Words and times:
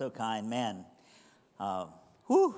so 0.00 0.08
kind, 0.08 0.48
man. 0.48 0.86
Uh, 1.58 1.84
whew, 2.26 2.54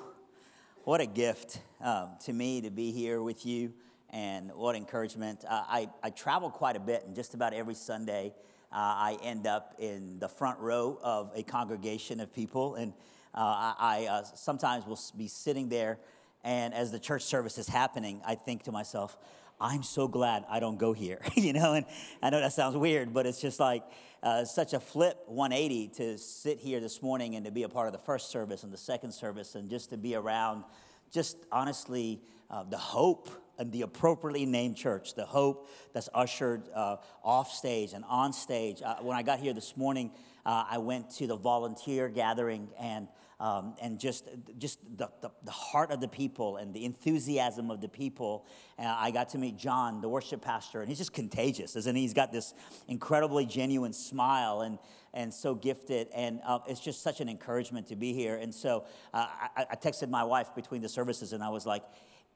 what 0.85 1.01
a 1.01 1.07
gift 1.07 1.61
um, 1.81 2.11
to 2.25 2.33
me 2.33 2.61
to 2.61 2.71
be 2.71 2.93
here 2.93 3.21
with 3.21 3.45
you, 3.45 3.73
and 4.11 4.53
what 4.55 4.77
encouragement. 4.77 5.45
Uh, 5.45 5.65
I, 5.69 5.89
I 6.05 6.11
travel 6.11 6.51
quite 6.51 6.77
a 6.77 6.79
bit, 6.79 7.03
and 7.05 7.17
just 7.17 7.35
about 7.35 7.53
every 7.53 7.75
Sunday, 7.75 8.33
uh, 8.71 8.77
I 8.77 9.19
end 9.25 9.49
up 9.49 9.75
in 9.81 10.21
the 10.21 10.29
front 10.29 10.61
row 10.61 11.01
of 11.03 11.33
a 11.35 11.43
congregation 11.43 12.21
of 12.21 12.33
people, 12.33 12.77
and 12.77 12.93
uh, 13.35 13.41
I, 13.41 13.75
I 13.77 14.07
uh, 14.07 14.23
sometimes 14.23 14.87
will 14.87 15.01
be 15.17 15.27
sitting 15.27 15.69
there, 15.69 15.99
and 16.45 16.73
as 16.73 16.93
the 16.93 17.01
church 17.01 17.25
service 17.25 17.59
is 17.59 17.67
happening, 17.67 18.23
I 18.25 18.37
think 18.37 18.63
to 18.67 18.71
myself, 18.71 19.19
I'm 19.63 19.85
so 19.85 20.09
glad 20.09 20.45
I 20.51 20.59
don't 20.59 20.77
go 20.77 20.93
here, 20.93 21.21
you 21.37 21.53
know? 21.53 21.75
And 21.75 21.87
I 22.21 22.31
know 22.31 22.41
that 22.41 22.53
sounds 22.53 22.77
weird, 22.77 23.15
but 23.15 23.27
it's 23.27 23.41
just 23.41 23.61
like 23.61 23.85
uh, 24.21 24.45
such 24.45 24.75
a 24.75 24.81
flip 24.81 25.23
180 25.27 25.89
to 25.89 26.19
sit 26.19 26.59
here 26.59 26.81
this 26.81 27.01
morning 27.01 27.37
and 27.37 27.45
to 27.47 27.53
be 27.53 27.63
a 27.63 27.69
part 27.69 27.87
of 27.87 27.93
the 27.93 28.01
first 28.01 28.31
service 28.31 28.65
and 28.65 28.73
the 28.73 28.77
second 28.77 29.13
service 29.13 29.55
and 29.55 29.71
just 29.71 29.91
to 29.91 29.97
be 29.97 30.17
around, 30.17 30.65
just 31.13 31.37
honestly, 31.53 32.21
uh, 32.51 32.65
the 32.65 32.77
hope 32.77 33.31
and 33.57 33.71
the 33.71 33.83
appropriately 33.83 34.47
named 34.47 34.77
church, 34.77 35.15
the 35.15 35.25
hope 35.25 35.71
that's 35.93 36.09
ushered 36.13 36.69
uh, 36.75 36.97
off 37.23 37.53
stage 37.53 37.93
and 37.93 38.05
on 38.09 38.33
stage. 38.33 38.83
Uh, 38.83 38.97
when 38.97 39.17
I 39.17 39.23
got 39.23 39.39
here 39.39 39.53
this 39.53 39.77
morning, 39.77 40.11
uh, 40.45 40.65
I 40.69 40.79
went 40.79 41.11
to 41.19 41.29
the 41.29 41.37
volunteer 41.37 42.09
gathering 42.09 42.69
and 42.81 43.07
um, 43.43 43.75
and 43.83 43.99
just, 43.99 44.29
just 44.57 44.79
the, 44.97 45.11
the, 45.21 45.29
the, 45.43 45.51
heart 45.51 45.91
of 45.91 46.01
the 46.01 46.07
people 46.07 46.59
and 46.59 46.73
the 46.73 46.85
enthusiasm 46.85 47.73
of 47.73 47.81
the 47.81 47.89
people. 47.89 48.47
Uh, 48.79 48.85
I 48.97 49.11
got 49.11 49.31
to 49.31 49.39
meet 49.39 49.57
John, 49.57 50.01
the 50.01 50.09
worship 50.09 50.43
pastor, 50.43 50.79
and 50.79 50.89
he's 50.89 50.99
just 50.99 51.13
contagious, 51.13 51.75
isn't 51.75 51.97
he? 51.97 52.03
He's 52.03 52.15
got 52.15 52.31
this 52.31 52.55
incredibly 52.87 53.45
genuine 53.45 53.93
smile 53.93 54.61
and, 54.61 54.79
and 55.13 55.35
so 55.35 55.57
gifted. 55.57 56.07
And 56.15 56.41
uh, 56.47 56.61
it's 56.69 56.79
just 56.79 57.03
such 57.03 57.21
an 57.21 57.29
encouragement 57.29 57.89
to 57.89 57.97
be 57.97 58.13
here. 58.13 58.37
And 58.37 58.55
so 58.55 58.85
uh, 59.13 59.27
I, 59.57 59.67
I 59.73 59.75
texted 59.75 60.09
my 60.09 60.23
wife 60.23 60.55
between 60.55 60.81
the 60.81 60.89
services, 60.89 61.33
and 61.33 61.43
I 61.43 61.49
was 61.49 61.67
like, 61.67 61.83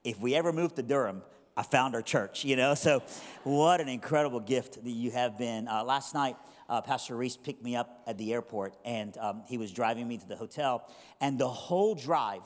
if 0.02 0.18
we 0.18 0.34
ever 0.34 0.52
move 0.52 0.74
to 0.74 0.82
Durham, 0.82 1.22
I 1.56 1.62
found 1.62 1.94
our 1.94 2.02
church, 2.02 2.44
you 2.44 2.56
know? 2.56 2.74
So, 2.86 3.04
what 3.44 3.80
an 3.80 3.88
incredible 3.88 4.40
gift 4.40 4.82
that 4.82 4.90
you 4.90 5.12
have 5.12 5.38
been. 5.38 5.68
Uh, 5.68 5.84
last 5.84 6.14
night, 6.14 6.36
uh, 6.68 6.80
Pastor 6.80 7.16
Reese 7.16 7.36
picked 7.36 7.62
me 7.62 7.76
up 7.76 8.02
at 8.06 8.18
the 8.18 8.32
airport 8.32 8.74
and 8.84 9.16
um, 9.18 9.42
he 9.46 9.58
was 9.58 9.72
driving 9.72 10.06
me 10.08 10.18
to 10.18 10.26
the 10.26 10.36
hotel. 10.36 10.88
And 11.20 11.38
the 11.38 11.48
whole 11.48 11.94
drive, 11.94 12.42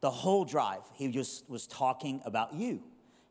the 0.00 0.10
whole 0.10 0.44
drive, 0.44 0.82
he 0.94 1.08
just 1.08 1.48
was 1.48 1.66
talking 1.66 2.22
about 2.24 2.54
you. 2.54 2.82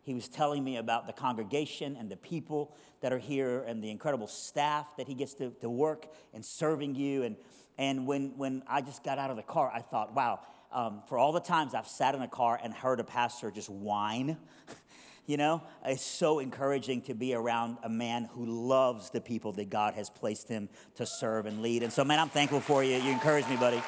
He 0.02 0.14
was 0.14 0.28
telling 0.28 0.64
me 0.64 0.78
about 0.78 1.06
the 1.08 1.14
congregation 1.14 1.96
and 1.96 2.10
the 2.10 2.18
people 2.18 2.76
that 3.02 3.14
are 3.14 3.20
here 3.20 3.64
and 3.68 3.84
the 3.84 3.92
incredible 3.92 4.28
staff 4.28 4.98
that 4.98 5.08
he 5.08 5.14
gets 5.14 5.36
to, 5.36 5.52
to 5.62 5.70
work 5.70 6.08
and 6.34 6.44
serving 6.44 6.96
you. 6.96 7.24
And, 7.24 7.36
and 7.78 8.08
when, 8.08 8.36
when 8.38 8.64
I 8.68 8.82
just 8.82 9.04
got 9.04 9.20
out 9.20 9.30
of 9.30 9.38
the 9.38 9.44
car, 9.44 9.72
I 9.74 9.82
thought, 9.82 10.16
wow, 10.16 10.40
um, 10.72 11.04
for 11.08 11.18
all 11.18 11.32
the 11.32 11.40
times 11.40 11.74
I've 11.74 11.88
sat 11.88 12.16
in 12.16 12.22
a 12.22 12.28
car 12.28 12.60
and 12.62 12.74
heard 12.74 13.00
a 13.00 13.04
pastor 13.04 13.52
just 13.52 13.70
whine 13.70 14.38
You 15.30 15.38
know, 15.38 15.62
it's 15.86 16.02
so 16.02 16.40
encouraging 16.40 17.02
to 17.02 17.14
be 17.14 17.36
around 17.36 17.78
a 17.84 17.88
man 17.88 18.28
who 18.34 18.48
loves 18.48 19.12
the 19.12 19.22
people 19.22 19.52
that 19.52 19.70
God 19.70 19.94
has 19.94 20.10
placed 20.10 20.48
him 20.48 20.70
to 20.96 21.06
serve 21.06 21.46
and 21.46 21.62
lead. 21.62 21.84
And 21.84 21.94
so, 21.94 22.04
man, 22.04 22.18
I'm 22.18 22.30
thankful 22.30 22.60
for 22.60 22.84
you. 22.84 22.96
You 22.96 23.12
encourage 23.12 23.48
me, 23.48 23.56
buddy. 23.56 23.80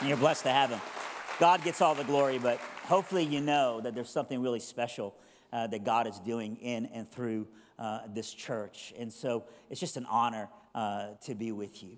And 0.00 0.08
you're 0.08 0.18
blessed 0.18 0.42
to 0.42 0.50
have 0.50 0.70
him. 0.70 0.80
God 1.38 1.62
gets 1.62 1.80
all 1.80 1.94
the 1.94 2.02
glory, 2.02 2.40
but 2.40 2.58
hopefully 2.58 3.22
you 3.22 3.40
know 3.40 3.80
that 3.80 3.94
there's 3.94 4.10
something 4.10 4.42
really 4.42 4.58
special 4.58 5.14
uh, 5.52 5.68
that 5.68 5.84
God 5.84 6.08
is 6.08 6.18
doing 6.18 6.56
in 6.56 6.86
and 6.86 7.08
through 7.08 7.46
uh, 7.78 8.00
this 8.12 8.34
church. 8.34 8.92
And 8.98 9.12
so 9.12 9.44
it's 9.70 9.78
just 9.78 9.96
an 9.96 10.06
honor 10.06 10.48
uh, 10.74 11.10
to 11.26 11.36
be 11.36 11.52
with 11.52 11.80
you. 11.84 11.96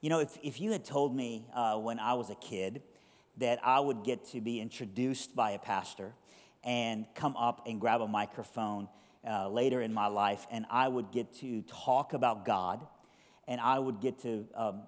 You 0.00 0.08
know, 0.08 0.20
if, 0.20 0.38
if 0.42 0.62
you 0.62 0.72
had 0.72 0.86
told 0.86 1.14
me 1.14 1.44
uh, 1.54 1.76
when 1.76 1.98
I 1.98 2.14
was 2.14 2.30
a 2.30 2.36
kid 2.36 2.80
that 3.36 3.58
I 3.62 3.80
would 3.80 4.02
get 4.02 4.24
to 4.30 4.40
be 4.40 4.62
introduced 4.62 5.36
by 5.36 5.50
a 5.50 5.58
pastor, 5.58 6.14
and 6.64 7.06
come 7.14 7.36
up 7.36 7.66
and 7.66 7.80
grab 7.80 8.00
a 8.00 8.08
microphone 8.08 8.88
uh, 9.28 9.48
later 9.48 9.80
in 9.80 9.92
my 9.92 10.06
life, 10.06 10.46
and 10.50 10.66
I 10.70 10.88
would 10.88 11.10
get 11.10 11.32
to 11.40 11.62
talk 11.62 12.12
about 12.12 12.44
God, 12.44 12.86
and 13.46 13.60
I 13.60 13.78
would 13.78 14.00
get 14.00 14.18
to 14.22 14.46
um, 14.54 14.82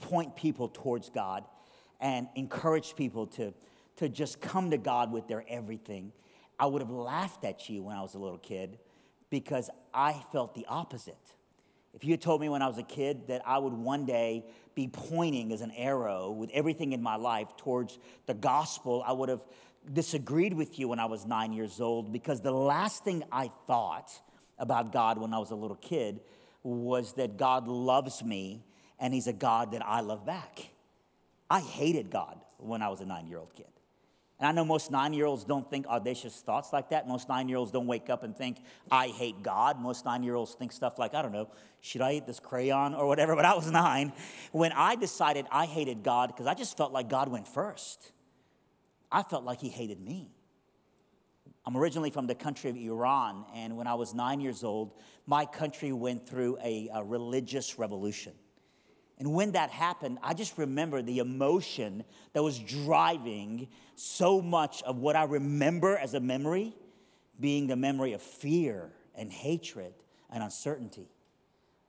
point 0.00 0.36
people 0.36 0.68
towards 0.68 1.10
God 1.10 1.44
and 2.00 2.28
encourage 2.34 2.96
people 2.96 3.26
to, 3.26 3.52
to 3.96 4.08
just 4.08 4.40
come 4.40 4.70
to 4.70 4.78
God 4.78 5.12
with 5.12 5.26
their 5.28 5.44
everything. 5.48 6.12
I 6.58 6.66
would 6.66 6.82
have 6.82 6.90
laughed 6.90 7.44
at 7.44 7.68
you 7.68 7.82
when 7.82 7.96
I 7.96 8.02
was 8.02 8.14
a 8.14 8.18
little 8.18 8.38
kid 8.38 8.78
because 9.30 9.70
I 9.92 10.14
felt 10.32 10.54
the 10.54 10.66
opposite. 10.68 11.16
If 11.94 12.04
you 12.04 12.12
had 12.12 12.20
told 12.20 12.40
me 12.40 12.48
when 12.48 12.62
I 12.62 12.66
was 12.66 12.78
a 12.78 12.82
kid 12.82 13.28
that 13.28 13.42
I 13.46 13.58
would 13.58 13.72
one 13.72 14.06
day 14.06 14.44
be 14.74 14.88
pointing 14.88 15.52
as 15.52 15.60
an 15.60 15.72
arrow 15.72 16.30
with 16.30 16.50
everything 16.52 16.92
in 16.92 17.02
my 17.02 17.16
life 17.16 17.56
towards 17.56 17.98
the 18.26 18.34
gospel, 18.34 19.02
I 19.04 19.12
would 19.12 19.28
have 19.28 19.44
disagreed 19.92 20.54
with 20.54 20.78
you 20.78 20.88
when 20.88 20.98
I 20.98 21.06
was 21.06 21.26
nine 21.26 21.52
years 21.52 21.80
old 21.80 22.12
because 22.12 22.40
the 22.40 22.52
last 22.52 23.04
thing 23.04 23.24
I 23.32 23.50
thought 23.66 24.10
about 24.58 24.92
God 24.92 25.18
when 25.18 25.32
I 25.32 25.38
was 25.38 25.50
a 25.50 25.54
little 25.54 25.76
kid 25.76 26.20
was 26.62 27.14
that 27.14 27.36
God 27.36 27.68
loves 27.68 28.22
me 28.22 28.64
and 28.98 29.14
He's 29.14 29.26
a 29.26 29.32
God 29.32 29.72
that 29.72 29.84
I 29.84 30.00
love 30.00 30.26
back. 30.26 30.70
I 31.50 31.60
hated 31.60 32.10
God 32.10 32.38
when 32.58 32.82
I 32.82 32.88
was 32.88 33.00
a 33.00 33.06
nine 33.06 33.26
year 33.26 33.38
old 33.38 33.54
kid. 33.54 33.66
And 34.40 34.46
I 34.46 34.52
know 34.52 34.64
most 34.64 34.90
nine 34.90 35.12
year 35.14 35.26
olds 35.26 35.44
don't 35.44 35.68
think 35.68 35.86
audacious 35.86 36.36
thoughts 36.36 36.72
like 36.72 36.90
that. 36.90 37.08
Most 37.08 37.28
nine 37.28 37.48
year 37.48 37.58
olds 37.58 37.72
don't 37.72 37.86
wake 37.86 38.08
up 38.08 38.22
and 38.22 38.36
think, 38.36 38.58
I 38.90 39.08
hate 39.08 39.42
God. 39.42 39.80
Most 39.80 40.04
nine 40.04 40.22
year 40.22 40.34
olds 40.34 40.54
think 40.54 40.72
stuff 40.72 40.98
like, 40.98 41.14
I 41.14 41.22
don't 41.22 41.32
know, 41.32 41.48
should 41.80 42.02
I 42.02 42.12
eat 42.14 42.26
this 42.26 42.38
crayon 42.38 42.94
or 42.94 43.06
whatever? 43.06 43.34
But 43.38 43.44
I 43.44 43.54
was 43.54 43.70
nine 43.70 44.12
when 44.52 44.72
I 44.72 44.96
decided 44.96 45.46
I 45.50 45.66
hated 45.66 46.02
God 46.02 46.28
because 46.28 46.46
I 46.46 46.54
just 46.54 46.76
felt 46.76 46.92
like 46.92 47.08
God 47.08 47.28
went 47.28 47.48
first. 47.48 48.12
I 49.10 49.22
felt 49.22 49.44
like 49.44 49.60
he 49.60 49.68
hated 49.68 50.00
me. 50.00 50.30
I'm 51.64 51.76
originally 51.76 52.10
from 52.10 52.26
the 52.26 52.34
country 52.34 52.70
of 52.70 52.76
Iran, 52.76 53.44
and 53.54 53.76
when 53.76 53.86
I 53.86 53.94
was 53.94 54.14
nine 54.14 54.40
years 54.40 54.64
old, 54.64 54.94
my 55.26 55.44
country 55.44 55.92
went 55.92 56.26
through 56.26 56.56
a, 56.62 56.88
a, 56.94 57.04
religious 57.04 57.78
revolution. 57.78 58.32
And 59.18 59.34
when 59.34 59.52
that 59.52 59.70
happened, 59.70 60.18
I 60.22 60.32
just 60.32 60.56
remember 60.56 61.02
the 61.02 61.18
emotion 61.18 62.04
that 62.32 62.42
was 62.42 62.58
driving 62.58 63.68
so 63.96 64.40
much 64.40 64.82
of 64.84 64.96
what 64.98 65.16
I 65.16 65.24
remember 65.24 65.98
as 65.98 66.14
a 66.14 66.20
memory 66.20 66.74
being 67.38 67.66
the 67.66 67.76
memory 67.76 68.14
of 68.14 68.22
fear 68.22 68.90
and 69.14 69.30
hatred 69.30 69.92
and 70.30 70.42
uncertainty. 70.42 71.08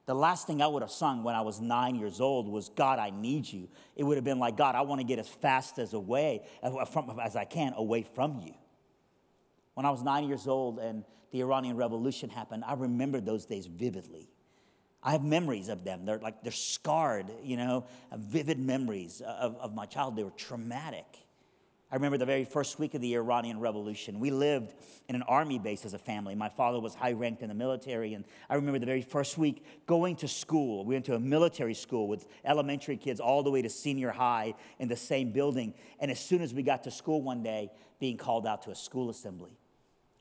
The 0.09 0.15
last 0.15 0.47
thing 0.47 0.59
I 0.59 0.65
would 0.65 0.81
have 0.81 0.89
sung 0.89 1.23
when 1.23 1.35
I 1.35 1.41
was 1.41 1.61
nine 1.61 1.93
years 1.93 2.19
old 2.19 2.47
was, 2.47 2.69
God, 2.69 2.97
I 2.97 3.11
need 3.11 3.45
you. 3.45 3.69
It 3.95 4.03
would 4.03 4.17
have 4.17 4.23
been 4.23 4.39
like, 4.39 4.57
God, 4.57 4.73
I 4.73 4.81
want 4.81 5.01
to 5.01 5.05
get 5.05 5.19
as 5.19 5.29
fast 5.29 5.77
as 5.77 5.93
away 5.93 6.41
as 6.63 7.35
I 7.35 7.45
can 7.45 7.73
away 7.73 8.01
from 8.15 8.39
you. 8.43 8.55
When 9.75 9.85
I 9.85 9.91
was 9.91 10.01
nine 10.01 10.27
years 10.27 10.47
old 10.47 10.79
and 10.79 11.03
the 11.29 11.41
Iranian 11.41 11.77
Revolution 11.77 12.31
happened, 12.31 12.63
I 12.65 12.73
remember 12.73 13.21
those 13.21 13.45
days 13.45 13.67
vividly. 13.67 14.31
I 15.03 15.11
have 15.11 15.23
memories 15.23 15.69
of 15.69 15.83
them. 15.83 16.05
They're 16.05 16.17
like, 16.17 16.41
they're 16.41 16.51
scarred, 16.53 17.27
you 17.43 17.57
know, 17.57 17.85
vivid 18.11 18.57
memories 18.57 19.21
of, 19.21 19.57
of 19.57 19.75
my 19.75 19.85
child. 19.85 20.15
They 20.15 20.23
were 20.23 20.31
traumatic. 20.31 21.05
I 21.91 21.95
remember 21.95 22.19
the 22.19 22.25
very 22.25 22.45
first 22.45 22.77
week 22.77 22.93
of 22.93 23.01
the 23.01 23.15
Iranian 23.15 23.59
Revolution. 23.59 24.19
We 24.19 24.29
lived 24.29 24.75
in 25.07 25.15
an 25.15 25.23
army 25.23 25.57
base 25.57 25.85
as 25.85 25.95
a 25.95 25.97
family. 25.97 26.35
My 26.35 26.49
father 26.49 26.79
was 26.79 26.93
high 26.93 27.13
ranked 27.13 27.41
in 27.41 27.49
the 27.49 27.55
military, 27.55 28.13
and 28.13 28.25
I 28.47 28.55
remember 28.55 28.77
the 28.77 28.85
very 28.85 29.01
first 29.01 29.39
week 29.39 29.65
going 29.87 30.15
to 30.17 30.27
school. 30.27 30.85
We 30.85 30.93
went 30.93 31.05
to 31.05 31.15
a 31.15 31.19
military 31.19 31.73
school 31.73 32.07
with 32.07 32.27
elementary 32.45 32.95
kids 32.95 33.19
all 33.19 33.41
the 33.41 33.49
way 33.49 33.63
to 33.63 33.69
senior 33.69 34.11
high 34.11 34.53
in 34.77 34.87
the 34.87 34.95
same 34.95 35.31
building. 35.31 35.73
And 35.99 36.11
as 36.11 36.19
soon 36.19 36.43
as 36.43 36.53
we 36.53 36.61
got 36.61 36.83
to 36.83 36.91
school 36.91 37.23
one 37.23 37.41
day, 37.41 37.71
being 37.99 38.17
called 38.17 38.45
out 38.45 38.61
to 38.63 38.69
a 38.69 38.75
school 38.75 39.09
assembly. 39.09 39.57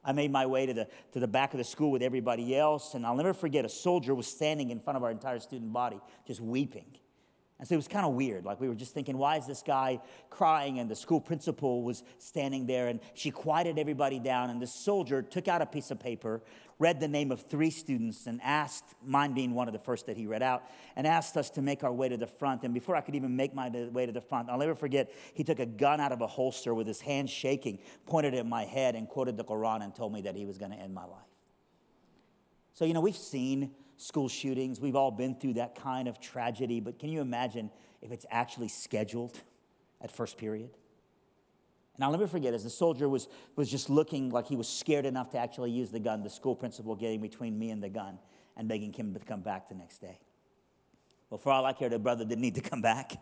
I 0.03 0.13
made 0.13 0.33
my 0.33 0.47
way 0.47 0.65
to 0.65 0.73
the, 0.73 0.89
to 1.13 1.21
the 1.21 1.29
back 1.29 1.53
of 1.53 1.59
the 1.59 1.65
school 1.65 1.91
with 1.91 2.03
everybody 2.03 2.57
else, 2.57 2.95
and 2.95 3.05
I'll 3.05 3.15
never 3.15 3.35
forget 3.35 3.67
a 3.67 3.69
soldier 3.69 4.15
was 4.15 4.27
standing 4.27 4.71
in 4.71 4.81
front 4.81 4.97
of 4.97 5.05
our 5.05 5.11
entire 5.11 5.39
student 5.39 5.71
body, 5.75 6.01
just 6.27 6.41
weeping. 6.41 6.87
And 7.59 7.67
so 7.67 7.75
it 7.75 7.77
was 7.77 7.89
kind 7.89 8.07
of 8.07 8.13
weird. 8.13 8.45
Like 8.45 8.61
we 8.61 8.69
were 8.69 8.77
just 8.77 8.95
thinking, 8.95 9.19
why 9.19 9.37
is 9.37 9.47
this 9.47 9.63
guy 9.67 10.01
crying? 10.31 10.79
And 10.79 10.89
the 10.89 10.95
school 10.95 11.21
principal 11.21 11.83
was 11.83 12.05
standing 12.19 12.67
there 12.67 12.87
and 12.87 13.01
she 13.15 13.33
quieted 13.33 13.79
everybody 13.81 14.21
down. 14.21 14.51
And 14.51 14.63
the 14.63 14.67
soldier 14.67 15.23
took 15.23 15.49
out 15.49 15.61
a 15.61 15.67
piece 15.67 15.91
of 15.91 15.99
paper, 15.99 16.41
read 16.79 17.01
the 17.01 17.09
name 17.09 17.33
of 17.33 17.43
three 17.43 17.71
students, 17.71 18.29
and 18.29 18.41
asked, 18.45 18.85
mine 19.05 19.35
being 19.35 19.55
one 19.55 19.67
of 19.67 19.73
the 19.73 19.81
first 19.81 20.07
that 20.07 20.17
he 20.17 20.25
read 20.25 20.41
out, 20.41 20.63
and 20.95 21.05
asked 21.05 21.37
us 21.37 21.51
to 21.51 21.61
make 21.61 21.83
our 21.83 21.93
way 21.93 22.09
to 22.09 22.17
the 22.17 22.29
front. 22.29 22.63
And 22.63 22.73
before 22.73 22.95
I 22.95 23.01
could 23.01 23.17
even 23.17 23.35
make 23.35 23.53
my 23.53 23.69
way 23.69 24.07
to 24.07 24.13
the 24.13 24.21
front, 24.21 24.49
I'll 24.49 24.59
never 24.59 24.77
forget, 24.77 25.13
he 25.35 25.43
took 25.43 25.59
a 25.59 25.67
gun 25.67 26.01
out 26.01 26.13
of 26.13 26.21
a 26.21 26.29
holster 26.29 26.73
with 26.75 26.87
his 26.87 27.01
hand 27.01 27.29
shaking, 27.29 27.81
pointed 28.07 28.35
at 28.35 28.47
my 28.47 28.65
head, 28.65 28.95
and 28.95 29.09
quoted 29.09 29.37
the 29.37 29.45
Quran 29.45 29.83
and 29.83 29.93
told 29.93 30.13
me 30.13 30.21
that 30.21 30.37
he 30.37 30.47
was 30.47 30.59
going 30.59 30.71
to 30.71 30.79
end 30.79 30.95
my 30.95 31.05
life. 31.05 31.27
So, 32.75 32.85
you 32.85 32.95
know, 32.95 33.01
we've 33.01 33.17
seen 33.17 33.73
school 33.99 34.29
shootings. 34.29 34.81
We've 34.81 34.97
all 34.97 35.11
been 35.11 35.35
through 35.35 35.55
that 35.55 35.75
kind 35.75 36.09
of 36.09 36.19
tragedy, 36.21 36.81
but 36.81 36.99
can 36.99 37.11
you 37.11 37.21
imagine 37.21 37.71
if 38.01 38.11
it's 38.11 38.25
actually 38.31 38.69
scheduled 38.69 39.39
at 40.01 40.11
first 40.11 40.39
period? 40.39 40.71
And 41.97 42.05
I'll 42.05 42.13
never 42.13 42.29
forget, 42.29 42.55
as 42.55 42.63
the 42.63 42.71
soldier 42.71 43.09
was, 43.09 43.29
was 43.57 43.69
just 43.69 43.91
looking 43.91 44.31
like 44.31 44.47
he 44.47 44.55
was 44.55 44.69
scared 44.69 45.05
enough 45.05 45.31
to 45.31 45.39
actually 45.39 45.73
use 45.73 45.91
the 45.91 45.99
gun, 45.99 46.23
the 46.23 46.31
school 46.31 46.55
principal 46.55 46.95
getting 46.95 47.21
between 47.21 47.59
me 47.59 47.71
and 47.71 47.83
the 47.83 47.89
gun 47.89 48.19
and 48.57 48.69
begging 48.69 48.93
him 48.93 49.13
to 49.15 49.21
come 49.21 49.41
back 49.41 49.69
the 49.69 49.75
next 49.75 49.99
day. 49.99 50.21
Well, 51.29 51.39
for 51.39 51.53
all 51.53 51.67
I 51.67 51.73
care, 51.73 51.89
the 51.89 51.99
brother 51.99 52.25
didn't 52.25 52.41
need 52.41 52.55
to 52.55 52.61
come 52.61 52.81
back. 52.81 53.13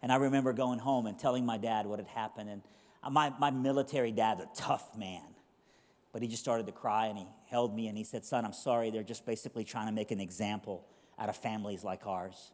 And 0.00 0.10
I 0.10 0.16
remember 0.16 0.54
going 0.54 0.78
home 0.78 1.06
and 1.06 1.18
telling 1.18 1.44
my 1.44 1.58
dad 1.58 1.86
what 1.86 1.98
had 1.98 2.08
happened. 2.08 2.48
And 2.48 2.62
uh, 3.02 3.10
my, 3.10 3.32
my 3.38 3.50
military 3.50 4.12
dad's 4.12 4.40
a 4.40 4.48
tough 4.56 4.96
man. 4.96 5.22
But 6.12 6.20
he 6.22 6.28
just 6.28 6.42
started 6.42 6.66
to 6.66 6.72
cry 6.72 7.06
and 7.06 7.18
he 7.18 7.26
held 7.46 7.74
me 7.74 7.88
and 7.88 7.96
he 7.96 8.04
said, 8.04 8.24
Son, 8.24 8.44
I'm 8.44 8.52
sorry. 8.52 8.90
They're 8.90 9.02
just 9.02 9.24
basically 9.24 9.64
trying 9.64 9.86
to 9.86 9.92
make 9.92 10.10
an 10.10 10.20
example 10.20 10.86
out 11.18 11.28
of 11.28 11.36
families 11.36 11.84
like 11.84 12.06
ours. 12.06 12.52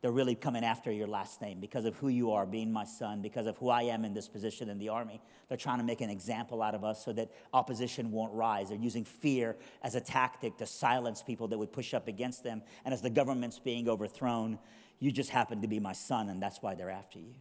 They're 0.00 0.10
really 0.10 0.34
coming 0.34 0.64
after 0.64 0.90
your 0.90 1.06
last 1.06 1.42
name 1.42 1.60
because 1.60 1.84
of 1.84 1.94
who 1.96 2.08
you 2.08 2.30
are, 2.30 2.46
being 2.46 2.72
my 2.72 2.84
son, 2.84 3.20
because 3.20 3.46
of 3.46 3.58
who 3.58 3.68
I 3.68 3.82
am 3.82 4.06
in 4.06 4.14
this 4.14 4.28
position 4.28 4.70
in 4.70 4.78
the 4.78 4.88
army. 4.88 5.20
They're 5.48 5.58
trying 5.58 5.76
to 5.76 5.84
make 5.84 6.00
an 6.00 6.08
example 6.08 6.62
out 6.62 6.74
of 6.74 6.84
us 6.84 7.04
so 7.04 7.12
that 7.12 7.30
opposition 7.52 8.10
won't 8.10 8.32
rise. 8.32 8.70
They're 8.70 8.78
using 8.78 9.04
fear 9.04 9.56
as 9.82 9.94
a 9.96 10.00
tactic 10.00 10.56
to 10.56 10.66
silence 10.66 11.22
people 11.22 11.48
that 11.48 11.58
would 11.58 11.70
push 11.70 11.92
up 11.92 12.08
against 12.08 12.42
them. 12.42 12.62
And 12.86 12.94
as 12.94 13.02
the 13.02 13.10
government's 13.10 13.58
being 13.58 13.90
overthrown, 13.90 14.58
you 15.00 15.12
just 15.12 15.28
happen 15.28 15.60
to 15.60 15.68
be 15.68 15.78
my 15.78 15.92
son, 15.92 16.30
and 16.30 16.42
that's 16.42 16.62
why 16.62 16.74
they're 16.74 16.90
after 16.90 17.18
you. 17.18 17.34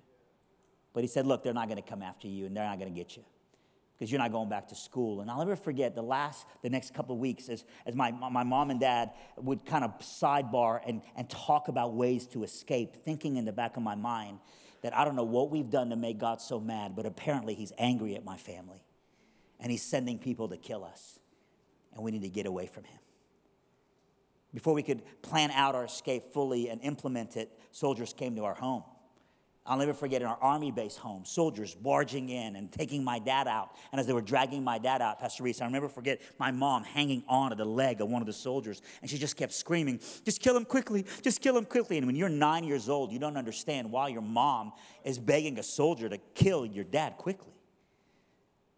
But 0.92 1.04
he 1.04 1.08
said, 1.08 1.26
Look, 1.26 1.44
they're 1.44 1.54
not 1.54 1.70
going 1.70 1.82
to 1.82 1.90
come 1.90 2.02
after 2.02 2.28
you, 2.28 2.46
and 2.46 2.58
they're 2.58 2.66
not 2.66 2.78
going 2.78 2.94
to 2.94 2.98
get 2.98 3.16
you 3.16 3.24
because 4.00 4.12
you're 4.12 4.20
not 4.20 4.32
going 4.32 4.48
back 4.48 4.70
to 4.70 4.76
school. 4.76 5.20
And 5.20 5.30
I'll 5.30 5.40
never 5.40 5.58
forget 5.58 5.94
the 5.94 6.02
last, 6.02 6.46
the 6.62 6.70
next 6.70 6.94
couple 6.94 7.16
of 7.16 7.20
weeks 7.20 7.50
as, 7.50 7.66
as 7.86 7.96
my, 7.96 8.12
my 8.12 8.44
mom 8.44 8.72
and 8.72 8.80
dad 8.80 9.12
would 9.36 9.66
kind 9.66 9.84
of 9.84 10.00
sidebar 10.00 10.80
and, 10.88 11.02
and 11.18 11.30
talk 11.30 11.68
about 11.68 11.94
ways 11.94 12.26
to 12.28 12.44
escape, 12.44 12.96
thinking 13.04 13.36
in 13.36 13.44
the 13.44 13.52
back 13.52 13.76
of 13.76 13.84
my 13.84 13.96
mind 13.96 14.40
that 14.84 14.96
I 14.96 15.04
don't 15.04 15.18
know 15.18 15.26
what 15.26 15.52
we've 15.52 15.70
done 15.70 15.90
to 15.90 15.98
make 15.98 16.18
God 16.18 16.40
so 16.40 16.62
mad, 16.62 16.96
but 16.96 17.06
apparently 17.06 17.56
he's 17.56 17.74
angry 17.78 18.16
at 18.16 18.24
my 18.24 18.38
family 18.38 18.86
and 19.60 19.70
he's 19.70 19.84
sending 19.84 20.18
people 20.18 20.48
to 20.48 20.56
kill 20.56 20.86
us. 20.86 21.20
And 21.94 22.02
we 22.02 22.12
need 22.12 22.22
to 22.22 22.30
get 22.30 22.46
away 22.46 22.68
from 22.68 22.86
him. 22.86 23.00
Before 24.54 24.74
we 24.74 24.82
could 24.82 25.02
plan 25.22 25.52
out 25.52 25.76
our 25.76 25.84
escape 25.84 26.32
fully 26.32 26.70
and 26.70 26.82
implement 26.82 27.36
it, 27.36 27.52
soldiers 27.72 28.14
came 28.14 28.38
to 28.38 28.46
our 28.46 28.56
home. 28.56 28.84
I'll 29.70 29.78
never 29.78 29.94
forget 29.94 30.24
in 30.24 30.28
our 30.28 30.38
army 30.42 30.72
base 30.72 30.98
home, 30.98 31.26
soldiers 31.26 31.76
barging 31.76 32.30
in 32.30 32.56
and 32.56 32.72
taking 32.72 33.04
my 33.04 33.20
dad 33.20 33.48
out. 33.48 33.76
And 33.92 34.02
as 34.02 34.08
they 34.08 34.14
were 34.14 34.22
dragging 34.22 34.64
my 34.64 34.80
dad 34.80 35.00
out, 35.00 35.20
Pastor 35.20 35.44
Reese, 35.44 35.62
I 35.62 35.66
remember 35.66 35.88
forget 35.88 36.22
my 36.40 36.50
mom 36.50 36.84
hanging 36.84 37.24
on 37.28 37.52
to 37.52 37.56
the 37.56 37.66
leg 37.66 38.02
of 38.02 38.10
one 38.10 38.24
of 38.24 38.26
the 38.26 38.34
soldiers. 38.34 38.82
And 39.02 39.12
she 39.12 39.20
just 39.20 39.38
kept 39.38 39.54
screaming, 39.54 40.00
just 40.26 40.42
kill 40.42 40.58
him 40.58 40.66
quickly, 40.66 41.06
just 41.22 41.40
kill 41.40 41.56
him 41.56 41.66
quickly. 41.66 42.00
And 42.00 42.08
when 42.08 42.16
you're 42.16 42.30
nine 42.30 42.64
years 42.64 42.90
old, 42.90 43.12
you 43.12 43.20
don't 43.20 43.38
understand 43.38 43.92
why 43.92 44.08
your 44.08 44.24
mom 44.24 44.74
is 45.04 45.20
begging 45.20 45.60
a 45.60 45.64
soldier 45.64 46.10
to 46.10 46.18
kill 46.34 46.66
your 46.66 46.84
dad 46.84 47.18
quickly. 47.18 47.54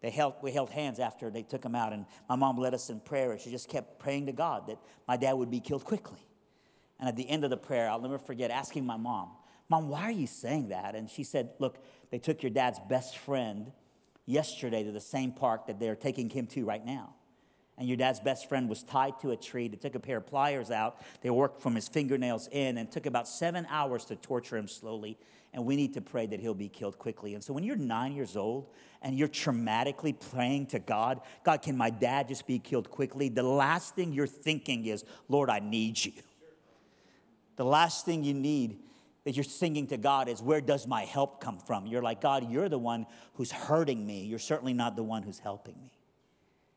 They 0.02 0.10
held, 0.10 0.34
we 0.42 0.52
held 0.52 0.68
hands 0.68 0.98
after 0.98 1.30
they 1.30 1.42
took 1.42 1.64
him 1.64 1.74
out, 1.74 1.94
and 1.94 2.04
my 2.28 2.36
mom 2.36 2.58
led 2.58 2.74
us 2.74 2.90
in 2.90 3.00
prayer. 3.00 3.32
And 3.32 3.40
she 3.40 3.50
just 3.50 3.70
kept 3.70 3.98
praying 3.98 4.26
to 4.26 4.32
God 4.32 4.66
that 4.66 4.76
my 5.08 5.16
dad 5.16 5.32
would 5.32 5.50
be 5.50 5.60
killed 5.60 5.84
quickly. 5.84 6.20
And 7.00 7.08
at 7.08 7.16
the 7.16 7.26
end 7.30 7.44
of 7.44 7.50
the 7.50 7.56
prayer, 7.56 7.88
I'll 7.88 8.00
never 8.00 8.18
forget 8.18 8.50
asking 8.50 8.84
my 8.84 8.98
mom, 8.98 9.30
Mom, 9.72 9.88
why 9.88 10.02
are 10.02 10.10
you 10.10 10.26
saying 10.26 10.68
that? 10.68 10.94
And 10.94 11.08
she 11.08 11.24
said, 11.24 11.48
Look, 11.58 11.82
they 12.10 12.18
took 12.18 12.42
your 12.42 12.50
dad's 12.50 12.78
best 12.90 13.16
friend 13.16 13.72
yesterday 14.26 14.84
to 14.84 14.92
the 14.92 15.00
same 15.00 15.32
park 15.32 15.66
that 15.66 15.80
they're 15.80 15.96
taking 15.96 16.28
him 16.28 16.46
to 16.48 16.66
right 16.66 16.84
now. 16.84 17.14
And 17.78 17.88
your 17.88 17.96
dad's 17.96 18.20
best 18.20 18.50
friend 18.50 18.68
was 18.68 18.82
tied 18.82 19.18
to 19.20 19.30
a 19.30 19.36
tree. 19.36 19.68
They 19.68 19.78
took 19.78 19.94
a 19.94 19.98
pair 19.98 20.18
of 20.18 20.26
pliers 20.26 20.70
out. 20.70 21.00
They 21.22 21.30
worked 21.30 21.62
from 21.62 21.74
his 21.74 21.88
fingernails 21.88 22.50
in 22.52 22.76
and 22.76 22.92
took 22.92 23.06
about 23.06 23.26
seven 23.26 23.66
hours 23.70 24.04
to 24.04 24.16
torture 24.16 24.58
him 24.58 24.68
slowly. 24.68 25.16
And 25.54 25.64
we 25.64 25.74
need 25.74 25.94
to 25.94 26.02
pray 26.02 26.26
that 26.26 26.38
he'll 26.38 26.52
be 26.52 26.68
killed 26.68 26.98
quickly. 26.98 27.32
And 27.32 27.42
so 27.42 27.54
when 27.54 27.64
you're 27.64 27.74
nine 27.74 28.12
years 28.12 28.36
old 28.36 28.66
and 29.00 29.18
you're 29.18 29.26
traumatically 29.26 30.14
praying 30.32 30.66
to 30.66 30.80
God, 30.80 31.22
God, 31.44 31.62
can 31.62 31.78
my 31.78 31.88
dad 31.88 32.28
just 32.28 32.46
be 32.46 32.58
killed 32.58 32.90
quickly? 32.90 33.30
The 33.30 33.42
last 33.42 33.96
thing 33.96 34.12
you're 34.12 34.26
thinking 34.26 34.84
is, 34.84 35.02
Lord, 35.30 35.48
I 35.48 35.60
need 35.60 36.04
you. 36.04 36.12
The 37.56 37.64
last 37.64 38.04
thing 38.04 38.22
you 38.22 38.34
need 38.34 38.78
that 39.24 39.36
you're 39.36 39.44
singing 39.44 39.86
to 39.88 39.96
God 39.96 40.28
is, 40.28 40.42
Where 40.42 40.60
does 40.60 40.86
my 40.86 41.04
help 41.04 41.40
come 41.40 41.58
from? 41.58 41.86
You're 41.86 42.02
like, 42.02 42.20
God, 42.20 42.50
you're 42.50 42.68
the 42.68 42.78
one 42.78 43.06
who's 43.34 43.52
hurting 43.52 44.04
me. 44.04 44.24
You're 44.24 44.38
certainly 44.38 44.72
not 44.72 44.96
the 44.96 45.02
one 45.02 45.22
who's 45.22 45.38
helping 45.38 45.80
me. 45.80 45.92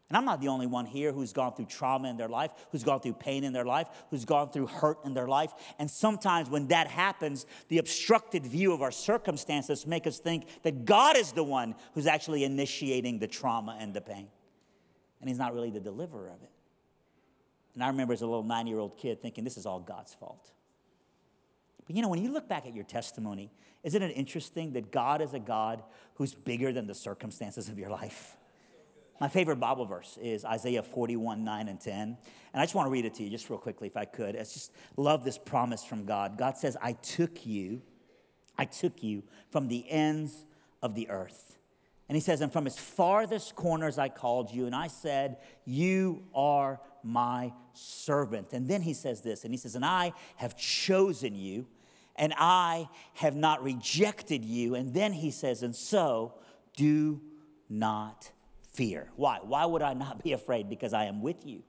And 0.07 0.18
I'm 0.18 0.25
not 0.25 0.39
the 0.39 0.50
only 0.50 0.68
one 0.68 0.86
here 0.86 1.12
who's 1.12 1.33
gone 1.33 1.56
through 1.56 1.65
trauma 1.65 2.09
in 2.09 2.18
their 2.18 2.30
life, 2.30 2.51
who's 2.71 2.83
gone 2.83 3.00
through 3.00 3.13
pain 3.13 3.44
in 3.44 3.53
their 3.53 3.65
life, 3.65 3.88
who's 4.12 4.24
gone 4.24 4.51
through 4.51 4.68
hurt 4.68 5.00
in 5.03 5.15
their 5.15 5.27
life. 5.27 5.51
And 5.80 5.89
sometimes 5.89 6.47
when 6.47 6.68
that 6.68 6.88
happens, 6.88 7.47
the 7.69 7.80
obstructed 7.80 8.45
view 8.45 8.71
of 8.71 8.83
our 8.83 8.91
circumstances 8.91 9.88
make 9.88 10.06
us 10.06 10.19
think 10.19 10.45
that 10.62 10.86
God 10.86 11.18
is 11.18 11.31
the 11.31 11.44
one 11.44 11.74
who's 11.95 12.06
actually 12.06 12.44
initiating 12.44 13.18
the 13.18 13.27
trauma 13.27 13.77
and 13.80 13.95
the 13.95 14.01
pain. 14.01 14.27
And 15.21 15.30
he's 15.30 15.39
not 15.39 15.56
really 15.56 15.71
the 15.71 15.80
deliverer 15.80 16.30
of 16.30 16.44
it. 16.44 16.51
And 17.74 17.83
I 17.83 17.88
remember 17.88 18.13
as 18.13 18.21
a 18.21 18.27
little 18.27 18.44
nine 18.44 18.68
year 18.68 18.77
old 18.77 18.98
kid 18.98 19.19
thinking, 19.19 19.44
this 19.44 19.57
is 19.57 19.65
all 19.65 19.80
God's 19.80 20.13
fault. 20.13 20.51
But 21.85 21.95
you 21.95 22.01
know, 22.01 22.09
when 22.09 22.23
you 22.23 22.31
look 22.31 22.47
back 22.47 22.65
at 22.65 22.73
your 22.73 22.83
testimony, 22.83 23.51
isn't 23.83 24.01
it 24.01 24.11
interesting 24.11 24.73
that 24.73 24.91
God 24.91 25.21
is 25.21 25.33
a 25.33 25.39
God 25.39 25.83
who's 26.15 26.33
bigger 26.33 26.71
than 26.71 26.87
the 26.87 26.95
circumstances 26.95 27.69
of 27.69 27.77
your 27.77 27.89
life? 27.89 28.37
My 29.21 29.29
favorite 29.29 29.57
Bible 29.57 29.85
verse 29.85 30.17
is 30.21 30.43
Isaiah 30.43 30.83
41, 30.83 31.43
9 31.43 31.67
and 31.67 31.79
10. 31.79 31.93
And 32.01 32.17
I 32.53 32.63
just 32.63 32.75
want 32.75 32.87
to 32.87 32.91
read 32.91 33.05
it 33.05 33.13
to 33.15 33.23
you 33.23 33.29
just 33.29 33.49
real 33.49 33.59
quickly 33.59 33.87
if 33.87 33.95
I 33.95 34.05
could. 34.05 34.35
I 34.35 34.39
just 34.39 34.71
love 34.97 35.23
this 35.23 35.37
promise 35.37 35.85
from 35.85 36.05
God. 36.05 36.37
God 36.37 36.57
says, 36.57 36.75
I 36.81 36.93
took 36.93 37.45
you, 37.45 37.81
I 38.57 38.65
took 38.65 39.03
you 39.03 39.23
from 39.51 39.67
the 39.67 39.89
ends 39.89 40.45
of 40.81 40.95
the 40.95 41.09
earth. 41.09 41.57
And 42.09 42.15
he 42.15 42.21
says, 42.21 42.41
and 42.41 42.51
from 42.51 42.67
its 42.67 42.77
farthest 42.77 43.55
corners 43.55 43.97
I 43.97 44.09
called 44.09 44.51
you, 44.51 44.65
and 44.67 44.75
I 44.75 44.88
said, 44.88 45.38
You 45.65 46.23
are 46.35 46.79
my 47.03 47.53
servant. 47.73 48.53
And 48.53 48.67
then 48.67 48.81
he 48.81 48.93
says 48.93 49.21
this, 49.21 49.43
and 49.43 49.53
he 49.53 49.57
says, 49.57 49.75
And 49.75 49.85
I 49.85 50.13
have 50.35 50.55
chosen 50.55 51.35
you 51.35 51.65
and 52.15 52.33
I 52.38 52.89
have 53.15 53.35
not 53.35 53.63
rejected 53.63 54.45
you. 54.45 54.75
And 54.75 54.94
then 54.94 55.13
he 55.13 55.31
says, 55.31 55.63
and 55.63 55.75
so 55.75 56.33
do 56.75 57.21
not 57.69 58.31
fear. 58.71 59.09
Why? 59.15 59.39
Why 59.41 59.65
would 59.65 59.81
I 59.81 59.94
not 59.94 60.23
be 60.23 60.33
afraid? 60.33 60.69
Because 60.69 60.94
I 60.94 61.06
am 61.06 61.21
with 61.21 61.45
you. 61.45 61.63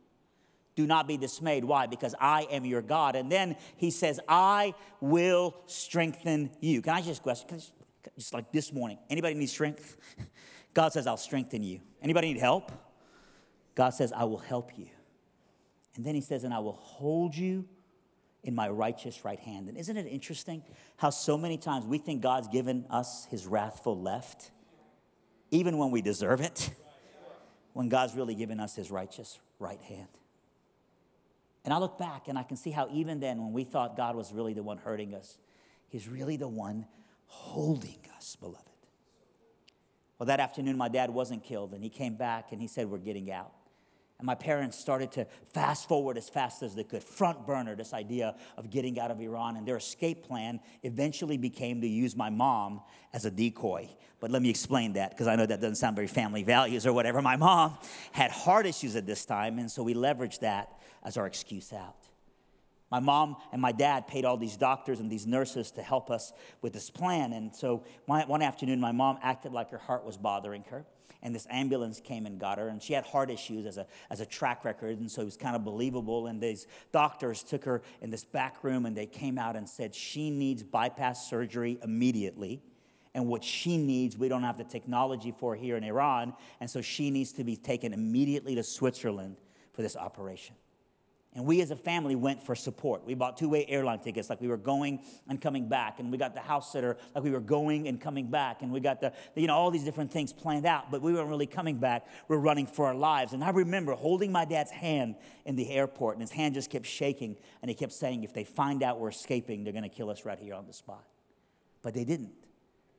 Do 0.75 0.87
not 0.87 1.09
be 1.09 1.17
dismayed. 1.17 1.65
Why? 1.65 1.87
Because 1.87 2.15
I 2.21 2.43
am 2.51 2.65
your 2.65 2.83
God. 2.83 3.17
And 3.17 3.33
then 3.33 3.57
he 3.77 3.91
says, 3.91 4.21
I 4.29 4.75
will 5.01 5.57
strengthen 5.67 6.51
you. 6.61 6.83
Can 6.83 6.93
I 6.93 7.01
just 7.01 7.23
question? 7.23 7.61
Just 8.17 8.35
like 8.35 8.53
this 8.53 8.73
morning, 8.73 8.99
anybody 9.11 9.35
need 9.35 9.49
strength? 9.49 9.97
God 10.75 10.93
says, 10.93 11.07
I'll 11.07 11.17
strengthen 11.17 11.63
you. 11.63 11.81
Anybody 12.03 12.35
need 12.35 12.41
help? 12.41 12.71
God 13.75 13.91
says, 13.91 14.13
I 14.13 14.25
will 14.25 14.39
help 14.39 14.77
you. 14.77 14.89
And 15.97 16.05
then 16.05 16.15
he 16.15 16.21
says, 16.21 16.45
and 16.45 16.53
I 16.53 16.59
will 16.59 16.73
hold 16.73 17.35
you 17.35 17.65
in 18.43 18.55
my 18.55 18.69
righteous 18.69 19.25
right 19.25 19.39
hand. 19.39 19.69
And 19.69 19.77
isn't 19.77 19.97
it 19.97 20.07
interesting 20.07 20.63
how 20.97 21.11
so 21.11 21.37
many 21.37 21.59
times 21.59 21.85
we 21.85 21.99
think 21.99 22.23
God's 22.23 22.49
given 22.49 22.85
us 22.91 23.27
his 23.31 23.47
wrathful 23.47 24.01
left, 24.01 24.51
even 25.51 25.79
when 25.79 25.91
we 25.91 26.03
deserve 26.03 26.41
it, 26.41 26.71
when 27.73 27.89
God's 27.89 28.15
really 28.15 28.35
given 28.35 28.61
us 28.61 28.77
his 28.77 28.91
righteous 28.91 29.41
right 29.59 29.81
hand? 29.83 30.09
And 31.65 31.75
I 31.75 31.79
look 31.79 31.99
back 31.99 32.29
and 32.29 32.39
I 32.39 32.45
can 32.45 32.57
see 32.57 32.71
how 32.71 32.89
even 32.93 33.19
then, 33.19 33.43
when 33.43 33.53
we 33.53 33.65
thought 33.65 33.97
God 33.97 34.15
was 34.15 34.33
really 34.33 34.55
the 34.55 34.63
one 34.63 34.79
hurting 34.79 35.15
us, 35.15 35.37
he's 35.89 36.09
really 36.09 36.37
the 36.37 36.47
one 36.47 36.87
holding 37.27 37.99
us, 38.17 38.37
beloved. 38.37 38.63
Well, 40.19 40.29
that 40.29 40.41
afternoon, 40.41 40.79
my 40.79 40.89
dad 40.89 41.11
wasn't 41.11 41.45
killed, 41.45 41.75
and 41.75 41.83
he 41.83 41.91
came 41.91 42.15
back 42.15 42.53
and 42.53 42.61
he 42.61 42.69
said, 42.69 42.89
We're 42.89 42.99
getting 42.99 43.31
out. 43.31 43.53
And 44.19 44.25
my 44.25 44.35
parents 44.35 44.79
started 44.79 45.13
to 45.13 45.27
fast 45.53 45.89
forward 45.89 46.17
as 46.17 46.31
fast 46.31 46.63
as 46.63 46.75
they 46.75 46.85
could, 46.85 47.05
front 47.05 47.47
burner 47.47 47.77
this 47.77 47.93
idea 47.93 48.35
of 48.57 48.71
getting 48.71 48.99
out 48.99 49.11
of 49.11 49.21
Iran. 49.21 49.57
And 49.57 49.69
their 49.69 49.77
escape 49.77 50.25
plan 50.25 50.61
eventually 50.83 51.37
became 51.37 51.83
to 51.83 51.87
use 51.87 52.17
my 52.17 52.31
mom 52.31 52.81
as 53.13 53.27
a 53.27 53.31
decoy. 53.31 53.91
But 54.19 54.31
let 54.31 54.41
me 54.41 54.49
explain 54.49 54.95
that 54.95 55.11
because 55.11 55.27
I 55.27 55.37
know 55.37 55.45
that 55.45 55.61
doesn't 55.61 55.77
sound 55.77 55.97
very 55.97 56.09
family 56.09 56.43
values 56.43 56.87
or 56.87 56.95
whatever. 56.95 57.21
My 57.21 57.37
mom 57.37 57.77
had 58.13 58.31
heart 58.31 58.65
issues 58.65 58.97
at 58.97 59.05
this 59.05 59.27
time, 59.27 59.59
and 59.59 59.71
so 59.71 59.83
we 59.83 59.93
leveraged 59.93 60.41
that 60.41 60.81
as 61.03 61.19
our 61.19 61.27
excuse 61.27 61.75
out. 61.75 61.97
My 62.91 63.01
mom 63.01 63.37
and 63.53 63.61
my 63.61 63.73
dad 63.73 64.07
paid 64.07 64.25
all 64.25 64.39
these 64.39 64.57
doctors 64.57 65.01
and 65.01 65.11
these 65.11 65.27
nurses 65.27 65.73
to 65.73 65.83
help 65.83 66.11
us 66.11 66.33
with 66.63 66.73
this 66.73 66.89
plan. 66.89 67.35
And 67.35 67.55
so 67.55 67.85
one 68.07 68.43
afternoon, 68.43 68.81
my 68.81 68.93
mom 68.93 69.19
acted 69.23 69.53
like 69.53 69.71
her 69.73 69.79
heart 69.79 70.07
was 70.07 70.17
bothering 70.17 70.65
her 70.71 70.87
and 71.23 71.35
this 71.35 71.47
ambulance 71.51 72.01
came 72.01 72.27
and 72.27 72.39
got 72.39 72.59
her 72.59 72.69
and 72.69 72.83
she 72.83 72.93
had 72.93 73.05
heart 73.05 73.31
issues 73.31 73.67
as 73.67 73.77
a, 73.77 73.87
as 74.11 74.21
a 74.21 74.27
track 74.27 74.65
record 74.65 74.99
and 74.99 75.11
so 75.11 75.23
it 75.23 75.25
was 75.25 75.37
kind 75.37 75.57
of 75.57 75.65
believable 75.65 76.27
and 76.27 76.41
these 76.41 76.67
doctors 76.93 77.43
took 77.43 77.65
her 77.65 77.83
in 78.01 78.11
this 78.11 78.25
back 78.25 78.63
room 78.63 78.87
and 78.87 78.97
they 78.97 79.07
came 79.07 79.39
out 79.39 79.57
and 79.57 79.69
said 79.69 79.95
she 79.95 80.31
needs 80.31 80.63
bypass 80.63 81.29
surgery 81.29 81.79
immediately 81.83 82.63
and 83.15 83.27
what 83.27 83.43
she 83.43 83.77
needs 83.77 84.17
we 84.17 84.29
don't 84.29 84.43
have 84.43 84.59
the 84.59 84.65
technology 84.65 85.35
for 85.37 85.55
here 85.55 85.77
in 85.77 85.85
iran 85.85 86.33
and 86.61 86.71
so 86.71 86.81
she 86.81 87.11
needs 87.11 87.33
to 87.33 87.45
be 87.45 87.57
taken 87.57 87.93
immediately 87.93 88.55
to 88.55 88.63
switzerland 88.63 89.37
for 89.73 89.83
this 89.83 89.97
operation 89.97 90.55
and 91.37 91.45
we 91.45 91.61
as 91.61 91.71
a 91.71 91.77
family 91.77 92.17
went 92.17 92.43
for 92.43 92.55
support. 92.55 93.05
We 93.05 93.13
bought 93.13 93.37
two 93.37 93.51
way 93.51 93.67
airline 93.69 93.99
tickets, 93.99 94.31
like 94.31 94.41
we 94.41 94.49
were 94.49 94.57
going 94.57 95.01
and 95.29 95.39
coming 95.39 95.69
back. 95.69 96.01
And 96.01 96.11
we 96.11 96.17
got 96.17 96.35
the 96.35 96.41
house 96.41 96.73
sitter, 96.73 96.97
like 97.15 97.23
we 97.23 97.31
were 97.31 97.41
going 97.41 97.89
and 97.89 98.01
coming 98.01 98.31
back. 98.31 98.63
And 98.63 98.73
we 98.73 98.81
got 98.81 99.03
the, 99.03 99.13
you 99.35 99.47
know, 99.47 99.55
all 99.55 99.71
these 99.71 99.85
different 99.85 100.11
things 100.11 100.33
planned 100.33 100.65
out, 100.65 100.91
but 100.91 101.03
we 101.03 101.13
weren't 101.13 101.29
really 101.29 101.47
coming 101.47 101.77
back. 101.77 102.07
We 102.27 102.37
we're 102.37 102.43
running 102.43 102.67
for 102.67 102.87
our 102.87 102.95
lives. 102.95 103.35
And 103.35 103.45
I 103.45 103.51
remember 103.51 103.93
holding 103.93 104.33
my 104.33 104.47
dad's 104.47 104.71
hand 104.71 105.17
in 105.45 105.57
the 105.57 105.71
airport, 105.71 106.17
and 106.17 106.23
his 106.23 106.31
hand 106.31 106.55
just 106.55 106.71
kept 106.71 106.87
shaking. 106.87 107.37
And 107.61 107.69
he 107.69 107.75
kept 107.75 107.93
saying, 107.93 108.25
if 108.25 108.33
they 108.33 108.45
find 108.45 108.83
out 108.83 108.99
we're 108.99 109.11
escaping, 109.11 109.63
they're 109.63 109.75
going 109.75 109.83
to 109.83 109.95
kill 109.95 110.09
us 110.09 110.25
right 110.25 110.39
here 110.39 110.55
on 110.55 110.67
the 110.67 110.73
spot. 110.73 111.05
But 111.83 111.93
they 111.93 112.05
didn't 112.05 112.33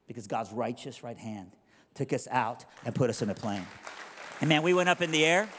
because 0.07 0.27
God's 0.27 0.51
righteous 0.51 1.01
right 1.01 1.17
hand 1.17 1.53
took 1.95 2.13
us 2.13 2.27
out 2.29 2.65
and 2.85 2.93
put 2.93 3.09
us 3.09 3.23
in 3.23 3.31
a 3.31 3.35
plane. 3.35 3.65
And 4.41 4.47
man, 4.47 4.61
we 4.61 4.75
went 4.75 4.89
up 4.89 5.01
in 5.01 5.09
the 5.09 5.25
air. 5.25 5.49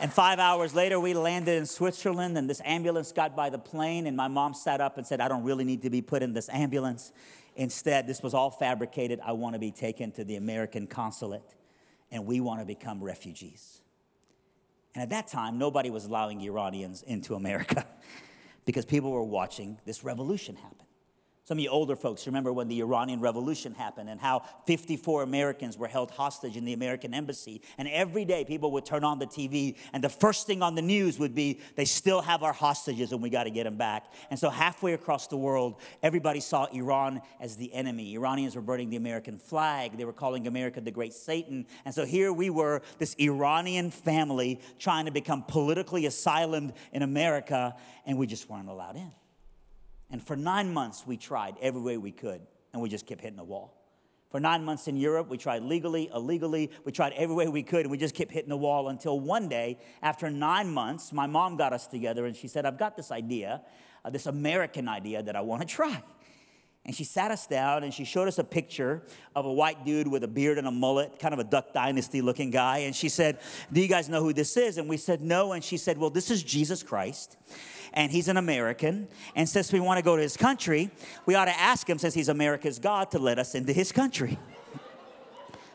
And 0.00 0.12
five 0.12 0.38
hours 0.38 0.74
later, 0.74 1.00
we 1.00 1.12
landed 1.12 1.56
in 1.56 1.66
Switzerland, 1.66 2.38
and 2.38 2.48
this 2.48 2.62
ambulance 2.64 3.10
got 3.10 3.34
by 3.34 3.50
the 3.50 3.58
plane. 3.58 4.06
And 4.06 4.16
my 4.16 4.28
mom 4.28 4.54
sat 4.54 4.80
up 4.80 4.96
and 4.96 5.06
said, 5.06 5.20
I 5.20 5.26
don't 5.26 5.42
really 5.42 5.64
need 5.64 5.82
to 5.82 5.90
be 5.90 6.02
put 6.02 6.22
in 6.22 6.32
this 6.32 6.48
ambulance. 6.48 7.12
Instead, 7.56 8.06
this 8.06 8.22
was 8.22 8.32
all 8.32 8.50
fabricated. 8.50 9.18
I 9.24 9.32
want 9.32 9.54
to 9.54 9.58
be 9.58 9.72
taken 9.72 10.12
to 10.12 10.24
the 10.24 10.36
American 10.36 10.86
consulate, 10.86 11.54
and 12.12 12.26
we 12.26 12.38
want 12.40 12.60
to 12.60 12.66
become 12.66 13.02
refugees. 13.02 13.80
And 14.94 15.02
at 15.02 15.10
that 15.10 15.26
time, 15.26 15.58
nobody 15.58 15.90
was 15.90 16.04
allowing 16.04 16.40
Iranians 16.42 17.02
into 17.02 17.34
America 17.34 17.84
because 18.64 18.84
people 18.84 19.10
were 19.10 19.24
watching 19.24 19.78
this 19.84 20.04
revolution 20.04 20.56
happen. 20.56 20.87
Some 21.48 21.56
of 21.56 21.62
you 21.62 21.70
older 21.70 21.96
folks 21.96 22.26
remember 22.26 22.52
when 22.52 22.68
the 22.68 22.80
Iranian 22.80 23.20
Revolution 23.20 23.72
happened 23.72 24.10
and 24.10 24.20
how 24.20 24.42
54 24.66 25.22
Americans 25.22 25.78
were 25.78 25.88
held 25.88 26.10
hostage 26.10 26.58
in 26.58 26.66
the 26.66 26.74
American 26.74 27.14
embassy. 27.14 27.62
And 27.78 27.88
every 27.88 28.26
day 28.26 28.44
people 28.44 28.70
would 28.72 28.84
turn 28.84 29.02
on 29.02 29.18
the 29.18 29.26
TV, 29.26 29.78
and 29.94 30.04
the 30.04 30.10
first 30.10 30.46
thing 30.46 30.62
on 30.62 30.74
the 30.74 30.82
news 30.82 31.18
would 31.18 31.34
be, 31.34 31.60
They 31.74 31.86
still 31.86 32.20
have 32.20 32.42
our 32.42 32.52
hostages 32.52 33.12
and 33.12 33.22
we 33.22 33.30
got 33.30 33.44
to 33.44 33.50
get 33.50 33.64
them 33.64 33.78
back. 33.78 34.12
And 34.28 34.38
so, 34.38 34.50
halfway 34.50 34.92
across 34.92 35.26
the 35.28 35.38
world, 35.38 35.80
everybody 36.02 36.40
saw 36.40 36.66
Iran 36.66 37.22
as 37.40 37.56
the 37.56 37.72
enemy. 37.72 38.12
Iranians 38.12 38.54
were 38.54 38.60
burning 38.60 38.90
the 38.90 38.98
American 38.98 39.38
flag, 39.38 39.96
they 39.96 40.04
were 40.04 40.12
calling 40.12 40.46
America 40.46 40.82
the 40.82 40.90
great 40.90 41.14
Satan. 41.14 41.64
And 41.86 41.94
so, 41.94 42.04
here 42.04 42.30
we 42.30 42.50
were, 42.50 42.82
this 42.98 43.14
Iranian 43.18 43.90
family 43.90 44.60
trying 44.78 45.06
to 45.06 45.12
become 45.12 45.44
politically 45.44 46.04
asylum 46.04 46.74
in 46.92 47.00
America, 47.00 47.74
and 48.04 48.18
we 48.18 48.26
just 48.26 48.50
weren't 48.50 48.68
allowed 48.68 48.96
in. 48.96 49.10
And 50.10 50.22
for 50.22 50.36
nine 50.36 50.72
months, 50.72 51.06
we 51.06 51.16
tried 51.16 51.56
every 51.60 51.80
way 51.80 51.96
we 51.98 52.12
could, 52.12 52.40
and 52.72 52.80
we 52.80 52.88
just 52.88 53.06
kept 53.06 53.20
hitting 53.20 53.36
the 53.36 53.44
wall. 53.44 53.74
For 54.30 54.40
nine 54.40 54.62
months 54.62 54.88
in 54.88 54.96
Europe, 54.96 55.28
we 55.28 55.38
tried 55.38 55.62
legally, 55.62 56.10
illegally, 56.12 56.70
we 56.84 56.92
tried 56.92 57.14
every 57.14 57.34
way 57.34 57.48
we 57.48 57.62
could, 57.62 57.80
and 57.80 57.90
we 57.90 57.96
just 57.96 58.14
kept 58.14 58.30
hitting 58.30 58.50
the 58.50 58.58
wall 58.58 58.88
until 58.88 59.18
one 59.18 59.48
day, 59.48 59.78
after 60.02 60.28
nine 60.28 60.68
months, 60.68 61.12
my 61.14 61.26
mom 61.26 61.56
got 61.56 61.72
us 61.72 61.86
together 61.86 62.26
and 62.26 62.36
she 62.36 62.46
said, 62.46 62.66
I've 62.66 62.78
got 62.78 62.94
this 62.94 63.10
idea, 63.10 63.62
uh, 64.04 64.10
this 64.10 64.26
American 64.26 64.86
idea 64.86 65.22
that 65.22 65.34
I 65.34 65.40
want 65.40 65.62
to 65.62 65.68
try. 65.68 66.02
And 66.88 66.96
she 66.96 67.04
sat 67.04 67.30
us 67.30 67.46
down 67.46 67.84
and 67.84 67.92
she 67.92 68.04
showed 68.04 68.26
us 68.26 68.38
a 68.38 68.44
picture 68.44 69.02
of 69.36 69.44
a 69.44 69.52
white 69.52 69.84
dude 69.84 70.08
with 70.08 70.24
a 70.24 70.28
beard 70.28 70.56
and 70.58 70.66
a 70.66 70.70
mullet, 70.70 71.20
kind 71.20 71.34
of 71.34 71.38
a 71.38 71.44
Duck 71.44 71.72
Dynasty 71.72 72.22
looking 72.22 72.50
guy. 72.50 72.78
And 72.78 72.96
she 72.96 73.08
said, 73.08 73.38
Do 73.70 73.80
you 73.80 73.88
guys 73.88 74.08
know 74.08 74.22
who 74.22 74.32
this 74.32 74.56
is? 74.56 74.78
And 74.78 74.88
we 74.88 74.96
said, 74.96 75.20
No. 75.20 75.52
And 75.52 75.62
she 75.62 75.76
said, 75.76 75.98
Well, 75.98 76.10
this 76.10 76.30
is 76.30 76.42
Jesus 76.42 76.82
Christ 76.82 77.36
and 77.92 78.10
he's 78.12 78.28
an 78.28 78.36
American. 78.36 79.08
And 79.34 79.48
since 79.48 79.72
we 79.72 79.80
want 79.80 79.98
to 79.98 80.04
go 80.04 80.16
to 80.16 80.22
his 80.22 80.36
country, 80.36 80.90
we 81.26 81.34
ought 81.34 81.46
to 81.46 81.58
ask 81.58 81.88
him, 81.88 81.98
since 81.98 82.14
he's 82.14 82.28
America's 82.28 82.78
God, 82.78 83.10
to 83.12 83.18
let 83.18 83.38
us 83.38 83.54
into 83.54 83.72
his 83.72 83.92
country. 83.92 84.38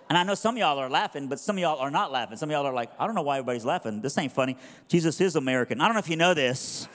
And 0.10 0.18
I 0.18 0.24
know 0.24 0.36
some 0.36 0.56
of 0.56 0.60
y'all 0.60 0.78
are 0.78 0.92
laughing, 0.92 1.28
but 1.28 1.40
some 1.40 1.58
of 1.58 1.62
y'all 1.62 1.80
are 1.80 1.90
not 1.90 2.12
laughing. 2.12 2.38
Some 2.38 2.50
of 2.50 2.54
y'all 2.54 2.68
are 2.68 2.74
like, 2.74 2.92
I 3.00 3.08
don't 3.08 3.16
know 3.16 3.24
why 3.24 3.38
everybody's 3.40 3.66
laughing. 3.66 4.00
This 4.02 4.16
ain't 4.18 4.34
funny. 4.34 4.58
Jesus 4.88 5.20
is 5.20 5.36
American. 5.36 5.82
I 5.82 5.86
don't 5.86 5.94
know 5.94 6.02
if 6.02 6.10
you 6.10 6.18
know 6.18 6.36
this, 6.36 6.88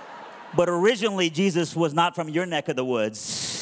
but 0.56 0.68
originally 0.68 1.30
Jesus 1.30 1.74
was 1.74 1.94
not 1.94 2.14
from 2.14 2.28
your 2.28 2.46
neck 2.46 2.68
of 2.68 2.76
the 2.76 2.84
woods. 2.84 3.59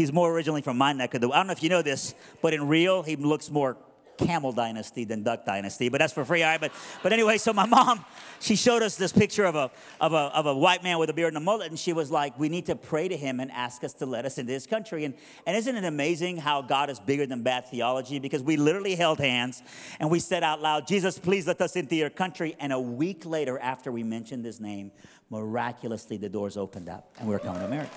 He's 0.00 0.14
more 0.14 0.32
originally 0.32 0.62
from 0.62 0.78
my 0.78 0.94
neck 0.94 1.12
of 1.12 1.20
the. 1.20 1.28
I 1.28 1.36
don't 1.36 1.48
know 1.48 1.52
if 1.52 1.62
you 1.62 1.68
know 1.68 1.82
this, 1.82 2.14
but 2.40 2.54
in 2.54 2.66
real, 2.66 3.02
he 3.02 3.16
looks 3.16 3.50
more 3.50 3.76
camel 4.16 4.50
dynasty 4.50 5.04
than 5.04 5.22
duck 5.22 5.44
dynasty, 5.44 5.90
but 5.90 5.98
that's 5.98 6.14
for 6.14 6.24
free, 6.24 6.42
all 6.42 6.48
right? 6.48 6.58
But, 6.58 6.72
but 7.02 7.12
anyway, 7.12 7.36
so 7.36 7.52
my 7.52 7.66
mom, 7.66 8.02
she 8.38 8.56
showed 8.56 8.82
us 8.82 8.96
this 8.96 9.12
picture 9.12 9.44
of 9.44 9.56
a, 9.56 9.70
of, 10.00 10.14
a, 10.14 10.16
of 10.16 10.46
a 10.46 10.56
white 10.56 10.82
man 10.82 10.98
with 10.98 11.10
a 11.10 11.12
beard 11.12 11.28
and 11.28 11.36
a 11.36 11.40
mullet, 11.40 11.68
and 11.68 11.78
she 11.78 11.92
was 11.92 12.10
like, 12.10 12.38
we 12.38 12.48
need 12.48 12.64
to 12.66 12.76
pray 12.76 13.08
to 13.08 13.16
him 13.16 13.40
and 13.40 13.50
ask 13.50 13.84
us 13.84 13.92
to 13.94 14.06
let 14.06 14.24
us 14.24 14.38
into 14.38 14.54
his 14.54 14.66
country. 14.66 15.04
And, 15.04 15.12
and 15.46 15.54
isn't 15.54 15.76
it 15.76 15.84
amazing 15.84 16.38
how 16.38 16.62
God 16.62 16.88
is 16.88 16.98
bigger 16.98 17.26
than 17.26 17.42
bad 17.42 17.66
theology? 17.66 18.18
Because 18.20 18.42
we 18.42 18.56
literally 18.56 18.94
held 18.94 19.18
hands 19.18 19.62
and 19.98 20.10
we 20.10 20.18
said 20.18 20.42
out 20.42 20.62
loud, 20.62 20.86
Jesus, 20.86 21.18
please 21.18 21.46
let 21.46 21.60
us 21.60 21.76
into 21.76 21.94
your 21.94 22.08
country. 22.08 22.56
And 22.58 22.72
a 22.72 22.80
week 22.80 23.26
later, 23.26 23.58
after 23.58 23.92
we 23.92 24.02
mentioned 24.02 24.46
his 24.46 24.60
name, 24.60 24.92
miraculously 25.28 26.16
the 26.16 26.30
doors 26.30 26.56
opened 26.56 26.88
up 26.88 27.14
and 27.18 27.28
we 27.28 27.34
were 27.34 27.38
coming 27.38 27.60
to 27.60 27.66
America. 27.66 27.92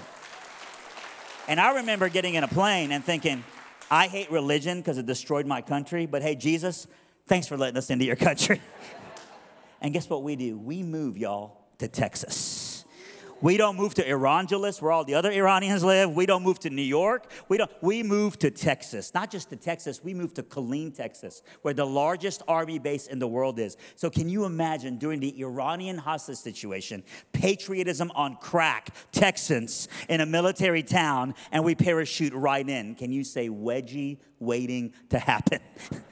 And 1.48 1.60
I 1.60 1.76
remember 1.76 2.10
getting 2.10 2.36
in 2.36 2.44
a 2.44 2.48
plane 2.48 2.92
and 2.92 3.04
thinking, 3.04 3.44
I 3.92 4.08
hate 4.08 4.32
religion 4.32 4.80
because 4.80 4.98
it 4.98 5.06
destroyed 5.06 5.46
my 5.46 5.62
country, 5.62 6.06
but 6.06 6.22
hey, 6.22 6.36
Jesus, 6.36 6.88
thanks 7.28 7.48
for 7.48 7.58
letting 7.58 7.78
us 7.78 7.90
into 7.90 8.06
your 8.06 8.16
country. 8.16 8.62
and 9.82 9.94
guess 9.94 10.10
what 10.10 10.24
we 10.24 10.36
do? 10.36 10.58
We 10.58 10.84
move, 10.84 11.18
y'all, 11.18 11.58
to 11.80 11.88
Texas. 11.88 12.63
We 13.44 13.58
don't 13.58 13.76
move 13.76 13.94
to 13.96 14.08
Erangeles, 14.08 14.82
where 14.82 14.94
all 14.94 15.04
the 15.04 15.16
other 15.16 15.30
Iranians 15.30 15.84
live. 15.84 16.12
We 16.12 16.26
don't 16.26 16.44
move 16.44 16.60
to 16.60 16.70
New 16.70 16.82
York. 16.82 17.30
We 17.50 17.58
don't. 17.58 17.70
We 17.82 18.02
move 18.02 18.40
to 18.40 18.50
Texas. 18.50 19.14
Not 19.14 19.30
just 19.30 19.50
to 19.50 19.58
Texas. 19.58 20.02
We 20.02 20.14
move 20.14 20.34
to 20.36 20.44
Killeen, 20.44 20.96
Texas, 20.96 21.42
where 21.62 21.74
the 21.74 21.86
largest 21.86 22.42
army 22.48 22.80
base 22.80 23.08
in 23.08 23.20
the 23.20 23.28
world 23.28 23.60
is. 23.60 23.76
So 23.98 24.10
can 24.10 24.30
you 24.30 24.46
imagine 24.46 24.98
during 24.98 25.20
the 25.20 25.38
Iranian 25.42 25.98
hostage 25.98 26.38
situation, 26.38 27.04
patriotism 27.34 28.14
on 28.16 28.38
crack, 28.38 28.96
Texans 29.12 29.90
in 30.08 30.22
a 30.22 30.26
military 30.26 30.82
town, 30.82 31.36
and 31.52 31.66
we 31.66 31.76
parachute 31.76 32.32
right 32.32 32.68
in? 32.68 32.96
Can 32.96 33.12
you 33.12 33.26
say 33.26 33.50
wedgie 33.50 34.20
waiting 34.40 34.94
to 35.10 35.20
happen? 35.20 35.60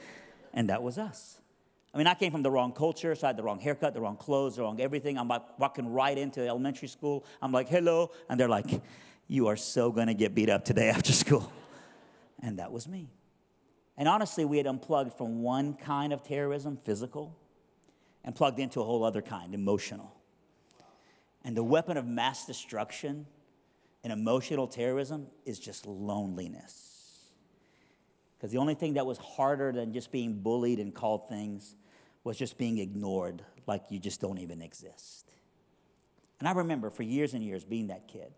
and 0.53 0.69
that 0.69 0.83
was 0.83 0.97
us. 0.97 1.40
I 1.93 1.97
mean, 1.97 2.07
I 2.07 2.13
came 2.13 2.31
from 2.31 2.41
the 2.41 2.51
wrong 2.51 2.71
culture, 2.71 3.13
so 3.15 3.27
I 3.27 3.29
had 3.29 3.37
the 3.37 3.43
wrong 3.43 3.59
haircut, 3.59 3.93
the 3.93 3.99
wrong 3.99 4.15
clothes, 4.15 4.55
the 4.55 4.61
wrong 4.61 4.79
everything. 4.79 5.17
I'm 5.17 5.27
like 5.27 5.59
walking 5.59 5.91
right 5.91 6.17
into 6.17 6.45
elementary 6.47 6.87
school. 6.87 7.25
I'm 7.41 7.51
like, 7.51 7.67
hello. 7.67 8.11
And 8.29 8.39
they're 8.39 8.47
like, 8.47 8.81
you 9.27 9.47
are 9.47 9.57
so 9.57 9.91
gonna 9.91 10.13
get 10.13 10.33
beat 10.33 10.49
up 10.49 10.63
today 10.63 10.89
after 10.95 11.11
school. 11.11 11.51
And 12.41 12.59
that 12.59 12.71
was 12.71 12.87
me. 12.87 13.09
And 13.97 14.07
honestly, 14.07 14.45
we 14.45 14.57
had 14.57 14.67
unplugged 14.67 15.13
from 15.13 15.41
one 15.41 15.73
kind 15.73 16.13
of 16.13 16.23
terrorism, 16.23 16.77
physical, 16.77 17.37
and 18.23 18.33
plugged 18.33 18.59
into 18.59 18.81
a 18.81 18.83
whole 18.83 19.03
other 19.03 19.21
kind, 19.21 19.53
emotional. 19.53 20.15
And 21.43 21.57
the 21.57 21.63
weapon 21.63 21.97
of 21.97 22.05
mass 22.05 22.45
destruction 22.45 23.25
and 24.03 24.13
emotional 24.13 24.67
terrorism 24.67 25.27
is 25.45 25.59
just 25.59 25.85
loneliness. 25.85 27.00
Because 28.41 28.51
the 28.51 28.57
only 28.57 28.73
thing 28.73 28.95
that 28.95 29.05
was 29.05 29.19
harder 29.19 29.71
than 29.71 29.93
just 29.93 30.11
being 30.11 30.41
bullied 30.41 30.79
and 30.79 30.95
called 30.95 31.29
things 31.29 31.75
was 32.23 32.35
just 32.35 32.57
being 32.57 32.79
ignored 32.79 33.43
like 33.67 33.83
you 33.91 33.99
just 33.99 34.19
don't 34.19 34.39
even 34.39 34.63
exist. 34.63 35.31
And 36.39 36.47
I 36.47 36.53
remember 36.53 36.89
for 36.89 37.03
years 37.03 37.35
and 37.35 37.43
years 37.43 37.63
being 37.63 37.87
that 37.87 38.07
kid. 38.07 38.33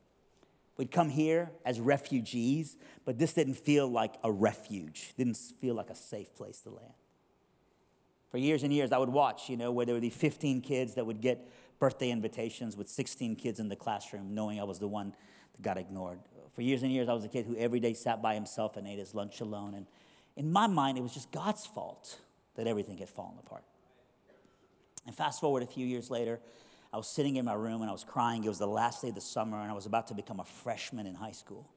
We'd 0.76 0.92
come 0.92 1.08
here 1.08 1.52
as 1.64 1.80
refugees, 1.80 2.76
but 3.06 3.18
this 3.18 3.32
didn't 3.32 3.54
feel 3.54 3.88
like 3.88 4.16
a 4.26 4.30
refuge, 4.32 5.14
didn't 5.18 5.38
feel 5.38 5.74
like 5.74 5.90
a 5.90 5.96
safe 5.96 6.36
place 6.36 6.60
to 6.62 6.72
land. 6.72 6.94
For 8.30 8.40
years 8.40 8.64
and 8.64 8.74
years, 8.74 8.92
I 8.92 8.98
would 8.98 9.08
watch, 9.08 9.50
you 9.50 9.56
know, 9.56 9.72
where 9.72 9.86
there 9.86 9.96
would 9.96 10.02
be 10.02 10.10
15 10.10 10.60
kids 10.60 10.96
that 10.96 11.06
would 11.06 11.22
get 11.22 11.50
birthday 11.80 12.10
invitations 12.10 12.76
with 12.76 12.90
16 12.90 13.38
kids 13.38 13.58
in 13.62 13.70
the 13.70 13.78
classroom, 13.78 14.36
knowing 14.36 14.60
I 14.60 14.66
was 14.66 14.80
the 14.80 14.88
one 14.90 15.16
that 15.56 15.62
got 15.62 15.78
ignored. 15.78 16.20
For 16.54 16.62
years 16.62 16.84
and 16.84 16.92
years, 16.92 17.10
I 17.10 17.14
was 17.14 17.26
a 17.26 17.30
kid 17.30 17.46
who 17.46 17.56
every 17.58 17.80
day 17.80 17.94
sat 17.94 18.22
by 18.22 18.36
himself 18.36 18.78
and 18.78 18.88
ate 18.88 19.00
his 19.00 19.16
lunch 19.16 19.42
alone. 19.42 19.74
And 19.74 19.88
in 20.36 20.52
my 20.52 20.68
mind, 20.68 20.98
it 20.98 21.02
was 21.02 21.14
just 21.14 21.32
God's 21.32 21.66
fault 21.66 22.20
that 22.56 22.68
everything 22.68 22.98
had 22.98 23.10
fallen 23.10 23.38
apart. 23.40 23.64
And 25.06 25.16
fast 25.16 25.42
forward 25.42 25.64
a 25.64 25.68
few 25.68 25.86
years 25.86 26.10
later, 26.10 26.40
I 26.94 26.98
was 26.98 27.08
sitting 27.08 27.38
in 27.38 27.46
my 27.46 27.56
room 27.56 27.82
and 27.82 27.90
I 27.90 27.92
was 27.92 28.04
crying. 28.04 28.44
It 28.44 28.50
was 28.50 28.60
the 28.60 28.68
last 28.68 29.02
day 29.02 29.10
of 29.10 29.16
the 29.16 29.22
summer, 29.22 29.60
and 29.60 29.70
I 29.70 29.74
was 29.74 29.88
about 29.88 30.08
to 30.08 30.14
become 30.14 30.40
a 30.40 30.46
freshman 30.46 31.08
in 31.08 31.16
high 31.16 31.32
school. 31.32 31.68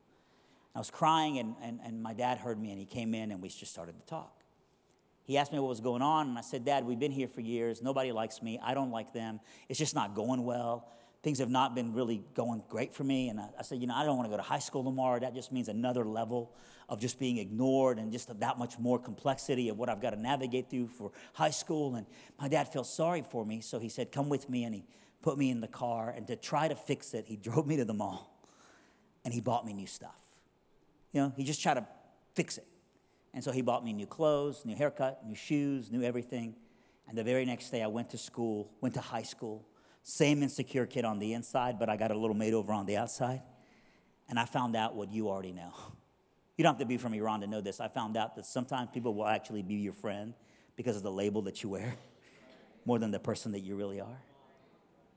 I 0.74 0.78
was 0.78 0.90
crying, 0.90 1.38
and, 1.38 1.54
and, 1.62 1.80
and 1.82 2.02
my 2.02 2.12
dad 2.12 2.36
heard 2.36 2.60
me, 2.60 2.70
and 2.70 2.78
he 2.78 2.84
came 2.84 3.14
in, 3.14 3.32
and 3.32 3.40
we 3.40 3.48
just 3.48 3.72
started 3.72 3.98
to 3.98 4.04
talk. 4.04 4.42
He 5.24 5.38
asked 5.38 5.52
me 5.52 5.58
what 5.58 5.68
was 5.68 5.80
going 5.80 6.02
on, 6.02 6.28
and 6.28 6.38
I 6.38 6.42
said, 6.42 6.66
Dad, 6.66 6.84
we've 6.84 6.98
been 6.98 7.10
here 7.10 7.28
for 7.28 7.40
years. 7.40 7.80
Nobody 7.80 8.12
likes 8.12 8.42
me. 8.42 8.60
I 8.62 8.74
don't 8.74 8.90
like 8.90 9.14
them. 9.14 9.40
It's 9.70 9.78
just 9.78 9.94
not 9.94 10.14
going 10.14 10.44
well. 10.44 10.86
Things 11.26 11.40
have 11.40 11.50
not 11.50 11.74
been 11.74 11.92
really 11.92 12.22
going 12.34 12.62
great 12.68 12.94
for 12.94 13.02
me. 13.02 13.30
And 13.30 13.40
I, 13.40 13.48
I 13.58 13.62
said, 13.62 13.80
You 13.80 13.88
know, 13.88 13.96
I 13.96 14.04
don't 14.04 14.16
want 14.16 14.28
to 14.28 14.30
go 14.30 14.36
to 14.36 14.44
high 14.44 14.60
school 14.60 14.84
tomorrow. 14.84 15.18
That 15.18 15.34
just 15.34 15.50
means 15.50 15.68
another 15.68 16.04
level 16.04 16.52
of 16.88 17.00
just 17.00 17.18
being 17.18 17.38
ignored 17.38 17.98
and 17.98 18.12
just 18.12 18.28
that 18.38 18.58
much 18.58 18.78
more 18.78 18.96
complexity 18.96 19.68
of 19.68 19.76
what 19.76 19.88
I've 19.88 20.00
got 20.00 20.10
to 20.10 20.20
navigate 20.20 20.70
through 20.70 20.86
for 20.86 21.10
high 21.32 21.50
school. 21.50 21.96
And 21.96 22.06
my 22.38 22.46
dad 22.46 22.72
felt 22.72 22.86
sorry 22.86 23.24
for 23.28 23.44
me, 23.44 23.60
so 23.60 23.80
he 23.80 23.88
said, 23.88 24.12
Come 24.12 24.28
with 24.28 24.48
me. 24.48 24.62
And 24.62 24.72
he 24.72 24.84
put 25.20 25.36
me 25.36 25.50
in 25.50 25.60
the 25.60 25.66
car. 25.66 26.14
And 26.16 26.28
to 26.28 26.36
try 26.36 26.68
to 26.68 26.76
fix 26.76 27.12
it, 27.12 27.24
he 27.26 27.34
drove 27.48 27.66
me 27.66 27.76
to 27.78 27.84
the 27.84 27.92
mall 27.92 28.32
and 29.24 29.34
he 29.34 29.40
bought 29.40 29.66
me 29.66 29.72
new 29.72 29.88
stuff. 29.88 30.22
You 31.10 31.22
know, 31.22 31.32
he 31.36 31.42
just 31.42 31.60
tried 31.60 31.74
to 31.74 31.88
fix 32.36 32.56
it. 32.56 32.68
And 33.34 33.42
so 33.42 33.50
he 33.50 33.62
bought 33.62 33.84
me 33.84 33.92
new 33.92 34.06
clothes, 34.06 34.64
new 34.64 34.76
haircut, 34.76 35.26
new 35.26 35.34
shoes, 35.34 35.90
new 35.90 36.04
everything. 36.04 36.54
And 37.08 37.18
the 37.18 37.24
very 37.24 37.44
next 37.44 37.70
day, 37.70 37.82
I 37.82 37.88
went 37.88 38.10
to 38.10 38.16
school, 38.16 38.70
went 38.80 38.94
to 38.94 39.00
high 39.00 39.24
school. 39.24 39.66
Same 40.08 40.44
insecure 40.44 40.86
kid 40.86 41.04
on 41.04 41.18
the 41.18 41.32
inside, 41.32 41.80
but 41.80 41.88
I 41.88 41.96
got 41.96 42.12
a 42.12 42.16
little 42.16 42.36
made 42.36 42.54
over 42.54 42.72
on 42.72 42.86
the 42.86 42.96
outside. 42.96 43.42
And 44.28 44.38
I 44.38 44.44
found 44.44 44.76
out 44.76 44.94
what 44.94 45.10
you 45.10 45.28
already 45.28 45.52
know. 45.52 45.72
You 46.56 46.62
don't 46.62 46.74
have 46.74 46.78
to 46.78 46.86
be 46.86 46.96
from 46.96 47.12
Iran 47.12 47.40
to 47.40 47.48
know 47.48 47.60
this. 47.60 47.80
I 47.80 47.88
found 47.88 48.16
out 48.16 48.36
that 48.36 48.46
sometimes 48.46 48.90
people 48.94 49.14
will 49.14 49.26
actually 49.26 49.62
be 49.62 49.74
your 49.74 49.92
friend 49.92 50.34
because 50.76 50.96
of 50.96 51.02
the 51.02 51.10
label 51.10 51.42
that 51.42 51.64
you 51.64 51.70
wear 51.70 51.96
more 52.84 53.00
than 53.00 53.10
the 53.10 53.18
person 53.18 53.50
that 53.50 53.62
you 53.62 53.74
really 53.74 54.00
are. 54.00 54.22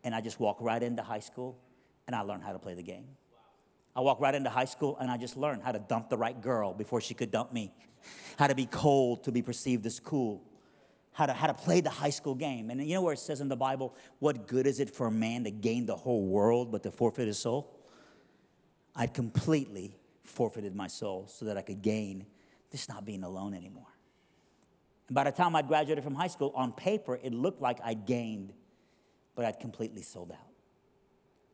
And 0.03 0.15
I 0.15 0.21
just 0.21 0.39
walked 0.39 0.59
right 0.59 0.81
into 0.81 1.03
high 1.03 1.19
school 1.19 1.55
and 2.07 2.15
I 2.15 2.21
learned 2.21 2.41
how 2.41 2.53
to 2.53 2.59
play 2.59 2.73
the 2.73 2.81
game. 2.81 3.05
I 3.95 4.01
walked 4.01 4.21
right 4.21 4.33
into 4.33 4.49
high 4.49 4.65
school 4.65 4.97
and 4.99 5.11
I 5.11 5.17
just 5.17 5.37
learned 5.37 5.61
how 5.61 5.71
to 5.71 5.79
dump 5.79 6.09
the 6.09 6.17
right 6.17 6.41
girl 6.41 6.73
before 6.73 6.99
she 6.99 7.13
could 7.13 7.29
dump 7.29 7.53
me, 7.53 7.71
how 8.39 8.47
to 8.47 8.55
be 8.55 8.65
cold 8.65 9.23
to 9.25 9.31
be 9.31 9.43
perceived 9.43 9.85
as 9.85 9.99
cool, 9.99 10.41
how 11.11 11.25
to, 11.25 11.33
how 11.33 11.47
to 11.47 11.53
play 11.53 11.81
the 11.81 11.89
high 11.89 12.09
school 12.09 12.35
game. 12.35 12.69
And 12.69 12.81
you 12.87 12.93
know 12.93 13.01
where 13.01 13.13
it 13.13 13.19
says 13.19 13.41
in 13.41 13.49
the 13.49 13.55
Bible, 13.55 13.95
what 14.19 14.47
good 14.47 14.67
is 14.67 14.79
it 14.79 14.95
for 14.95 15.07
a 15.07 15.11
man 15.11 15.43
to 15.43 15.51
gain 15.51 15.85
the 15.85 15.95
whole 15.95 16.25
world 16.25 16.71
but 16.71 16.83
to 16.83 16.91
forfeit 16.91 17.27
his 17.27 17.39
soul? 17.39 17.75
I'd 18.95 19.13
completely 19.13 19.97
forfeited 20.23 20.75
my 20.75 20.87
soul 20.87 21.27
so 21.27 21.45
that 21.45 21.57
I 21.57 21.61
could 21.61 21.81
gain 21.81 22.25
just 22.71 22.89
not 22.89 23.05
being 23.05 23.23
alone 23.23 23.53
anymore. 23.53 23.87
And 25.07 25.15
by 25.15 25.23
the 25.23 25.31
time 25.31 25.55
I 25.55 25.61
graduated 25.61 26.03
from 26.03 26.15
high 26.15 26.27
school, 26.27 26.53
on 26.55 26.71
paper, 26.71 27.19
it 27.21 27.33
looked 27.33 27.61
like 27.61 27.79
I'd 27.83 28.05
gained, 28.05 28.53
but 29.35 29.45
I'd 29.45 29.59
completely 29.59 30.03
sold 30.03 30.31
out. 30.31 30.37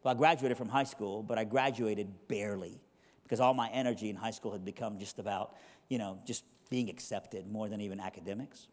Well, 0.03 0.13
I 0.13 0.17
graduated 0.17 0.57
from 0.57 0.69
high 0.69 0.83
school, 0.83 1.23
but 1.23 1.37
I 1.39 1.45
graduated 1.45 2.27
barely 2.27 2.81
because 3.23 3.39
all 3.39 3.53
my 3.53 3.69
energy 3.69 4.09
in 4.09 4.15
high 4.15 4.31
school 4.31 4.51
had 4.51 4.63
become 4.63 4.99
just 4.99 5.17
about, 5.17 5.55
you 5.89 5.97
know, 5.97 6.19
just 6.25 6.43
being 6.69 6.89
accepted 6.89 7.47
more 7.47 7.69
than 7.69 7.81
even 7.81 7.99
academics. 7.99 8.67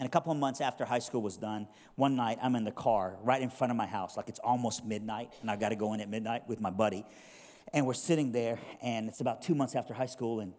And 0.00 0.06
a 0.06 0.10
couple 0.10 0.32
of 0.32 0.38
months 0.38 0.62
after 0.62 0.86
high 0.86 0.98
school 0.98 1.20
was 1.20 1.36
done, 1.36 1.68
one 1.94 2.16
night 2.16 2.38
I'm 2.42 2.56
in 2.56 2.64
the 2.64 2.72
car 2.72 3.18
right 3.22 3.40
in 3.40 3.50
front 3.50 3.70
of 3.70 3.76
my 3.76 3.84
house, 3.84 4.16
like 4.16 4.30
it's 4.30 4.38
almost 4.38 4.82
midnight, 4.82 5.34
and 5.42 5.50
I 5.50 5.56
got 5.56 5.68
to 5.68 5.76
go 5.76 5.92
in 5.92 6.00
at 6.00 6.08
midnight 6.08 6.48
with 6.48 6.58
my 6.58 6.70
buddy. 6.70 7.04
And 7.74 7.86
we're 7.86 7.92
sitting 7.92 8.32
there, 8.32 8.58
and 8.80 9.08
it's 9.08 9.20
about 9.20 9.42
two 9.42 9.54
months 9.54 9.76
after 9.76 9.92
high 9.92 10.06
school, 10.06 10.40
and, 10.40 10.54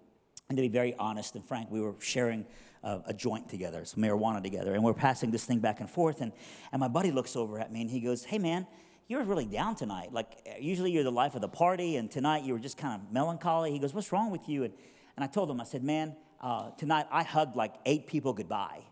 and 0.48 0.58
to 0.58 0.62
be 0.62 0.68
very 0.68 0.94
honest 0.94 1.34
and 1.34 1.44
frank, 1.44 1.72
we 1.72 1.82
were 1.82 1.96
sharing 1.98 2.46
a, 2.84 3.02
a 3.08 3.14
joint 3.16 3.50
together, 3.50 3.84
some 3.84 4.04
marijuana 4.04 4.44
together, 4.44 4.76
and 4.76 4.84
we're 4.84 4.94
passing 4.94 5.32
this 5.32 5.44
thing 5.44 5.58
back 5.58 5.80
and 5.80 5.90
forth. 5.90 6.22
And, 6.22 6.34
and 6.72 6.80
my 6.80 6.88
buddy 6.88 7.10
looks 7.10 7.36
over 7.36 7.60
at 7.60 7.72
me 7.74 7.82
and 7.82 7.90
he 7.90 8.00
goes, 8.00 8.24
Hey 8.24 8.38
man, 8.38 8.68
you're 9.08 9.24
really 9.24 9.46
down 9.46 9.76
tonight. 9.76 10.14
Like, 10.14 10.38
usually 10.60 10.92
you're 10.92 11.04
the 11.04 11.12
life 11.12 11.34
of 11.34 11.42
the 11.42 11.50
party, 11.50 11.96
and 11.96 12.12
tonight 12.12 12.44
you 12.44 12.54
were 12.54 12.60
just 12.60 12.78
kind 12.78 13.02
of 13.02 13.12
melancholy. 13.12 13.72
He 13.72 13.80
goes, 13.80 13.92
What's 13.92 14.12
wrong 14.12 14.30
with 14.30 14.48
you? 14.48 14.66
And, 14.66 14.74
and 15.18 15.24
I 15.24 15.28
told 15.28 15.50
him, 15.50 15.60
I 15.60 15.64
said, 15.64 15.84
Man, 15.84 16.16
uh, 16.40 16.70
tonight 16.78 17.08
I 17.10 17.24
hugged 17.24 17.56
like 17.56 17.74
eight 17.88 18.06
people 18.06 18.34
goodbye 18.34 18.84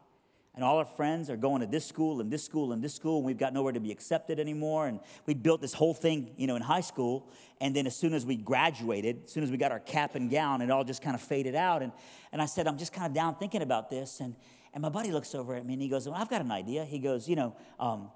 and 0.59 0.65
all 0.65 0.77
our 0.77 0.83
friends 0.83 1.29
are 1.29 1.37
going 1.37 1.61
to 1.61 1.65
this 1.65 1.85
school 1.85 2.19
and 2.19 2.29
this 2.29 2.43
school 2.43 2.73
and 2.73 2.83
this 2.83 2.93
school 2.93 3.15
and 3.15 3.25
we've 3.25 3.37
got 3.37 3.53
nowhere 3.53 3.71
to 3.71 3.79
be 3.79 3.93
accepted 3.93 4.41
anymore. 4.41 4.87
And 4.87 4.99
we 5.25 5.33
built 5.33 5.61
this 5.61 5.71
whole 5.71 5.93
thing 5.93 6.31
you 6.35 6.47
know 6.47 6.57
in 6.57 6.61
high 6.61 6.81
school. 6.81 7.31
And 7.61 7.73
then 7.73 7.87
as 7.87 7.95
soon 7.95 8.13
as 8.13 8.25
we 8.25 8.35
graduated 8.35 9.21
as 9.23 9.31
soon 9.31 9.43
as 9.43 9.51
we 9.51 9.55
got 9.57 9.71
our 9.71 9.79
cap 9.79 10.15
and 10.15 10.29
gown 10.29 10.61
it 10.61 10.69
all 10.69 10.83
just 10.83 11.01
kind 11.01 11.15
of 11.15 11.21
faded 11.21 11.55
out. 11.55 11.81
And, 11.81 11.93
and 12.33 12.41
i 12.41 12.45
said 12.45 12.67
i'm 12.67 12.77
just 12.77 12.91
kind 12.91 13.07
of 13.07 13.13
down 13.13 13.35
thinking 13.35 13.61
about 13.61 13.89
this. 13.89 14.19
And, 14.19 14.35
and 14.73 14.81
my 14.81 14.89
buddy 14.89 15.13
looks 15.13 15.33
over 15.33 15.55
at 15.55 15.65
me 15.65 15.75
and 15.75 15.81
he 15.81 15.87
goes 15.87 16.09
well, 16.09 16.17
i've 16.19 16.29
got 16.29 16.41
an 16.41 16.51
idea. 16.51 16.83
He 16.83 16.99
goes 16.99 17.29
you 17.29 17.37
know 17.37 17.55
um, 17.79 18.11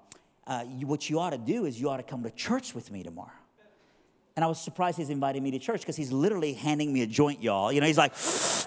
uh, 0.46 0.66
you, 0.68 0.86
what 0.86 1.08
you 1.08 1.20
ought 1.20 1.30
to 1.30 1.38
do 1.38 1.64
is 1.64 1.80
you 1.80 1.88
ought 1.88 1.96
to 1.96 2.02
come 2.02 2.24
to 2.24 2.30
church 2.30 2.74
with 2.74 2.90
me 2.90 3.02
tomorrow. 3.02 3.30
And 4.36 4.44
I 4.44 4.48
was 4.48 4.60
surprised 4.60 4.98
he's 4.98 5.08
inviting 5.08 5.42
me 5.42 5.52
to 5.52 5.58
church 5.58 5.80
because 5.80 5.96
he's 5.96 6.12
literally 6.12 6.52
handing 6.52 6.92
me 6.92 7.00
a 7.00 7.06
joint, 7.06 7.42
y'all. 7.42 7.72
You 7.72 7.80
know, 7.80 7.86
he's 7.86 7.96
like, 7.96 8.12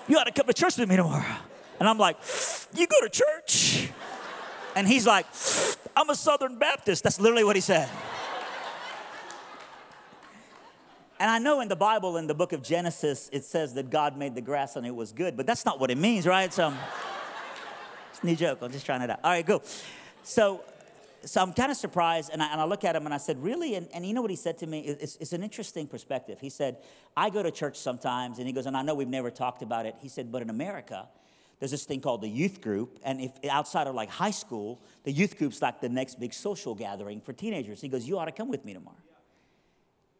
You 0.07 0.17
ought 0.17 0.23
to 0.23 0.31
come 0.31 0.47
to 0.47 0.53
church 0.53 0.79
with 0.79 0.89
me 0.89 0.95
tomorrow. 0.95 1.37
And 1.79 1.87
I'm 1.87 1.99
like, 1.99 2.17
You 2.75 2.87
go 2.87 3.01
to 3.01 3.09
church? 3.09 3.89
And 4.75 4.87
he's 4.87 5.07
like, 5.07 5.25
I'm 5.95 6.09
a 6.09 6.15
Southern 6.15 6.59
Baptist. 6.59 7.03
That's 7.03 7.19
literally 7.19 7.43
what 7.43 7.55
he 7.55 7.61
said. 7.61 7.89
And 11.19 11.31
I 11.31 11.39
know 11.39 11.61
in 11.61 11.67
the 11.67 11.75
Bible, 11.75 12.17
in 12.17 12.27
the 12.27 12.35
book 12.35 12.53
of 12.53 12.61
Genesis, 12.61 13.27
it 13.33 13.43
says 13.43 13.73
that 13.73 13.89
God 13.89 14.17
made 14.17 14.35
the 14.35 14.41
grass 14.41 14.75
and 14.75 14.85
it 14.85 14.93
was 14.93 15.11
good, 15.11 15.35
but 15.35 15.47
that's 15.47 15.65
not 15.65 15.79
what 15.79 15.89
it 15.89 15.97
means, 15.97 16.27
right? 16.27 16.53
So, 16.53 16.71
it's 18.11 18.21
a 18.21 18.25
new 18.25 18.35
joke. 18.35 18.59
I'm 18.61 18.71
just 18.71 18.85
trying 18.85 19.01
it 19.01 19.09
out. 19.09 19.19
All 19.23 19.31
right, 19.31 19.45
go. 19.45 19.63
So, 20.21 20.63
so 21.25 21.41
I'm 21.41 21.53
kind 21.53 21.71
of 21.71 21.77
surprised, 21.77 22.29
and 22.31 22.43
I, 22.43 22.51
and 22.51 22.61
I, 22.61 22.65
look 22.65 22.83
at 22.83 22.95
him 22.95 23.05
and 23.05 23.13
I 23.13 23.17
said, 23.17 23.41
Really? 23.41 23.75
And, 23.75 23.87
and 23.93 24.05
you 24.05 24.13
know 24.13 24.21
what 24.21 24.29
he 24.29 24.35
said 24.35 24.59
to 24.59 24.67
me? 24.67 24.81
It's, 24.81 25.15
it's 25.17 25.33
an 25.33 25.43
interesting 25.43 25.87
perspective. 25.87 26.39
He 26.39 26.49
said, 26.49 26.77
I 27.15 27.29
go 27.31 27.41
to 27.41 27.51
church 27.51 27.77
sometimes, 27.77 28.37
and 28.37 28.45
he 28.45 28.53
goes, 28.53 28.65
And 28.67 28.77
I 28.77 28.83
know 28.83 28.93
we've 28.93 29.07
never 29.07 29.31
talked 29.31 29.63
about 29.63 29.85
it. 29.85 29.95
He 29.99 30.09
said, 30.09 30.31
But 30.31 30.43
in 30.43 30.49
America, 30.49 31.07
there's 31.59 31.71
this 31.71 31.85
thing 31.85 32.01
called 32.01 32.21
the 32.21 32.29
youth 32.29 32.61
group 32.61 32.99
and 33.03 33.19
if 33.19 33.31
outside 33.49 33.87
of 33.87 33.95
like 33.95 34.09
high 34.09 34.31
school 34.31 34.81
the 35.03 35.11
youth 35.11 35.37
group's 35.37 35.61
like 35.61 35.81
the 35.81 35.89
next 35.89 36.19
big 36.19 36.33
social 36.33 36.75
gathering 36.75 37.21
for 37.21 37.33
teenagers. 37.33 37.81
He 37.81 37.87
goes 37.87 38.07
you 38.07 38.17
ought 38.19 38.25
to 38.25 38.31
come 38.31 38.49
with 38.49 38.63
me 38.63 38.73
tomorrow. 38.73 38.97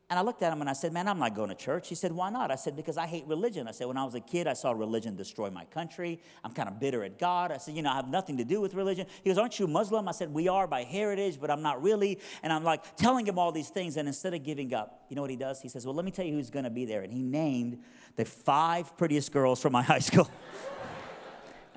And 0.10 0.18
i 0.18 0.22
looked 0.22 0.42
at 0.42 0.52
him 0.52 0.62
and 0.62 0.70
i 0.70 0.74
said 0.74 0.94
man 0.94 1.08
i'm 1.08 1.20
not 1.20 1.36
going 1.36 1.50
to 1.50 1.56
church. 1.56 1.90
He 1.90 1.96
said 1.96 2.12
why 2.12 2.32
not? 2.32 2.50
I 2.50 2.56
said 2.56 2.76
because 2.76 2.98
i 2.98 3.06
hate 3.06 3.26
religion. 3.28 3.68
I 3.68 3.72
said 3.72 3.86
when 3.86 3.98
i 3.98 4.04
was 4.04 4.16
a 4.16 4.20
kid 4.20 4.48
i 4.48 4.54
saw 4.54 4.72
religion 4.72 5.16
destroy 5.16 5.52
my 5.52 5.66
country. 5.66 6.20
I'm 6.44 6.54
kind 6.54 6.70
of 6.70 6.80
bitter 6.80 7.04
at 7.04 7.20
god. 7.20 7.52
I 7.52 7.58
said 7.58 7.76
you 7.76 7.84
know 7.84 7.92
i 7.92 7.96
have 7.96 8.10
nothing 8.10 8.38
to 8.38 8.44
do 8.44 8.60
with 8.60 8.74
religion. 8.74 9.06
He 9.24 9.30
goes 9.30 9.38
aren't 9.38 9.60
you 9.60 9.68
muslim? 9.68 10.08
I 10.08 10.14
said 10.14 10.34
we 10.34 10.48
are 10.48 10.66
by 10.66 10.84
heritage 10.84 11.40
but 11.40 11.52
i'm 11.52 11.62
not 11.62 11.84
really. 11.84 12.20
And 12.42 12.52
i'm 12.52 12.64
like 12.64 12.96
telling 12.96 13.28
him 13.28 13.38
all 13.38 13.52
these 13.52 13.70
things 13.70 13.98
and 13.98 14.08
instead 14.08 14.34
of 14.34 14.44
giving 14.44 14.74
up 14.74 15.04
you 15.10 15.16
know 15.16 15.22
what 15.22 15.32
he 15.32 15.38
does? 15.38 15.62
He 15.62 15.70
says 15.70 15.86
well 15.86 15.94
let 15.94 16.06
me 16.06 16.12
tell 16.12 16.26
you 16.26 16.34
who's 16.34 16.50
going 16.50 16.66
to 16.66 16.72
be 16.72 16.86
there. 16.86 17.04
And 17.04 17.14
he 17.14 17.22
named 17.22 17.78
the 18.16 18.26
five 18.26 18.98
prettiest 18.98 19.32
girls 19.32 19.62
from 19.62 19.74
my 19.74 19.82
high 19.84 20.00
school 20.00 20.30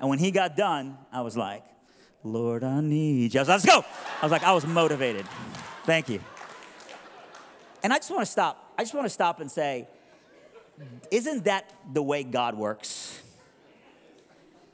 and 0.01 0.09
when 0.09 0.17
he 0.17 0.31
got 0.31 0.57
done, 0.57 0.97
I 1.13 1.21
was 1.21 1.37
like, 1.37 1.63
Lord, 2.23 2.63
I 2.63 2.81
need 2.81 3.35
you. 3.35 3.39
I 3.39 3.43
was 3.43 3.49
like, 3.49 3.63
let's 3.63 3.65
go. 3.65 3.85
I 4.21 4.25
was 4.25 4.31
like, 4.31 4.43
I 4.43 4.51
was 4.51 4.65
motivated. 4.65 5.27
Thank 5.85 6.09
you. 6.09 6.19
And 7.83 7.93
I 7.93 7.97
just 7.97 8.09
want 8.09 8.25
to 8.25 8.31
stop. 8.31 8.73
I 8.77 8.81
just 8.81 8.95
want 8.95 9.05
to 9.05 9.09
stop 9.09 9.39
and 9.39 9.49
say, 9.49 9.87
isn't 11.11 11.45
that 11.45 11.71
the 11.93 12.01
way 12.01 12.23
God 12.23 12.57
works? 12.57 13.21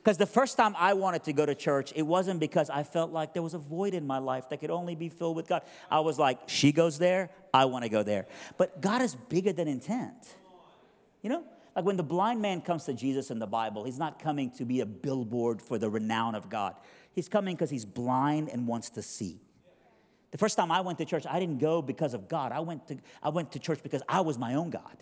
Because 0.01 0.17
the 0.17 0.25
first 0.25 0.55
time 0.55 0.73
I 0.77 0.93
wanted 0.93 1.25
to 1.25 1.33
go 1.33 1.45
to 1.45 1.53
church, 1.53 1.91
it 1.93 2.03
wasn't 2.03 2.39
because 2.39 2.69
I 2.69 2.83
felt 2.83 3.11
like 3.11 3.33
there 3.33 3.43
was 3.43 3.53
a 3.53 3.57
void 3.57 3.93
in 3.93 4.07
my 4.07 4.19
life 4.19 4.47
that 4.49 4.61
could 4.61 4.71
only 4.71 4.95
be 4.95 5.09
filled 5.09 5.35
with 5.35 5.47
God. 5.47 5.63
I 5.91 5.99
was 5.99 6.17
like, 6.17 6.39
she 6.47 6.71
goes 6.71 6.97
there, 6.97 7.29
I 7.53 7.65
want 7.65 7.83
to 7.83 7.89
go 7.89 8.03
there. 8.03 8.27
But 8.57 8.79
God 8.79 9.01
is 9.01 9.15
bigger 9.15 9.51
than 9.51 9.67
intent. 9.67 10.15
You 11.21 11.31
know? 11.31 11.43
Like 11.77 11.85
when 11.85 11.95
the 11.95 12.03
blind 12.03 12.41
man 12.41 12.61
comes 12.61 12.85
to 12.85 12.93
Jesus 12.93 13.29
in 13.29 13.37
the 13.37 13.45
Bible, 13.45 13.83
he's 13.83 13.99
not 13.99 14.17
coming 14.19 14.49
to 14.57 14.65
be 14.65 14.79
a 14.79 14.85
billboard 14.85 15.61
for 15.61 15.77
the 15.77 15.87
renown 15.87 16.33
of 16.33 16.49
God. 16.49 16.73
He's 17.13 17.29
coming 17.29 17.55
because 17.55 17.69
he's 17.69 17.85
blind 17.85 18.49
and 18.49 18.65
wants 18.65 18.89
to 18.89 19.03
see. 19.03 19.39
The 20.31 20.39
first 20.39 20.57
time 20.57 20.71
I 20.71 20.81
went 20.81 20.97
to 20.97 21.05
church, 21.05 21.27
I 21.29 21.39
didn't 21.39 21.59
go 21.59 21.83
because 21.83 22.15
of 22.15 22.27
God. 22.27 22.51
I 22.51 22.61
went 22.61 22.87
to, 22.87 22.97
I 23.21 23.29
went 23.29 23.51
to 23.51 23.59
church 23.59 23.83
because 23.83 24.01
I 24.09 24.21
was 24.21 24.39
my 24.39 24.55
own 24.55 24.71
God. 24.71 24.97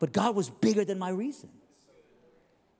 But 0.00 0.12
God 0.12 0.34
was 0.34 0.50
bigger 0.50 0.84
than 0.84 0.98
my 0.98 1.10
reason. 1.10 1.50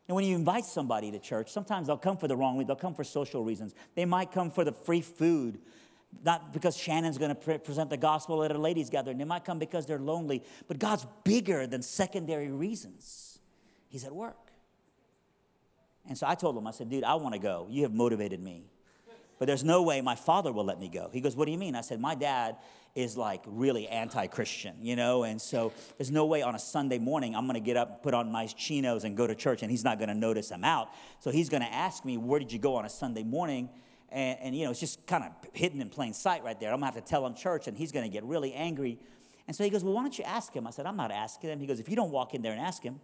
And 0.08 0.16
when 0.16 0.24
you 0.24 0.34
invite 0.34 0.64
somebody 0.64 1.12
to 1.12 1.20
church, 1.20 1.52
sometimes 1.52 1.86
they'll 1.86 1.96
come 1.96 2.16
for 2.16 2.26
the 2.26 2.36
wrong 2.36 2.56
reason. 2.56 2.66
They'll 2.66 2.76
come 2.76 2.96
for 2.96 3.04
social 3.04 3.44
reasons. 3.44 3.76
They 3.94 4.06
might 4.06 4.32
come 4.32 4.50
for 4.50 4.64
the 4.64 4.72
free 4.72 5.02
food 5.02 5.60
not 6.22 6.52
because 6.52 6.76
Shannon's 6.76 7.18
going 7.18 7.30
to 7.30 7.34
pre- 7.34 7.58
present 7.58 7.90
the 7.90 7.96
gospel 7.96 8.44
at 8.44 8.50
a 8.50 8.58
ladies' 8.58 8.90
gathering. 8.90 9.18
They 9.18 9.24
might 9.24 9.44
come 9.44 9.58
because 9.58 9.86
they're 9.86 9.98
lonely. 9.98 10.42
But 10.68 10.78
God's 10.78 11.06
bigger 11.24 11.66
than 11.66 11.82
secondary 11.82 12.50
reasons. 12.50 13.38
He's 13.88 14.04
at 14.04 14.14
work. 14.14 14.36
And 16.06 16.18
so 16.18 16.26
I 16.26 16.34
told 16.34 16.56
him, 16.56 16.66
I 16.66 16.70
said, 16.70 16.90
dude, 16.90 17.04
I 17.04 17.14
want 17.14 17.34
to 17.34 17.40
go. 17.40 17.66
You 17.70 17.82
have 17.82 17.92
motivated 17.92 18.40
me. 18.40 18.66
But 19.38 19.46
there's 19.46 19.64
no 19.64 19.82
way 19.82 20.00
my 20.00 20.14
father 20.14 20.52
will 20.52 20.64
let 20.64 20.78
me 20.78 20.88
go. 20.88 21.10
He 21.12 21.20
goes, 21.20 21.34
What 21.34 21.46
do 21.46 21.52
you 21.52 21.58
mean? 21.58 21.74
I 21.74 21.80
said, 21.80 22.00
My 22.00 22.14
dad 22.14 22.56
is 22.94 23.16
like 23.16 23.42
really 23.46 23.88
anti 23.88 24.26
Christian, 24.28 24.76
you 24.80 24.94
know? 24.94 25.24
And 25.24 25.40
so 25.40 25.72
there's 25.98 26.10
no 26.10 26.26
way 26.26 26.42
on 26.42 26.54
a 26.54 26.58
Sunday 26.58 26.98
morning 26.98 27.34
I'm 27.34 27.46
gonna 27.46 27.60
get 27.60 27.76
up, 27.76 28.02
put 28.02 28.14
on 28.14 28.30
nice 28.30 28.54
chinos, 28.54 29.04
and 29.04 29.16
go 29.16 29.26
to 29.26 29.34
church, 29.34 29.62
and 29.62 29.70
he's 29.70 29.84
not 29.84 29.98
gonna 29.98 30.14
notice 30.14 30.52
I'm 30.52 30.64
out. 30.64 30.90
So 31.18 31.30
he's 31.30 31.48
gonna 31.48 31.68
ask 31.70 32.04
me, 32.04 32.16
Where 32.16 32.38
did 32.38 32.52
you 32.52 32.58
go 32.58 32.76
on 32.76 32.84
a 32.84 32.88
Sunday 32.88 33.24
morning? 33.24 33.68
And, 34.14 34.38
and, 34.40 34.56
you 34.56 34.64
know, 34.64 34.70
it's 34.70 34.78
just 34.78 35.04
kind 35.08 35.24
of 35.24 35.32
hidden 35.52 35.80
in 35.80 35.90
plain 35.90 36.14
sight 36.14 36.44
right 36.44 36.58
there. 36.58 36.72
I'm 36.72 36.78
going 36.78 36.92
to 36.92 36.94
have 36.94 37.04
to 37.04 37.10
tell 37.10 37.26
him 37.26 37.34
church, 37.34 37.66
and 37.66 37.76
he's 37.76 37.90
going 37.90 38.08
to 38.08 38.12
get 38.12 38.22
really 38.22 38.54
angry. 38.54 38.98
And 39.48 39.56
so 39.56 39.64
he 39.64 39.70
goes, 39.70 39.82
Well, 39.82 39.92
why 39.92 40.02
don't 40.02 40.16
you 40.16 40.24
ask 40.24 40.52
him? 40.52 40.68
I 40.68 40.70
said, 40.70 40.86
I'm 40.86 40.96
not 40.96 41.10
asking 41.10 41.50
him. 41.50 41.58
He 41.58 41.66
goes, 41.66 41.80
If 41.80 41.88
you 41.88 41.96
don't 41.96 42.12
walk 42.12 42.32
in 42.32 42.40
there 42.40 42.52
and 42.52 42.60
ask 42.60 42.80
him, 42.80 43.00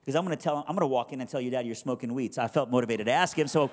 because 0.00 0.14
I'm 0.14 0.24
going 0.24 0.36
to 0.36 0.42
tell 0.42 0.58
him, 0.58 0.64
I'm 0.68 0.76
going 0.76 0.82
to 0.82 0.86
walk 0.86 1.12
in 1.12 1.20
and 1.20 1.28
tell 1.28 1.40
your 1.40 1.50
dad 1.50 1.66
you're 1.66 1.74
smoking 1.74 2.14
weed. 2.14 2.34
So 2.34 2.42
I 2.42 2.48
felt 2.48 2.70
motivated 2.70 3.06
to 3.06 3.12
ask 3.12 3.36
him. 3.36 3.48
So 3.48 3.70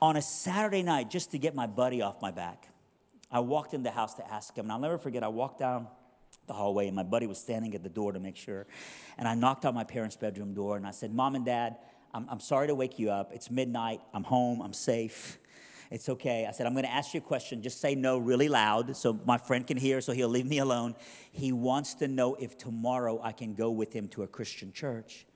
on 0.00 0.16
a 0.16 0.22
Saturday 0.22 0.82
night, 0.82 1.10
just 1.10 1.30
to 1.32 1.38
get 1.38 1.54
my 1.54 1.66
buddy 1.66 2.02
off 2.02 2.20
my 2.20 2.30
back, 2.30 2.68
I 3.30 3.40
walked 3.40 3.74
in 3.74 3.82
the 3.82 3.90
house 3.90 4.14
to 4.14 4.32
ask 4.32 4.56
him. 4.56 4.66
And 4.66 4.72
I'll 4.72 4.78
never 4.78 4.98
forget, 4.98 5.22
I 5.22 5.28
walked 5.28 5.60
down 5.60 5.86
the 6.46 6.54
hallway, 6.54 6.86
and 6.86 6.96
my 6.96 7.02
buddy 7.02 7.26
was 7.26 7.38
standing 7.38 7.74
at 7.74 7.82
the 7.82 7.88
door 7.88 8.12
to 8.12 8.20
make 8.20 8.36
sure. 8.36 8.66
And 9.16 9.28
I 9.28 9.34
knocked 9.34 9.64
on 9.64 9.74
my 9.74 9.84
parents' 9.84 10.16
bedroom 10.16 10.54
door, 10.54 10.76
and 10.76 10.86
I 10.86 10.90
said, 10.90 11.14
Mom 11.14 11.34
and 11.34 11.44
Dad, 11.44 11.76
I'm, 12.12 12.26
I'm 12.28 12.40
sorry 12.40 12.66
to 12.66 12.74
wake 12.74 12.98
you 12.98 13.10
up. 13.10 13.32
It's 13.32 13.50
midnight. 13.50 14.00
I'm 14.12 14.24
home. 14.24 14.60
I'm 14.60 14.72
safe. 14.72 15.38
It's 15.92 16.08
okay. 16.08 16.46
I 16.48 16.52
said, 16.52 16.66
I'm 16.66 16.72
going 16.72 16.86
to 16.86 16.90
ask 16.90 17.12
you 17.12 17.20
a 17.20 17.22
question. 17.22 17.60
Just 17.60 17.78
say 17.78 17.94
no 17.94 18.16
really 18.16 18.48
loud 18.48 18.96
so 18.96 19.20
my 19.26 19.36
friend 19.36 19.66
can 19.66 19.76
hear, 19.76 20.00
so 20.00 20.12
he'll 20.12 20.30
leave 20.30 20.46
me 20.46 20.56
alone. 20.56 20.96
He 21.32 21.52
wants 21.52 21.92
to 21.96 22.08
know 22.08 22.34
if 22.36 22.56
tomorrow 22.56 23.20
I 23.22 23.32
can 23.32 23.54
go 23.54 23.70
with 23.70 23.92
him 23.92 24.08
to 24.08 24.22
a 24.22 24.26
Christian 24.26 24.72
church. 24.72 25.26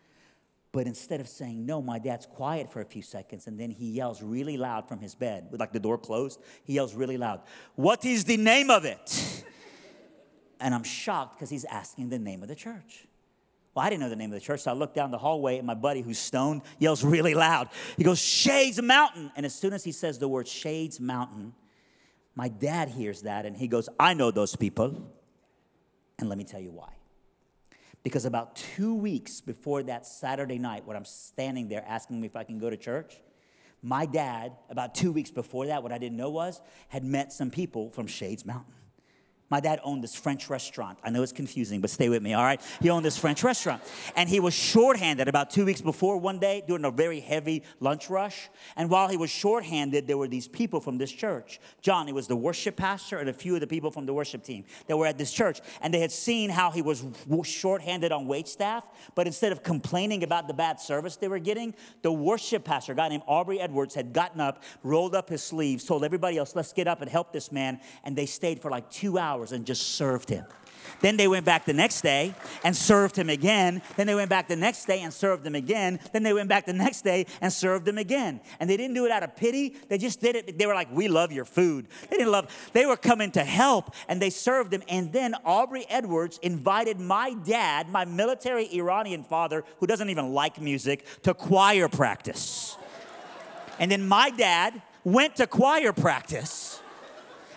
But 0.73 0.87
instead 0.87 1.21
of 1.21 1.29
saying 1.29 1.67
no, 1.67 1.83
my 1.83 1.99
dad's 1.99 2.25
quiet 2.25 2.73
for 2.73 2.81
a 2.81 2.87
few 2.87 3.03
seconds 3.03 3.47
and 3.47 3.61
then 3.61 3.71
he 3.71 3.91
yells 3.91 4.23
really 4.23 4.57
loud 4.57 4.89
from 4.89 4.99
his 5.01 5.15
bed, 5.15 5.49
with 5.51 5.61
like 5.61 5.73
the 5.73 5.81
door 5.81 5.99
closed. 5.99 6.41
He 6.65 6.73
yells 6.73 6.95
really 6.95 7.19
loud, 7.19 7.43
What 7.75 8.07
is 8.07 8.25
the 8.25 8.39
name 8.39 8.71
of 8.71 8.87
it? 8.87 9.45
and 10.59 10.75
I'm 10.75 10.85
shocked 10.85 11.37
because 11.37 11.51
he's 11.51 11.67
asking 11.67 12.09
the 12.09 12.19
name 12.19 12.43
of 12.43 12.49
the 12.49 12.55
church. 12.55 13.07
Well, 13.77 13.85
I 13.85 13.91
didn't 13.91 14.01
know 14.01 14.09
the 14.09 14.17
name 14.17 14.31
of 14.33 14.41
the 14.41 14.41
church, 14.41 14.61
so 14.61 14.71
I 14.71 14.75
looked 14.75 14.95
down 14.95 15.11
the 15.11 15.19
hallway, 15.19 15.59
and 15.59 15.67
my 15.67 15.75
buddy, 15.75 16.01
who's 16.01 16.19
stoned, 16.19 16.63
yells 16.79 17.05
really 17.05 17.35
loud. 17.35 17.69
He 17.99 18.05
goes, 18.05 18.19
Shades 18.19 18.81
Mountain. 18.81 19.31
And 19.37 19.45
as 19.45 19.55
soon 19.55 19.75
as 19.75 19.85
he 19.85 19.93
says 19.93 20.19
the 20.19 20.27
word 20.29 20.49
Shades 20.49 20.99
Mountain, 20.99 21.53
my 22.35 22.49
dad 22.49 22.89
hears 22.89 23.23
that, 23.23 23.45
and 23.45 23.55
he 23.55 23.69
goes, 23.69 23.91
I 24.01 24.15
know 24.15 24.31
those 24.31 24.57
people. 24.57 25.13
And 26.19 26.31
let 26.31 26.39
me 26.39 26.45
tell 26.45 26.59
you 26.59 26.71
why. 26.71 26.89
because 28.07 28.25
about 28.25 28.55
two 28.55 28.95
weeks 28.95 29.41
before 29.41 29.83
that 29.83 30.07
Saturday 30.07 30.61
night, 30.61 30.87
when 30.87 30.97
I'm 30.97 31.05
standing 31.05 31.67
there 31.67 31.85
asking 31.89 32.21
me 32.21 32.29
if 32.29 32.37
I 32.37 32.45
can 32.45 32.61
go 32.61 32.71
to 32.71 32.77
church, 32.77 33.17
my 33.83 34.07
dad, 34.07 34.53
about 34.71 34.95
two 34.95 35.11
weeks 35.11 35.33
before 35.33 35.67
that, 35.67 35.83
what 35.83 35.91
I 35.91 35.99
didn't 35.99 36.17
know 36.17 36.31
was, 36.31 36.61
had 36.89 37.03
met 37.03 37.33
some 37.33 37.51
people 37.51 37.91
from 37.91 38.07
Shades 38.07 38.47
Mountain. 38.47 38.73
My 39.49 39.61
dad 39.61 39.79
owned 39.85 40.03
this 40.03 40.17
French 40.17 40.51
restaurant. 40.51 40.99
I 41.05 41.11
know 41.11 41.23
it's 41.23 41.31
confusing, 41.31 41.81
but 41.81 41.91
stay 41.91 42.09
with 42.09 42.21
me, 42.21 42.35
all 42.35 42.43
right? 42.43 42.61
He 42.81 42.91
owned 42.91 43.05
this 43.05 43.17
French 43.17 43.45
restaurant. 43.45 43.81
And 44.17 44.29
he 44.29 44.41
was 44.41 44.55
shorthanded 44.55 45.29
about 45.29 45.51
two 45.51 45.65
weeks 45.65 45.81
before 45.81 46.17
one 46.17 46.41
day 46.41 46.65
during 46.67 46.85
a 46.85 46.91
very 46.91 47.21
heavy 47.21 47.63
lunch 47.79 48.11
rush. 48.11 48.49
And 48.75 48.91
while 48.91 49.07
he 49.07 49.17
was 49.17 49.31
shorthanded, 49.31 50.09
there 50.09 50.19
were 50.19 50.27
these 50.27 50.49
people 50.49 50.81
from 50.81 50.99
this 50.99 51.13
church. 51.13 51.61
John, 51.81 52.09
he 52.09 52.13
was 52.13 52.27
the 52.27 52.35
worship 52.35 52.75
pastor, 52.75 53.19
and 53.19 53.29
a 53.29 53.33
few 53.33 53.55
of 53.55 53.61
the 53.61 53.69
people 53.69 53.93
from 53.93 54.05
the 54.05 54.13
worship 54.13 54.43
team 54.43 54.65
that 54.89 54.97
were 54.97 55.07
at 55.07 55.17
this 55.17 55.33
church. 55.33 55.61
And 55.81 55.95
they 55.95 56.01
had 56.01 56.11
seen 56.11 56.51
how 56.51 56.73
he 56.73 56.83
was 56.83 57.05
shorthanded 57.45 58.11
on 58.11 58.27
wait 58.27 58.49
staff. 58.49 58.85
But 59.15 59.29
instead 59.29 59.53
of 59.53 59.63
complaining 59.63 60.25
about 60.25 60.49
the 60.49 60.55
bad 60.55 60.81
service 60.81 61.17
they 61.17 61.29
were 61.29 61.39
getting, 61.39 61.75
the 62.03 62.11
worship 62.11 62.65
pastor, 62.65 62.93
a 62.93 62.97
guy 62.97 63.09
named 63.09 63.23
Aubrey 63.29 63.61
Edwards, 63.61 63.95
had 63.95 64.13
gotten 64.13 64.41
up, 64.41 64.65
rolled 64.83 65.15
up 65.15 65.29
his 65.29 65.43
sleeves, 65.45 65.85
told 65.85 66.05
everybody 66.05 66.37
else, 66.37 66.57
let's 66.57 66.73
get 66.73 66.89
up 66.89 67.01
and 67.01 67.09
help 67.09 67.33
this 67.33 67.53
man. 67.53 67.79
And 68.03 68.17
they 68.17 68.27
stayed 68.27 68.61
for 68.61 68.73
like 68.73 68.91
two 68.91 69.19
hours 69.19 69.36
hours 69.37 69.53
and 69.53 69.67
just 69.67 69.95
served 69.95 70.31
him. 70.31 70.45
Then 71.03 71.19
they 71.19 71.29
went 71.29 71.45
back 71.45 71.67
the 71.67 71.75
next 71.75 72.01
day 72.01 72.35
and 72.65 72.75
served 72.75 73.17
him 73.17 73.29
again. 73.29 73.83
Then 73.97 74.07
they 74.07 74.15
went 74.15 74.31
back 74.31 74.49
the 74.49 74.57
next 74.57 74.87
day 74.87 75.01
and 75.03 75.13
served 75.13 75.47
him 75.47 75.55
again. 75.55 76.01
Then 76.13 76.23
they 76.23 76.33
went 76.33 76.49
back 76.49 76.65
the 76.65 76.73
next 76.73 77.03
day 77.03 77.27
and 77.43 77.53
served 77.53 77.87
him 77.87 77.99
again. 77.99 78.41
And 78.61 78.71
they 78.71 78.79
didn't 78.79 78.95
do 78.95 79.05
it 79.05 79.13
out 79.13 79.23
of 79.23 79.37
pity. 79.37 79.77
They 79.89 79.99
just 79.99 80.23
did 80.23 80.37
it. 80.37 80.57
They 80.57 80.65
were 80.65 80.75
like, 80.75 80.89
"We 80.91 81.09
love 81.09 81.33
your 81.33 81.45
food." 81.45 81.89
They 82.09 82.17
didn't 82.17 82.33
love. 82.33 82.47
They 82.73 82.87
were 82.87 82.97
coming 82.97 83.31
to 83.33 83.45
help, 83.45 83.95
and 84.09 84.23
they 84.23 84.31
served 84.31 84.73
him. 84.73 84.83
And 84.89 85.13
then 85.13 85.35
Aubrey 85.45 85.85
Edwards 85.91 86.39
invited 86.41 86.99
my 86.99 87.35
dad, 87.45 87.91
my 87.91 88.07
military 88.07 88.75
Iranian 88.75 89.23
father, 89.23 89.65
who 89.81 89.87
doesn't 89.87 90.09
even 90.09 90.33
like 90.33 90.61
music, 90.63 91.05
to 91.25 91.35
choir 91.35 91.89
practice. 91.89 92.79
And 93.79 93.91
then 93.91 94.09
my 94.09 94.31
dad 94.31 94.81
went 95.05 95.37
to 95.37 95.47
choir 95.47 95.93
practice. 95.93 96.81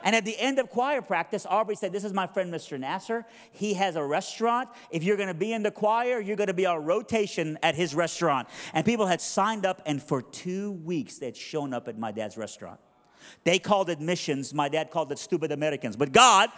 And 0.04 0.16
at 0.16 0.26
the 0.26 0.38
end 0.40 0.60
of 0.60 0.70
choir 0.70 1.02
practice, 1.02 1.46
Aubrey 1.50 1.76
said, 1.76 1.92
This 1.92 2.04
is 2.04 2.14
my 2.14 2.28
friend 2.28 2.54
Mr. 2.54 2.80
Nasser. 2.80 3.26
He 3.52 3.74
has 3.76 3.96
a 3.96 4.04
restaurant. 4.04 4.70
If 4.92 5.04
you're 5.04 5.18
gonna 5.18 5.34
be 5.34 5.54
in 5.54 5.64
the 5.64 5.72
choir, 5.72 6.20
you're 6.20 6.36
gonna 6.36 6.54
be 6.54 6.66
on 6.66 6.86
rotation 6.86 7.58
at 7.64 7.76
his 7.76 7.94
restaurant. 7.96 8.48
And 8.74 8.86
people 8.86 9.06
had 9.06 9.22
signed 9.22 9.66
up, 9.66 9.82
and 9.86 10.02
for 10.02 10.22
two 10.22 10.72
weeks, 10.72 11.18
they 11.18 11.28
had 11.28 11.38
shown 11.38 11.74
up 11.74 11.88
at 11.88 11.98
my 11.98 12.12
dad's 12.12 12.38
restaurant. 12.38 12.80
They 13.44 13.60
called 13.60 13.90
it 13.90 14.00
missions. 14.00 14.54
My 14.54 14.70
dad 14.70 14.92
called 14.92 15.12
it 15.12 15.20
stupid 15.20 15.52
Americans. 15.52 15.96
But 15.96 16.12
God, 16.12 16.50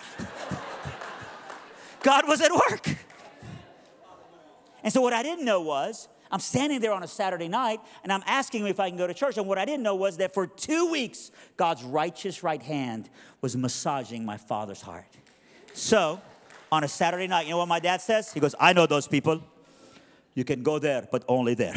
God 2.04 2.28
was 2.28 2.42
at 2.42 2.52
work. 2.52 2.98
And 4.84 4.92
so 4.92 5.02
what 5.02 5.14
I 5.14 5.22
didn't 5.24 5.46
know 5.46 5.62
was 5.62 6.08
I'm 6.32 6.40
standing 6.40 6.80
there 6.80 6.94
on 6.94 7.04
a 7.04 7.08
Saturday 7.08 7.50
night 7.50 7.82
and 8.04 8.12
I'm 8.12 8.24
asking 8.26 8.62
him 8.62 8.68
if 8.68 8.80
I 8.80 8.90
can 8.90 8.98
go 8.98 9.06
to 9.06 9.14
church. 9.14 9.38
And 9.38 9.48
what 9.48 9.58
I 9.58 9.66
didn't 9.66 9.84
know 9.84 9.96
was 9.96 10.18
that 10.18 10.34
for 10.34 10.48
two 10.48 10.90
weeks, 10.90 11.32
God's 11.58 11.84
righteous 11.84 12.42
right 12.42 12.62
hand 12.62 13.10
was 13.42 13.58
massaging 13.58 14.24
my 14.24 14.38
father's 14.38 14.82
heart. 14.82 15.06
So, 15.74 16.22
on 16.72 16.86
a 16.86 16.88
Saturday 16.88 17.28
night, 17.28 17.46
you 17.46 17.52
know 17.52 17.58
what 17.58 17.68
my 17.68 17.80
dad 17.80 18.00
says? 18.00 18.32
He 18.32 18.40
goes, 18.40 18.56
I 18.60 18.72
know 18.72 18.86
those 18.86 19.08
people. 19.08 19.44
You 20.34 20.46
can 20.46 20.64
go 20.64 20.80
there, 20.80 21.06
but 21.12 21.26
only 21.28 21.54
there. 21.54 21.76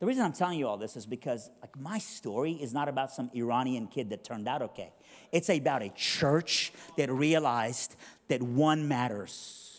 the 0.00 0.06
reason 0.06 0.22
I'm 0.22 0.34
telling 0.34 0.58
you 0.58 0.66
all 0.66 0.76
this 0.76 0.96
is 0.96 1.06
because 1.06 1.50
like 1.62 1.78
my 1.78 1.98
story 1.98 2.52
is 2.52 2.74
not 2.74 2.88
about 2.88 3.10
some 3.10 3.30
Iranian 3.34 3.86
kid 3.86 4.10
that 4.10 4.22
turned 4.22 4.46
out 4.46 4.60
okay. 4.60 4.92
It's 5.32 5.48
about 5.48 5.82
a 5.82 5.88
church 5.90 6.72
that 6.98 7.10
realized 7.10 7.96
that 8.28 8.42
one 8.42 8.86
matters 8.86 9.69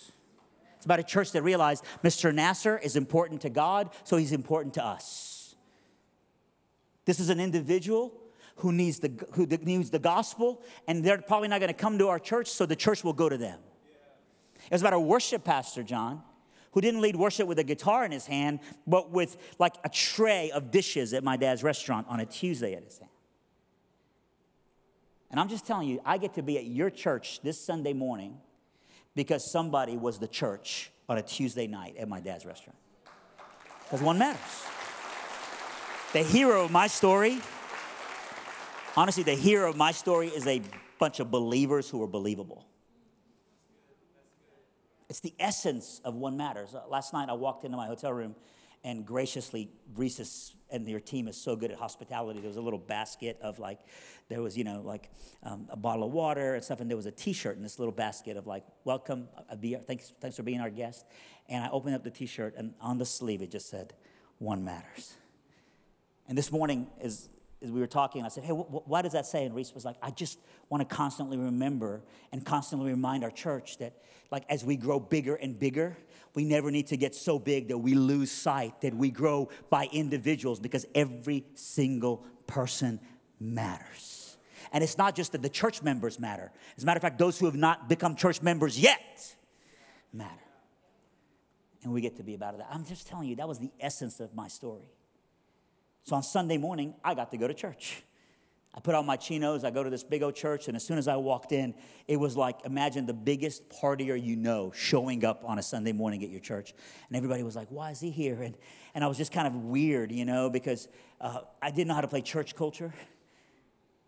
it's 0.82 0.86
about 0.88 1.00
a 1.00 1.04
church 1.04 1.32
that 1.34 1.44
realized 1.44 1.84
Mr. 2.04 2.34
Nasser 2.34 2.76
is 2.76 2.96
important 2.96 3.42
to 3.42 3.52
God, 3.52 3.92
so 4.04 4.18
he's 4.18 4.32
important 4.32 4.74
to 4.74 4.84
us. 4.84 5.54
This 7.06 7.20
is 7.20 7.30
an 7.30 7.40
individual 7.40 8.12
who 8.56 8.72
needs 8.72 8.98
the, 8.98 9.12
who 9.34 9.46
needs 9.46 9.92
the 9.92 10.00
gospel, 10.00 10.64
and 10.88 11.04
they're 11.04 11.22
probably 11.22 11.50
not 11.50 11.60
going 11.60 11.72
to 11.72 11.80
come 11.80 12.00
to 12.00 12.08
our 12.08 12.18
church, 12.18 12.48
so 12.48 12.66
the 12.66 12.76
church 12.76 13.04
will 13.04 13.14
go 13.14 13.30
to 13.30 13.38
them. 13.38 13.60
It 14.66 14.72
was 14.72 14.82
about 14.82 14.94
a 14.94 15.00
worship 15.00 15.44
pastor, 15.44 15.84
John, 15.84 16.24
who 16.72 16.82
didn't 16.82 17.02
lead 17.02 17.16
worship 17.16 17.48
with 17.48 17.60
a 17.60 17.64
guitar 17.64 18.04
in 18.04 18.12
his 18.12 18.26
hand, 18.26 18.60
but 18.88 19.12
with 19.12 19.38
like 19.60 19.76
a 19.84 19.90
tray 19.90 20.50
of 20.50 20.72
dishes 20.72 21.14
at 21.14 21.24
my 21.24 21.38
dad's 21.38 21.62
restaurant 21.62 22.08
on 22.10 22.20
a 22.20 22.26
Tuesday 22.26 22.74
at 22.74 22.84
his 22.84 22.98
hand. 22.98 23.12
And 25.30 25.40
I'm 25.40 25.48
just 25.48 25.68
telling 25.68 25.88
you, 25.88 26.02
I 26.04 26.18
get 26.18 26.34
to 26.34 26.42
be 26.42 26.58
at 26.58 26.66
your 26.66 26.90
church 26.90 27.40
this 27.44 27.64
Sunday 27.64 27.94
morning 27.94 28.40
because 29.16 29.50
somebody 29.50 29.98
was 29.98 30.20
the 30.20 30.28
church 30.28 30.92
on 31.10 31.18
a 31.18 31.22
Tuesday 31.22 31.68
night 31.68 31.98
at 31.98 32.08
my 32.08 32.20
dad's 32.20 32.46
restaurant. 32.46 32.78
Because 33.84 34.02
one 34.02 34.18
matters. 34.18 34.66
The 36.14 36.24
hero 36.24 36.64
of 36.64 36.72
my 36.72 36.88
story, 36.88 37.40
honestly, 38.96 39.24
the 39.24 39.36
hero 39.36 39.70
of 39.70 39.78
my 39.78 39.92
story 39.92 40.28
is 40.28 40.48
a 40.48 40.62
bunch 41.00 41.20
of 41.20 41.32
believers 41.32 41.90
who 41.90 42.02
are 42.04 42.08
believable. 42.08 42.66
It's 45.10 45.20
the 45.20 45.34
essence 45.40 46.00
of 46.06 46.16
one 46.16 46.38
matters. 46.38 46.74
Last 46.90 47.12
night 47.12 47.28
I 47.28 47.34
walked 47.34 47.66
into 47.66 47.76
my 47.76 47.88
hotel 47.88 48.14
room 48.14 48.36
and 48.84 49.06
graciously, 49.06 49.70
Reese's 49.96 50.56
and 50.72 50.88
their 50.88 51.00
team 51.00 51.28
is 51.28 51.36
so 51.36 51.56
good 51.56 51.70
at 51.70 51.78
hospitality. 51.78 52.40
There 52.40 52.48
was 52.48 52.58
a 52.58 52.62
little 52.62 52.80
basket 52.80 53.38
of 53.42 53.60
like, 53.60 53.80
there 54.30 54.42
was, 54.42 54.58
you 54.58 54.64
know, 54.64 54.82
like 54.84 55.12
um, 55.44 55.68
a 55.70 55.76
bottle 55.76 56.06
of 56.06 56.12
water 56.12 56.56
and 56.56 56.64
stuff, 56.64 56.80
and 56.80 56.90
there 56.90 56.98
was 56.98 57.06
a 57.06 57.12
t 57.12 57.34
shirt 57.34 57.58
in 57.58 57.64
this 57.64 57.78
little 57.78 57.92
basket 57.92 58.38
of 58.38 58.48
like, 58.48 58.64
welcome, 58.86 59.28
uh, 59.50 59.56
be, 59.56 59.76
thanks, 59.76 60.14
thanks 60.22 60.38
for 60.38 60.44
being 60.44 60.62
our 60.62 60.70
guest. 60.70 61.06
And 61.50 61.64
I 61.64 61.70
opened 61.70 61.96
up 61.96 62.04
the 62.04 62.12
t 62.12 62.26
shirt, 62.26 62.56
and 62.58 62.74
on 62.80 62.98
the 62.98 63.06
sleeve 63.06 63.42
it 63.42 63.52
just 63.52 63.70
said, 63.70 63.94
one 64.40 64.64
matters. 64.64 65.14
And 66.28 66.38
this 66.38 66.52
morning, 66.52 66.88
as 67.02 67.30
we 67.70 67.80
were 67.80 67.88
talking, 67.88 68.24
I 68.24 68.30
said, 68.30 68.44
hey, 68.44 68.54
wh- 68.54 68.88
why 68.88 69.02
does 69.02 69.12
that 69.12 69.26
say? 69.28 69.46
And 69.46 69.54
Reese 69.54 69.74
was 69.74 69.86
like, 69.86 69.98
I 70.02 70.10
just 70.10 70.40
want 70.70 70.88
to 70.88 70.96
constantly 70.96 71.38
remember 71.38 72.02
and 72.32 72.44
constantly 72.44 72.90
remind 72.90 73.24
our 73.24 73.30
church 73.30 73.78
that, 73.78 73.94
like, 74.32 74.46
as 74.50 74.66
we 74.66 74.76
grow 74.76 75.00
bigger 75.00 75.36
and 75.36 75.60
bigger, 75.60 75.98
we 76.34 76.46
never 76.46 76.72
need 76.72 76.88
to 76.88 76.98
get 76.98 77.14
so 77.14 77.38
big 77.38 77.68
that 77.68 77.78
we 77.78 77.94
lose 77.94 78.32
sight 78.32 78.82
that 78.82 78.96
we 78.96 79.12
grow 79.12 79.50
by 79.70 79.88
individuals 79.92 80.60
because 80.60 80.86
every 80.96 81.46
single 81.54 82.26
person 82.48 83.00
matters. 83.40 84.38
And 84.72 84.84
it's 84.84 84.98
not 84.98 85.16
just 85.16 85.34
that 85.34 85.42
the 85.42 85.50
church 85.50 85.82
members 85.82 86.20
matter. 86.20 86.52
As 86.78 86.84
a 86.84 86.86
matter 86.86 86.98
of 86.98 87.02
fact, 87.02 87.18
those 87.18 87.38
who 87.38 87.46
have 87.46 87.56
not 87.56 87.90
become 87.90 88.16
church 88.16 88.42
members 88.42 88.80
yet 88.80 89.36
matter. 90.14 90.32
And 91.84 91.92
we 91.92 92.00
get 92.02 92.16
to 92.18 92.24
be 92.24 92.36
about 92.36 92.58
that. 92.58 92.68
I'm 92.72 92.86
just 92.86 93.08
telling 93.08 93.28
you, 93.28 93.36
that 93.38 93.48
was 93.48 93.60
the 93.60 93.72
essence 93.80 94.20
of 94.20 94.34
my 94.34 94.48
story. 94.48 94.86
So 96.04 96.16
on 96.16 96.24
Sunday 96.24 96.58
morning, 96.58 96.96
I 97.04 97.14
got 97.14 97.32
to 97.32 97.38
go 97.38 97.48
to 97.48 97.54
church. 97.54 98.04
I 98.74 98.80
put 98.80 98.96
on 98.96 99.06
my 99.06 99.18
chinos, 99.18 99.66
I 99.66 99.70
go 99.70 99.84
to 99.84 99.90
this 99.90 100.04
big 100.04 100.24
old 100.24 100.34
church, 100.34 100.70
and 100.70 100.78
as 100.78 100.84
soon 100.84 100.98
as 100.98 101.10
I 101.10 101.18
walked 101.18 101.52
in, 101.52 101.74
it 102.08 102.16
was 102.16 102.38
like 102.38 102.64
imagine 102.64 103.06
the 103.06 103.14
biggest 103.14 103.70
partier 103.70 104.22
you 104.22 104.38
know 104.38 104.72
showing 104.74 105.26
up 105.26 105.44
on 105.46 105.60
a 105.60 105.62
Sunday 105.62 105.92
morning 105.92 106.24
at 106.24 106.30
your 106.30 106.40
church. 106.40 106.74
And 107.10 107.18
everybody 107.18 107.44
was 107.44 107.56
like, 107.56 107.68
Why 107.70 107.92
is 107.92 108.00
he 108.00 108.12
here? 108.12 108.42
And, 108.42 108.56
and 108.96 109.04
I 109.04 109.08
was 109.08 109.18
just 109.18 109.34
kind 109.34 109.46
of 109.46 109.56
weird, 109.58 110.12
you 110.12 110.24
know, 110.24 110.50
because 110.50 110.88
uh, 111.20 111.42
I 111.62 111.70
didn't 111.70 111.90
know 111.90 111.96
how 111.96 112.02
to 112.02 112.08
play 112.08 112.22
church 112.22 112.56
culture. 112.56 112.94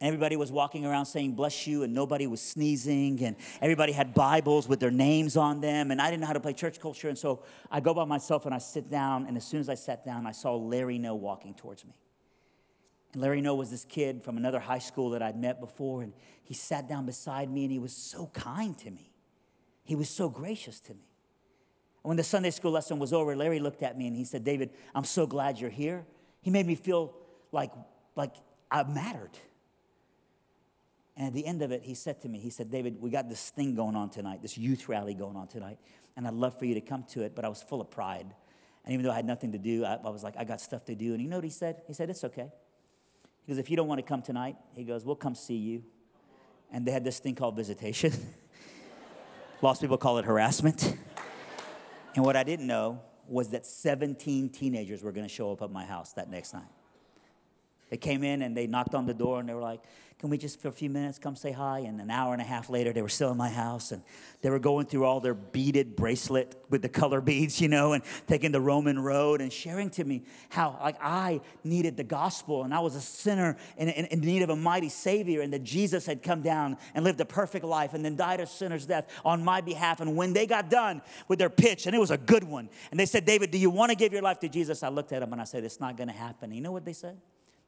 And 0.03 0.09
everybody 0.09 0.35
was 0.35 0.51
walking 0.51 0.85
around 0.85 1.05
saying, 1.05 1.31
Bless 1.31 1.65
you, 1.65 1.83
and 1.83 1.93
nobody 1.93 2.27
was 2.27 2.41
sneezing, 2.41 3.23
and 3.23 3.37
everybody 3.61 3.93
had 3.93 4.13
Bibles 4.13 4.67
with 4.67 4.81
their 4.81 4.91
names 4.91 5.37
on 5.37 5.61
them, 5.61 5.91
and 5.91 6.01
I 6.01 6.09
didn't 6.11 6.19
know 6.19 6.27
how 6.27 6.33
to 6.33 6.41
play 6.41 6.51
church 6.51 6.77
culture. 6.77 7.07
And 7.07 7.17
so 7.17 7.43
I 7.71 7.79
go 7.79 7.93
by 7.93 8.03
myself 8.03 8.45
and 8.45 8.53
I 8.53 8.57
sit 8.57 8.89
down, 8.89 9.27
and 9.27 9.37
as 9.37 9.45
soon 9.45 9.61
as 9.61 9.69
I 9.69 9.75
sat 9.75 10.03
down, 10.03 10.27
I 10.27 10.33
saw 10.33 10.57
Larry 10.57 10.97
No 10.97 11.15
walking 11.15 11.53
towards 11.53 11.85
me. 11.85 11.93
And 13.13 13.21
Larry 13.21 13.39
No 13.39 13.55
was 13.55 13.71
this 13.71 13.85
kid 13.85 14.21
from 14.21 14.35
another 14.35 14.59
high 14.59 14.79
school 14.79 15.11
that 15.11 15.23
I'd 15.23 15.39
met 15.39 15.61
before, 15.61 16.01
and 16.01 16.11
he 16.43 16.53
sat 16.53 16.89
down 16.89 17.05
beside 17.05 17.49
me 17.49 17.63
and 17.63 17.71
he 17.71 17.79
was 17.79 17.95
so 17.95 18.29
kind 18.33 18.77
to 18.79 18.91
me. 18.91 19.09
He 19.85 19.95
was 19.95 20.09
so 20.09 20.27
gracious 20.27 20.81
to 20.81 20.93
me. 20.93 21.07
And 22.03 22.09
when 22.09 22.17
the 22.17 22.25
Sunday 22.25 22.51
school 22.51 22.71
lesson 22.71 22.99
was 22.99 23.13
over, 23.13 23.37
Larry 23.37 23.61
looked 23.61 23.83
at 23.83 23.97
me 23.97 24.07
and 24.07 24.17
he 24.17 24.25
said, 24.25 24.43
David, 24.43 24.71
I'm 24.93 25.05
so 25.05 25.25
glad 25.25 25.61
you're 25.61 25.69
here. 25.69 26.03
He 26.41 26.51
made 26.51 26.67
me 26.67 26.75
feel 26.75 27.15
like, 27.53 27.71
like 28.17 28.35
I 28.69 28.83
mattered. 28.83 29.39
And 31.15 31.27
at 31.27 31.33
the 31.33 31.45
end 31.45 31.61
of 31.61 31.71
it, 31.71 31.83
he 31.83 31.93
said 31.93 32.21
to 32.21 32.29
me, 32.29 32.39
he 32.39 32.49
said, 32.49 32.71
David, 32.71 32.99
we 32.99 33.09
got 33.09 33.29
this 33.29 33.49
thing 33.51 33.75
going 33.75 33.95
on 33.95 34.09
tonight, 34.09 34.41
this 34.41 34.57
youth 34.57 34.89
rally 34.89 35.13
going 35.13 35.35
on 35.35 35.47
tonight, 35.47 35.77
and 36.15 36.27
I'd 36.27 36.33
love 36.33 36.57
for 36.57 36.65
you 36.65 36.73
to 36.73 36.81
come 36.81 37.03
to 37.09 37.21
it, 37.21 37.35
but 37.35 37.45
I 37.45 37.49
was 37.49 37.61
full 37.61 37.81
of 37.81 37.91
pride. 37.91 38.33
And 38.83 38.93
even 38.93 39.05
though 39.05 39.11
I 39.11 39.15
had 39.15 39.25
nothing 39.25 39.51
to 39.51 39.57
do, 39.57 39.85
I, 39.85 39.99
I 40.03 40.09
was 40.09 40.23
like, 40.23 40.35
I 40.37 40.43
got 40.43 40.59
stuff 40.59 40.85
to 40.85 40.95
do. 40.95 41.13
And 41.13 41.21
you 41.21 41.29
know 41.29 41.37
what 41.37 41.43
he 41.43 41.49
said? 41.49 41.81
He 41.87 41.93
said, 41.93 42.09
It's 42.09 42.23
okay. 42.23 42.51
He 43.45 43.51
goes, 43.51 43.59
if 43.59 43.69
you 43.69 43.75
don't 43.75 43.87
want 43.87 43.99
to 43.99 44.03
come 44.03 44.21
tonight, 44.21 44.55
he 44.75 44.83
goes, 44.83 45.03
we'll 45.03 45.15
come 45.15 45.35
see 45.35 45.55
you. 45.55 45.83
And 46.71 46.85
they 46.85 46.91
had 46.91 47.03
this 47.03 47.19
thing 47.19 47.35
called 47.35 47.55
visitation. 47.55 48.13
Lost 49.61 49.81
people 49.81 49.97
call 49.97 50.17
it 50.17 50.25
harassment. 50.25 50.95
And 52.15 52.23
what 52.23 52.35
I 52.35 52.43
didn't 52.43 52.67
know 52.67 53.01
was 53.27 53.49
that 53.49 53.65
17 53.65 54.49
teenagers 54.49 55.03
were 55.03 55.11
going 55.11 55.27
to 55.27 55.33
show 55.33 55.51
up 55.51 55.61
at 55.61 55.71
my 55.71 55.85
house 55.85 56.13
that 56.13 56.29
next 56.29 56.53
night. 56.53 56.67
They 57.93 57.97
came 57.97 58.23
in 58.23 58.41
and 58.41 58.57
they 58.57 58.65
knocked 58.65 58.95
on 58.95 59.05
the 59.05 59.13
door 59.13 59.39
and 59.39 59.47
they 59.47 59.53
were 59.53 59.61
like, 59.61 59.83
Can 60.17 60.31
we 60.31 60.39
just 60.39 60.59
for 60.59 60.67
a 60.67 60.71
few 60.71 60.89
minutes 60.89 61.19
come 61.19 61.35
say 61.35 61.51
hi? 61.51 61.81
And 61.81 62.01
an 62.01 62.09
hour 62.09 62.33
and 62.33 62.41
a 62.41 62.43
half 62.43 62.67
later, 62.67 62.91
they 62.91 63.03
were 63.03 63.07
still 63.07 63.29
in 63.29 63.37
my 63.37 63.49
house 63.49 63.91
and 63.91 64.01
they 64.41 64.49
were 64.49 64.57
going 64.57 64.87
through 64.87 65.05
all 65.05 65.19
their 65.19 65.35
beaded 65.35 65.95
bracelet 65.95 66.55
with 66.71 66.81
the 66.81 66.89
color 66.89 67.21
beads, 67.21 67.61
you 67.61 67.67
know, 67.67 67.93
and 67.93 68.03
taking 68.25 68.51
the 68.51 68.59
Roman 68.59 68.97
road 68.97 69.41
and 69.41 69.53
sharing 69.53 69.91
to 69.91 70.03
me 70.03 70.23
how 70.49 70.75
like 70.81 70.95
I 70.99 71.41
needed 71.63 71.95
the 71.95 72.03
gospel 72.03 72.63
and 72.63 72.73
I 72.73 72.79
was 72.79 72.95
a 72.95 72.99
sinner 72.99 73.57
in, 73.77 73.89
in, 73.89 74.05
in 74.05 74.21
need 74.21 74.41
of 74.41 74.49
a 74.49 74.55
mighty 74.55 74.89
Savior 74.89 75.41
and 75.41 75.53
that 75.53 75.63
Jesus 75.63 76.07
had 76.07 76.23
come 76.23 76.41
down 76.41 76.77
and 76.95 77.03
lived 77.03 77.21
a 77.21 77.25
perfect 77.25 77.63
life 77.63 77.93
and 77.93 78.03
then 78.03 78.15
died 78.15 78.39
a 78.39 78.47
sinner's 78.47 78.87
death 78.87 79.07
on 79.23 79.45
my 79.45 79.61
behalf. 79.61 80.01
And 80.01 80.17
when 80.17 80.33
they 80.33 80.47
got 80.47 80.67
done 80.67 81.03
with 81.27 81.37
their 81.37 81.51
pitch, 81.51 81.85
and 81.85 81.95
it 81.95 81.99
was 81.99 82.09
a 82.09 82.17
good 82.17 82.43
one, 82.43 82.71
and 82.89 82.99
they 82.99 83.05
said, 83.05 83.23
David, 83.23 83.51
do 83.51 83.59
you 83.59 83.69
want 83.69 83.91
to 83.91 83.95
give 83.95 84.11
your 84.11 84.23
life 84.23 84.39
to 84.39 84.49
Jesus? 84.49 84.81
I 84.81 84.89
looked 84.89 85.11
at 85.11 85.19
them 85.19 85.31
and 85.31 85.39
I 85.39 85.45
said, 85.45 85.63
It's 85.63 85.79
not 85.79 85.95
going 85.95 86.07
to 86.07 86.15
happen. 86.15 86.45
And 86.45 86.55
you 86.55 86.61
know 86.61 86.71
what 86.71 86.85
they 86.85 86.93
said? 86.93 87.19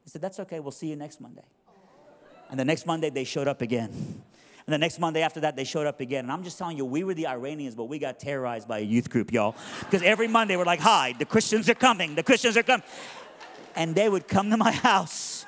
They 0.06 0.12
said, 0.12 0.22
That's 0.22 0.40
okay, 0.42 0.60
we'll 0.60 0.72
see 0.72 0.88
you 0.88 0.96
next 0.96 1.20
Monday. 1.20 1.46
And 2.50 2.60
the 2.60 2.66
next 2.66 2.86
Monday, 2.86 3.10
they 3.10 3.24
showed 3.24 3.48
up 3.48 3.62
again. 3.62 3.90
And 3.90 4.74
the 4.74 4.78
next 4.78 5.00
Monday 5.00 5.22
after 5.22 5.40
that, 5.42 5.56
they 5.56 5.64
showed 5.64 5.86
up 5.86 6.00
again. 6.00 6.26
And 6.26 6.32
I'm 6.32 6.44
just 6.44 6.58
telling 6.58 6.78
you, 6.78 6.86
we 6.86 7.04
were 7.04 7.14
the 7.14 7.28
Iranians, 7.28 7.76
but 7.76 7.86
we 7.86 8.00
got 8.00 8.20
terrorized 8.20 8.68
by 8.68 8.80
a 8.80 8.84
youth 8.84 9.10
group, 9.10 9.32
y'all. 9.32 9.56
Because 9.80 10.02
every 10.02 10.28
Monday, 10.28 10.56
we're 10.56 10.66
like, 10.66 10.80
hi, 10.80 11.14
the 11.18 11.26
Christians 11.26 11.70
are 11.70 11.76
coming, 11.76 12.16
the 12.16 12.24
Christians 12.24 12.58
are 12.58 12.64
coming. 12.64 12.86
And 13.76 13.94
they 13.94 14.10
would 14.10 14.28
come 14.28 14.50
to 14.52 14.58
my 14.58 14.72
house. 14.92 15.46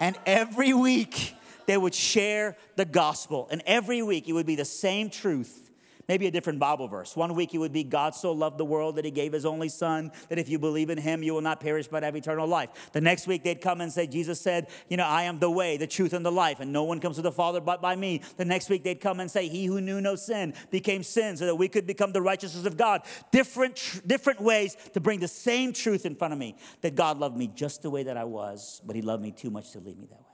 And 0.00 0.16
every 0.24 0.72
week, 0.72 1.34
they 1.66 1.76
would 1.76 1.94
share 1.94 2.56
the 2.76 2.84
gospel. 2.84 3.48
And 3.50 3.62
every 3.66 4.02
week, 4.02 4.28
it 4.28 4.32
would 4.32 4.46
be 4.46 4.54
the 4.54 4.64
same 4.64 5.10
truth 5.10 5.67
maybe 6.08 6.26
a 6.26 6.30
different 6.30 6.58
Bible 6.58 6.88
verse. 6.88 7.14
One 7.14 7.34
week 7.34 7.54
it 7.54 7.58
would 7.58 7.72
be 7.72 7.84
God 7.84 8.14
so 8.14 8.32
loved 8.32 8.58
the 8.58 8.64
world 8.64 8.96
that 8.96 9.04
he 9.04 9.10
gave 9.10 9.32
his 9.32 9.44
only 9.44 9.68
son, 9.68 10.10
that 10.28 10.38
if 10.38 10.48
you 10.48 10.58
believe 10.58 10.90
in 10.90 10.98
him, 10.98 11.22
you 11.22 11.34
will 11.34 11.42
not 11.42 11.60
perish 11.60 11.86
but 11.86 12.02
have 12.02 12.16
eternal 12.16 12.46
life. 12.46 12.90
The 12.92 13.00
next 13.00 13.26
week 13.26 13.44
they'd 13.44 13.60
come 13.60 13.80
and 13.80 13.92
say, 13.92 14.06
Jesus 14.06 14.40
said, 14.40 14.68
You 14.88 14.96
know, 14.96 15.04
I 15.04 15.24
am 15.24 15.38
the 15.38 15.50
way, 15.50 15.76
the 15.76 15.86
truth, 15.86 16.14
and 16.14 16.24
the 16.24 16.32
life, 16.32 16.60
and 16.60 16.72
no 16.72 16.84
one 16.84 17.00
comes 17.00 17.16
to 17.16 17.22
the 17.22 17.32
Father 17.32 17.60
but 17.60 17.82
by 17.82 17.94
me. 17.94 18.22
The 18.36 18.44
next 18.44 18.70
week 18.70 18.84
they'd 18.84 19.00
come 19.00 19.20
and 19.20 19.30
say, 19.30 19.48
He 19.48 19.66
who 19.66 19.80
knew 19.80 20.00
no 20.00 20.16
sin 20.16 20.54
became 20.70 21.02
sin 21.02 21.36
so 21.36 21.46
that 21.46 21.56
we 21.56 21.68
could 21.68 21.86
become 21.86 22.12
the 22.12 22.22
righteousness 22.22 22.64
of 22.64 22.76
God. 22.76 23.02
Different, 23.30 24.02
different 24.06 24.40
ways 24.40 24.76
to 24.94 25.00
bring 25.00 25.20
the 25.20 25.28
same 25.28 25.72
truth 25.72 26.06
in 26.06 26.14
front 26.14 26.32
of 26.32 26.38
me 26.38 26.56
that 26.80 26.94
God 26.94 27.18
loved 27.18 27.36
me 27.36 27.50
just 27.54 27.82
the 27.82 27.90
way 27.90 28.04
that 28.04 28.16
I 28.16 28.24
was, 28.24 28.80
but 28.86 28.96
he 28.96 29.02
loved 29.02 29.22
me 29.22 29.30
too 29.30 29.50
much 29.50 29.72
to 29.72 29.80
leave 29.80 29.98
me 29.98 30.06
that 30.06 30.20
way. 30.20 30.27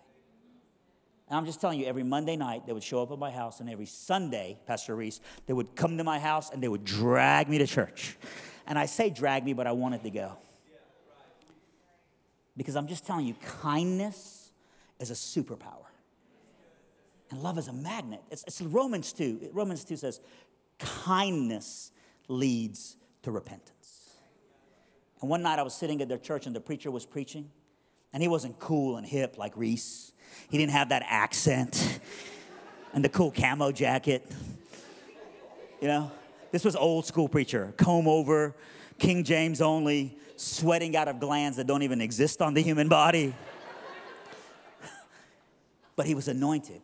And 1.28 1.38
I'm 1.38 1.46
just 1.46 1.60
telling 1.60 1.80
you, 1.80 1.86
every 1.86 2.02
Monday 2.02 2.36
night, 2.36 2.66
they 2.66 2.72
would 2.72 2.82
show 2.82 3.02
up 3.02 3.10
at 3.10 3.18
my 3.18 3.30
house, 3.30 3.60
and 3.60 3.70
every 3.70 3.86
Sunday, 3.86 4.58
Pastor 4.66 4.94
Reese, 4.94 5.20
they 5.46 5.54
would 5.54 5.74
come 5.74 5.96
to 5.96 6.04
my 6.04 6.18
house 6.18 6.50
and 6.50 6.62
they 6.62 6.68
would 6.68 6.84
drag 6.84 7.48
me 7.48 7.58
to 7.58 7.66
church. 7.66 8.16
And 8.66 8.78
I 8.78 8.86
say 8.86 9.10
drag 9.10 9.44
me, 9.44 9.52
but 9.52 9.66
I 9.66 9.72
wanted 9.72 10.02
to 10.04 10.10
go. 10.10 10.36
Because 12.56 12.76
I'm 12.76 12.86
just 12.86 13.06
telling 13.06 13.26
you, 13.26 13.34
kindness 13.34 14.52
is 15.00 15.10
a 15.10 15.14
superpower. 15.14 15.86
And 17.30 17.42
love 17.42 17.58
is 17.58 17.68
a 17.68 17.72
magnet. 17.72 18.22
It's, 18.30 18.44
it's 18.46 18.60
Romans 18.60 19.12
2. 19.12 19.50
Romans 19.52 19.84
2 19.84 19.96
says, 19.96 20.20
kindness 20.78 21.90
leads 22.28 22.96
to 23.22 23.30
repentance. 23.30 24.10
And 25.20 25.30
one 25.30 25.42
night 25.42 25.58
I 25.58 25.62
was 25.62 25.74
sitting 25.74 26.00
at 26.02 26.08
their 26.08 26.18
church 26.18 26.46
and 26.46 26.54
the 26.54 26.60
preacher 26.60 26.90
was 26.90 27.06
preaching, 27.06 27.50
and 28.14 28.22
he 28.22 28.28
wasn't 28.28 28.58
cool 28.60 28.96
and 28.96 29.04
hip 29.04 29.36
like 29.36 29.54
Reese. 29.56 30.12
He 30.48 30.56
didn't 30.56 30.72
have 30.72 30.90
that 30.90 31.02
accent 31.04 32.00
and 32.94 33.04
the 33.04 33.08
cool 33.08 33.32
camo 33.32 33.72
jacket. 33.72 34.24
You 35.80 35.88
know, 35.88 36.12
this 36.52 36.64
was 36.64 36.76
old 36.76 37.04
school 37.04 37.28
preacher, 37.28 37.74
comb 37.76 38.06
over, 38.06 38.54
King 38.98 39.24
James 39.24 39.60
only, 39.60 40.16
sweating 40.36 40.96
out 40.96 41.08
of 41.08 41.18
glands 41.18 41.56
that 41.56 41.66
don't 41.66 41.82
even 41.82 42.00
exist 42.00 42.40
on 42.40 42.54
the 42.54 42.62
human 42.62 42.88
body. 42.88 43.34
but 45.96 46.06
he 46.06 46.14
was 46.14 46.28
anointed. 46.28 46.82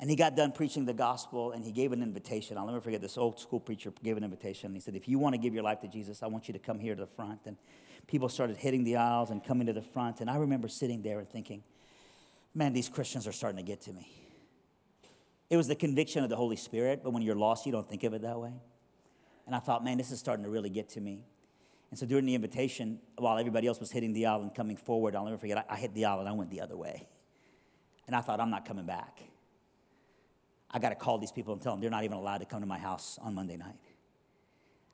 And 0.00 0.08
he 0.08 0.14
got 0.14 0.36
done 0.36 0.52
preaching 0.52 0.84
the 0.84 0.92
gospel 0.92 1.52
and 1.52 1.64
he 1.64 1.72
gave 1.72 1.92
an 1.92 2.02
invitation. 2.02 2.56
I'll 2.56 2.66
never 2.66 2.80
forget 2.80 3.00
this 3.00 3.18
old 3.18 3.40
school 3.40 3.58
preacher 3.58 3.92
gave 4.02 4.16
an 4.16 4.22
invitation. 4.22 4.72
He 4.72 4.80
said, 4.80 4.94
If 4.94 5.08
you 5.08 5.18
want 5.18 5.34
to 5.34 5.38
give 5.38 5.54
your 5.54 5.64
life 5.64 5.80
to 5.80 5.88
Jesus, 5.88 6.22
I 6.22 6.28
want 6.28 6.46
you 6.46 6.52
to 6.52 6.60
come 6.60 6.78
here 6.78 6.94
to 6.94 7.00
the 7.00 7.06
front. 7.06 7.40
And 7.46 7.56
people 8.06 8.28
started 8.28 8.56
hitting 8.56 8.84
the 8.84 8.96
aisles 8.96 9.30
and 9.30 9.42
coming 9.42 9.66
to 9.66 9.72
the 9.72 9.82
front. 9.82 10.20
And 10.20 10.30
I 10.30 10.36
remember 10.36 10.68
sitting 10.68 11.02
there 11.02 11.18
and 11.18 11.28
thinking, 11.28 11.64
man, 12.54 12.72
these 12.72 12.88
Christians 12.88 13.26
are 13.26 13.32
starting 13.32 13.56
to 13.56 13.64
get 13.64 13.80
to 13.82 13.92
me. 13.92 14.08
It 15.50 15.56
was 15.56 15.66
the 15.66 15.74
conviction 15.74 16.22
of 16.22 16.30
the 16.30 16.36
Holy 16.36 16.56
Spirit, 16.56 17.00
but 17.02 17.12
when 17.12 17.22
you're 17.22 17.34
lost, 17.34 17.66
you 17.66 17.72
don't 17.72 17.88
think 17.88 18.04
of 18.04 18.12
it 18.14 18.22
that 18.22 18.38
way. 18.38 18.52
And 19.46 19.54
I 19.54 19.60
thought, 19.60 19.82
man, 19.82 19.96
this 19.96 20.10
is 20.10 20.20
starting 20.20 20.44
to 20.44 20.50
really 20.50 20.70
get 20.70 20.90
to 20.90 21.00
me. 21.00 21.24
And 21.90 21.98
so 21.98 22.04
during 22.04 22.26
the 22.26 22.34
invitation, 22.34 22.98
while 23.16 23.38
everybody 23.38 23.66
else 23.66 23.80
was 23.80 23.90
hitting 23.90 24.12
the 24.12 24.26
aisle 24.26 24.42
and 24.42 24.54
coming 24.54 24.76
forward, 24.76 25.16
I'll 25.16 25.24
never 25.24 25.38
forget, 25.38 25.58
I, 25.58 25.74
I 25.74 25.76
hit 25.76 25.94
the 25.94 26.04
aisle 26.04 26.20
and 26.20 26.28
I 26.28 26.32
went 26.32 26.50
the 26.50 26.60
other 26.60 26.76
way. 26.76 27.08
And 28.06 28.14
I 28.14 28.20
thought, 28.20 28.40
I'm 28.40 28.50
not 28.50 28.66
coming 28.66 28.84
back. 28.84 29.22
I 30.70 30.78
got 30.78 30.90
to 30.90 30.94
call 30.94 31.18
these 31.18 31.32
people 31.32 31.54
and 31.54 31.62
tell 31.62 31.72
them 31.72 31.80
they're 31.80 31.90
not 31.90 32.04
even 32.04 32.16
allowed 32.16 32.38
to 32.38 32.44
come 32.44 32.60
to 32.60 32.66
my 32.66 32.78
house 32.78 33.18
on 33.22 33.34
Monday 33.34 33.56
night. 33.56 33.76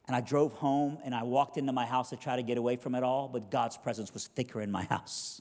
And 0.06 0.14
I 0.14 0.20
drove 0.20 0.52
home 0.52 0.98
and 1.04 1.14
I 1.14 1.22
walked 1.22 1.56
into 1.56 1.72
my 1.72 1.86
house 1.86 2.10
to 2.10 2.16
try 2.16 2.36
to 2.36 2.42
get 2.42 2.58
away 2.58 2.76
from 2.76 2.94
it 2.94 3.02
all, 3.02 3.28
but 3.28 3.50
God's 3.50 3.76
presence 3.76 4.12
was 4.12 4.26
thicker 4.26 4.60
in 4.60 4.70
my 4.70 4.84
house. 4.84 5.40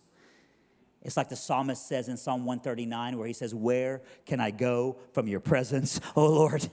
It's 1.02 1.18
like 1.18 1.28
the 1.28 1.36
psalmist 1.36 1.88
says 1.88 2.08
in 2.08 2.16
Psalm 2.16 2.46
139, 2.46 3.18
where 3.18 3.28
he 3.28 3.34
says, 3.34 3.54
Where 3.54 4.02
can 4.26 4.40
I 4.40 4.52
go 4.52 4.98
from 5.12 5.28
your 5.28 5.42
presence, 5.42 6.00
oh 6.16 6.28
Lord? 6.28 6.64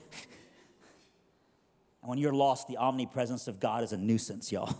And 2.01 2.09
when 2.09 2.17
you're 2.17 2.33
lost, 2.33 2.67
the 2.67 2.77
omnipresence 2.77 3.47
of 3.47 3.59
God 3.59 3.83
is 3.83 3.91
a 3.91 3.97
nuisance, 3.97 4.51
y'all. 4.51 4.73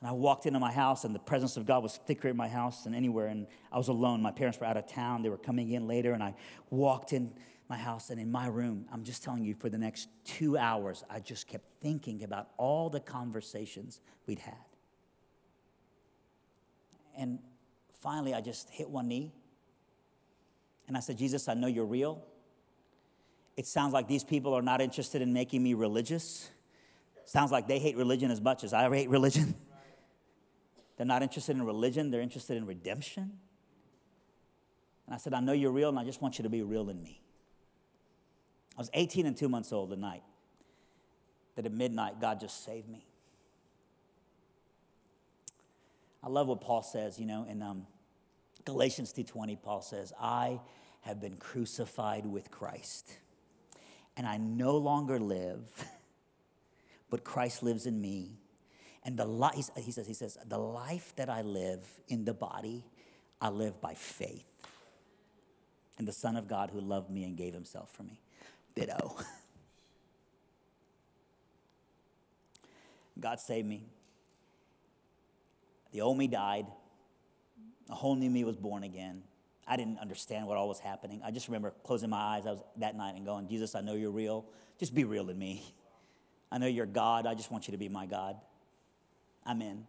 And 0.00 0.08
I 0.08 0.12
walked 0.12 0.46
into 0.46 0.60
my 0.60 0.72
house, 0.72 1.04
and 1.04 1.12
the 1.12 1.18
presence 1.18 1.56
of 1.56 1.66
God 1.66 1.82
was 1.82 1.96
thicker 2.06 2.28
in 2.28 2.36
my 2.36 2.46
house 2.46 2.84
than 2.84 2.94
anywhere. 2.94 3.26
And 3.26 3.48
I 3.72 3.78
was 3.78 3.88
alone. 3.88 4.22
My 4.22 4.30
parents 4.30 4.60
were 4.60 4.66
out 4.66 4.76
of 4.76 4.86
town. 4.86 5.22
They 5.22 5.28
were 5.28 5.36
coming 5.36 5.72
in 5.72 5.88
later, 5.88 6.12
and 6.12 6.22
I 6.22 6.34
walked 6.70 7.12
in 7.12 7.32
my 7.68 7.76
house 7.76 8.10
and 8.10 8.20
in 8.20 8.30
my 8.30 8.46
room. 8.46 8.86
I'm 8.92 9.04
just 9.04 9.22
telling 9.22 9.44
you, 9.44 9.54
for 9.54 9.68
the 9.68 9.78
next 9.78 10.08
two 10.24 10.56
hours, 10.56 11.04
I 11.10 11.20
just 11.20 11.46
kept 11.46 11.68
thinking 11.80 12.24
about 12.24 12.48
all 12.56 12.88
the 12.88 13.00
conversations 13.00 14.00
we'd 14.26 14.38
had. 14.38 14.54
And 17.16 17.40
finally, 18.00 18.32
I 18.32 18.40
just 18.40 18.70
hit 18.70 18.88
one 18.88 19.08
knee 19.08 19.32
and 20.88 20.96
I 20.96 21.00
said, 21.00 21.18
Jesus, 21.18 21.48
I 21.48 21.54
know 21.54 21.66
you're 21.66 21.84
real. 21.84 22.24
It 23.56 23.66
sounds 23.66 23.92
like 23.92 24.08
these 24.08 24.24
people 24.24 24.54
are 24.54 24.62
not 24.62 24.80
interested 24.80 25.20
in 25.20 25.32
making 25.32 25.62
me 25.62 25.74
religious. 25.74 26.50
Sounds 27.26 27.52
like 27.52 27.68
they 27.68 27.78
hate 27.78 27.96
religion 27.96 28.30
as 28.30 28.40
much 28.40 28.64
as 28.64 28.72
I 28.72 28.88
hate 28.88 29.10
religion. 29.10 29.54
They're 30.96 31.06
not 31.06 31.22
interested 31.22 31.54
in 31.54 31.62
religion, 31.62 32.10
they're 32.10 32.20
interested 32.20 32.56
in 32.56 32.66
redemption. 32.66 33.38
And 35.06 35.14
I 35.14 35.18
said, 35.18 35.32
I 35.32 35.38
know 35.38 35.52
you're 35.52 35.70
real, 35.70 35.90
and 35.90 35.98
I 35.98 36.02
just 36.02 36.20
want 36.20 36.38
you 36.38 36.42
to 36.42 36.48
be 36.48 36.62
real 36.62 36.90
in 36.90 37.00
me. 37.00 37.22
I 38.78 38.80
was 38.80 38.90
18 38.94 39.26
and 39.26 39.36
two 39.36 39.48
months 39.48 39.72
old 39.72 39.90
the 39.90 39.96
night 39.96 40.22
that 41.56 41.66
at 41.66 41.72
midnight 41.72 42.20
God 42.20 42.38
just 42.38 42.64
saved 42.64 42.88
me. 42.88 43.04
I 46.22 46.28
love 46.28 46.46
what 46.46 46.60
Paul 46.60 46.82
says, 46.82 47.18
you 47.18 47.26
know, 47.26 47.44
in 47.48 47.60
um, 47.60 47.88
Galatians 48.64 49.12
2.20, 49.12 49.60
Paul 49.60 49.82
says, 49.82 50.12
I 50.20 50.60
have 51.00 51.20
been 51.20 51.36
crucified 51.38 52.24
with 52.24 52.52
Christ, 52.52 53.18
and 54.16 54.28
I 54.28 54.36
no 54.36 54.76
longer 54.76 55.18
live, 55.18 55.64
but 57.10 57.24
Christ 57.24 57.64
lives 57.64 57.84
in 57.84 58.00
me. 58.00 58.38
And 59.02 59.16
the 59.16 59.24
life, 59.24 59.70
he 59.76 59.90
says, 59.90 60.06
he 60.06 60.14
says, 60.14 60.38
the 60.46 60.58
life 60.58 61.14
that 61.16 61.28
I 61.28 61.42
live 61.42 61.80
in 62.06 62.24
the 62.24 62.34
body, 62.34 62.84
I 63.40 63.48
live 63.48 63.80
by 63.80 63.94
faith 63.94 64.44
in 65.98 66.04
the 66.04 66.12
Son 66.12 66.36
of 66.36 66.46
God 66.46 66.70
who 66.70 66.80
loved 66.80 67.10
me 67.10 67.24
and 67.24 67.36
gave 67.36 67.54
himself 67.54 67.90
for 67.92 68.04
me. 68.04 68.20
Ditto. 68.74 69.16
God 73.20 73.40
saved 73.40 73.66
me. 73.66 73.86
The 75.92 76.00
old 76.02 76.16
me 76.18 76.28
died. 76.28 76.66
A 77.90 77.94
whole 77.94 78.14
new 78.14 78.30
me 78.30 78.44
was 78.44 78.56
born 78.56 78.84
again. 78.84 79.22
I 79.66 79.76
didn't 79.76 79.98
understand 79.98 80.46
what 80.46 80.56
all 80.56 80.68
was 80.68 80.78
happening. 80.80 81.20
I 81.24 81.30
just 81.30 81.48
remember 81.48 81.74
closing 81.82 82.10
my 82.10 82.18
eyes 82.18 82.46
I 82.46 82.52
was 82.52 82.62
that 82.78 82.96
night 82.96 83.16
and 83.16 83.26
going, 83.26 83.48
Jesus, 83.48 83.74
I 83.74 83.80
know 83.80 83.94
you're 83.94 84.10
real. 84.10 84.46
Just 84.78 84.94
be 84.94 85.04
real 85.04 85.28
in 85.30 85.38
me. 85.38 85.74
I 86.50 86.58
know 86.58 86.66
you're 86.66 86.86
God. 86.86 87.26
I 87.26 87.34
just 87.34 87.50
want 87.50 87.68
you 87.68 87.72
to 87.72 87.78
be 87.78 87.88
my 87.88 88.06
God. 88.06 88.36
I'm 89.44 89.60
in. 89.60 89.86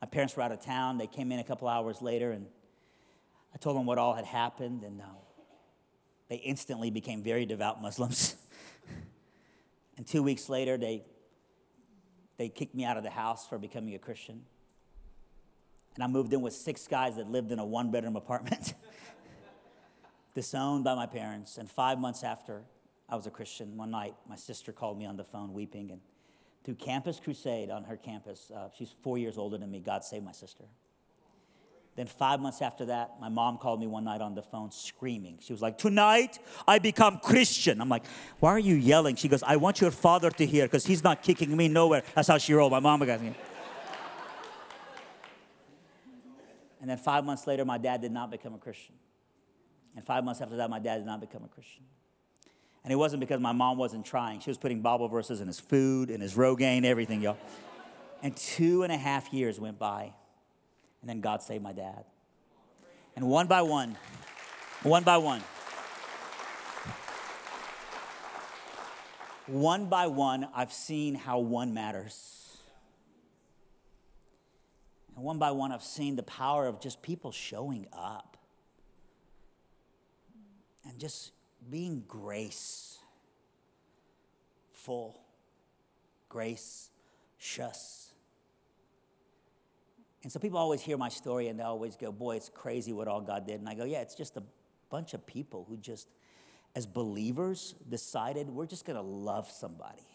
My 0.00 0.06
parents 0.08 0.36
were 0.36 0.42
out 0.42 0.52
of 0.52 0.60
town. 0.60 0.98
They 0.98 1.06
came 1.06 1.32
in 1.32 1.38
a 1.38 1.44
couple 1.44 1.68
hours 1.68 2.02
later, 2.02 2.32
and 2.32 2.46
I 3.54 3.58
told 3.58 3.76
them 3.76 3.86
what 3.86 3.98
all 3.98 4.14
had 4.14 4.24
happened, 4.24 4.82
and 4.84 5.00
uh, 5.00 5.04
they 6.28 6.36
instantly 6.36 6.90
became 6.90 7.22
very 7.22 7.46
devout 7.46 7.80
Muslims. 7.80 8.36
and 9.96 10.06
two 10.06 10.22
weeks 10.22 10.48
later, 10.48 10.76
they 10.76 11.04
they 12.38 12.48
kicked 12.48 12.74
me 12.74 12.84
out 12.84 12.96
of 12.96 13.02
the 13.02 13.10
house 13.10 13.46
for 13.46 13.58
becoming 13.58 13.94
a 13.94 13.98
Christian. 13.98 14.42
And 15.96 16.04
I 16.04 16.06
moved 16.06 16.32
in 16.32 16.40
with 16.40 16.54
six 16.54 16.86
guys 16.86 17.16
that 17.16 17.28
lived 17.28 17.50
in 17.50 17.58
a 17.58 17.64
one 17.64 17.90
bedroom 17.90 18.14
apartment, 18.14 18.74
disowned 20.34 20.84
by 20.84 20.94
my 20.94 21.06
parents. 21.06 21.58
And 21.58 21.68
five 21.68 21.98
months 21.98 22.22
after 22.22 22.62
I 23.08 23.16
was 23.16 23.26
a 23.26 23.30
Christian, 23.30 23.76
one 23.76 23.90
night 23.90 24.14
my 24.28 24.36
sister 24.36 24.72
called 24.72 24.96
me 24.96 25.04
on 25.04 25.16
the 25.16 25.24
phone 25.24 25.52
weeping. 25.52 25.90
And 25.90 26.00
through 26.62 26.76
Campus 26.76 27.18
Crusade 27.18 27.70
on 27.70 27.82
her 27.84 27.96
campus, 27.96 28.52
uh, 28.54 28.68
she's 28.76 28.94
four 29.02 29.18
years 29.18 29.36
older 29.36 29.58
than 29.58 29.70
me, 29.72 29.80
God 29.80 30.04
saved 30.04 30.24
my 30.24 30.32
sister. 30.32 30.64
Then, 31.98 32.06
five 32.06 32.38
months 32.38 32.62
after 32.62 32.84
that, 32.84 33.16
my 33.20 33.28
mom 33.28 33.58
called 33.58 33.80
me 33.80 33.88
one 33.88 34.04
night 34.04 34.20
on 34.20 34.36
the 34.36 34.42
phone 34.42 34.70
screaming. 34.70 35.38
She 35.40 35.52
was 35.52 35.60
like, 35.60 35.78
Tonight 35.78 36.38
I 36.64 36.78
become 36.78 37.18
Christian. 37.18 37.80
I'm 37.80 37.88
like, 37.88 38.04
Why 38.38 38.50
are 38.50 38.58
you 38.60 38.76
yelling? 38.76 39.16
She 39.16 39.26
goes, 39.26 39.42
I 39.42 39.56
want 39.56 39.80
your 39.80 39.90
father 39.90 40.30
to 40.30 40.46
hear 40.46 40.66
because 40.66 40.86
he's 40.86 41.02
not 41.02 41.24
kicking 41.24 41.56
me 41.56 41.66
nowhere. 41.66 42.04
That's 42.14 42.28
how 42.28 42.38
she 42.38 42.54
rolled. 42.54 42.70
My 42.70 42.78
mom 42.78 43.04
got 43.04 43.20
me. 43.20 43.34
and 46.80 46.88
then, 46.88 46.98
five 46.98 47.24
months 47.24 47.48
later, 47.48 47.64
my 47.64 47.78
dad 47.78 48.00
did 48.00 48.12
not 48.12 48.30
become 48.30 48.54
a 48.54 48.58
Christian. 48.58 48.94
And 49.96 50.04
five 50.04 50.22
months 50.22 50.40
after 50.40 50.54
that, 50.58 50.70
my 50.70 50.78
dad 50.78 50.98
did 50.98 51.06
not 51.06 51.20
become 51.20 51.42
a 51.42 51.48
Christian. 51.48 51.82
And 52.84 52.92
it 52.92 52.96
wasn't 52.96 53.18
because 53.18 53.40
my 53.40 53.50
mom 53.50 53.76
wasn't 53.76 54.06
trying. 54.06 54.38
She 54.38 54.50
was 54.50 54.58
putting 54.58 54.82
Bible 54.82 55.08
verses 55.08 55.40
in 55.40 55.48
his 55.48 55.58
food, 55.58 56.10
in 56.10 56.20
his 56.20 56.34
Rogaine, 56.34 56.84
everything, 56.84 57.22
y'all. 57.22 57.38
And 58.22 58.36
two 58.36 58.84
and 58.84 58.92
a 58.92 58.96
half 58.96 59.32
years 59.32 59.58
went 59.58 59.80
by. 59.80 60.12
And 61.00 61.08
then 61.08 61.20
God 61.20 61.42
saved 61.42 61.62
my 61.62 61.72
dad. 61.72 62.04
And 63.16 63.28
one 63.28 63.46
by 63.46 63.62
one, 63.62 63.96
one 64.82 65.02
by 65.02 65.16
one, 65.16 65.42
one 69.46 69.86
by 69.86 70.06
one, 70.06 70.48
I've 70.54 70.72
seen 70.72 71.14
how 71.14 71.38
one 71.38 71.74
matters. 71.74 72.58
And 75.16 75.24
one 75.24 75.38
by 75.38 75.50
one, 75.50 75.72
I've 75.72 75.82
seen 75.82 76.16
the 76.16 76.22
power 76.22 76.66
of 76.66 76.80
just 76.80 77.02
people 77.02 77.32
showing 77.32 77.86
up 77.92 78.36
and 80.84 80.98
just 80.98 81.32
being 81.70 82.04
grace 82.06 82.98
full, 84.88 85.20
grace, 86.28 86.90
shus. 87.38 88.12
And 90.22 90.32
so 90.32 90.40
people 90.40 90.58
always 90.58 90.80
hear 90.80 90.96
my 90.96 91.08
story 91.08 91.48
and 91.48 91.58
they 91.58 91.64
always 91.64 91.96
go, 91.96 92.10
Boy, 92.10 92.36
it's 92.36 92.48
crazy 92.48 92.92
what 92.92 93.08
all 93.08 93.20
God 93.20 93.46
did. 93.46 93.60
And 93.60 93.68
I 93.68 93.74
go, 93.74 93.84
Yeah, 93.84 94.00
it's 94.00 94.14
just 94.14 94.36
a 94.36 94.42
bunch 94.90 95.14
of 95.14 95.26
people 95.26 95.66
who 95.68 95.76
just, 95.76 96.08
as 96.74 96.86
believers, 96.86 97.74
decided 97.88 98.50
we're 98.50 98.66
just 98.66 98.84
gonna 98.84 99.02
love 99.02 99.50
somebody. 99.50 100.06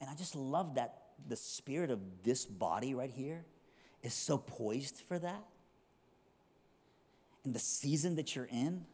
And 0.00 0.10
I 0.10 0.14
just 0.14 0.36
love 0.36 0.74
that 0.74 1.02
the 1.28 1.36
spirit 1.36 1.90
of 1.90 2.00
this 2.22 2.44
body 2.44 2.94
right 2.94 3.10
here 3.10 3.44
is 4.02 4.12
so 4.12 4.36
poised 4.36 4.96
for 4.96 5.18
that. 5.18 5.44
And 7.44 7.54
the 7.54 7.60
season 7.60 8.16
that 8.16 8.36
you're 8.36 8.48
in, 8.50 8.84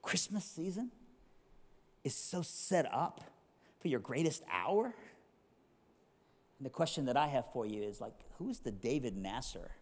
Christmas 0.00 0.44
season, 0.44 0.90
is 2.02 2.14
so 2.14 2.42
set 2.42 2.92
up 2.92 3.22
for 3.80 3.88
your 3.88 4.00
greatest 4.00 4.42
hour. 4.50 4.94
And 6.62 6.66
the 6.68 6.70
question 6.70 7.06
that 7.06 7.16
I 7.16 7.26
have 7.26 7.52
for 7.52 7.66
you 7.66 7.82
is 7.82 8.00
like, 8.00 8.14
who's 8.38 8.60
the 8.60 8.70
David 8.70 9.16
Nasser 9.16 9.72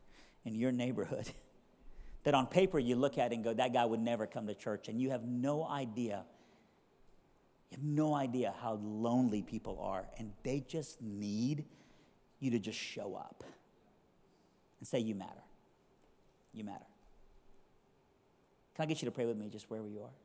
in 0.46 0.54
your 0.54 0.72
neighborhood? 0.72 1.30
that 2.24 2.32
on 2.32 2.46
paper 2.46 2.78
you 2.78 2.96
look 2.96 3.18
at 3.18 3.34
and 3.34 3.44
go, 3.44 3.52
that 3.52 3.74
guy 3.74 3.84
would 3.84 4.00
never 4.00 4.26
come 4.26 4.46
to 4.46 4.54
church, 4.54 4.88
and 4.88 4.98
you 4.98 5.10
have 5.10 5.22
no 5.22 5.62
idea. 5.62 6.24
You 7.70 7.76
have 7.76 7.84
no 7.84 8.14
idea 8.14 8.54
how 8.62 8.80
lonely 8.82 9.42
people 9.42 9.78
are, 9.78 10.06
and 10.16 10.32
they 10.42 10.64
just 10.66 11.02
need 11.02 11.66
you 12.38 12.52
to 12.52 12.58
just 12.58 12.78
show 12.78 13.14
up 13.14 13.44
and 14.78 14.88
say, 14.88 15.00
You 15.00 15.14
matter. 15.14 15.44
You 16.54 16.64
matter. 16.64 16.86
Can 18.74 18.84
I 18.84 18.86
get 18.86 19.02
you 19.02 19.06
to 19.06 19.12
pray 19.12 19.26
with 19.26 19.36
me 19.36 19.50
just 19.50 19.68
wherever 19.68 19.86
you 19.86 20.00
are? 20.00 20.16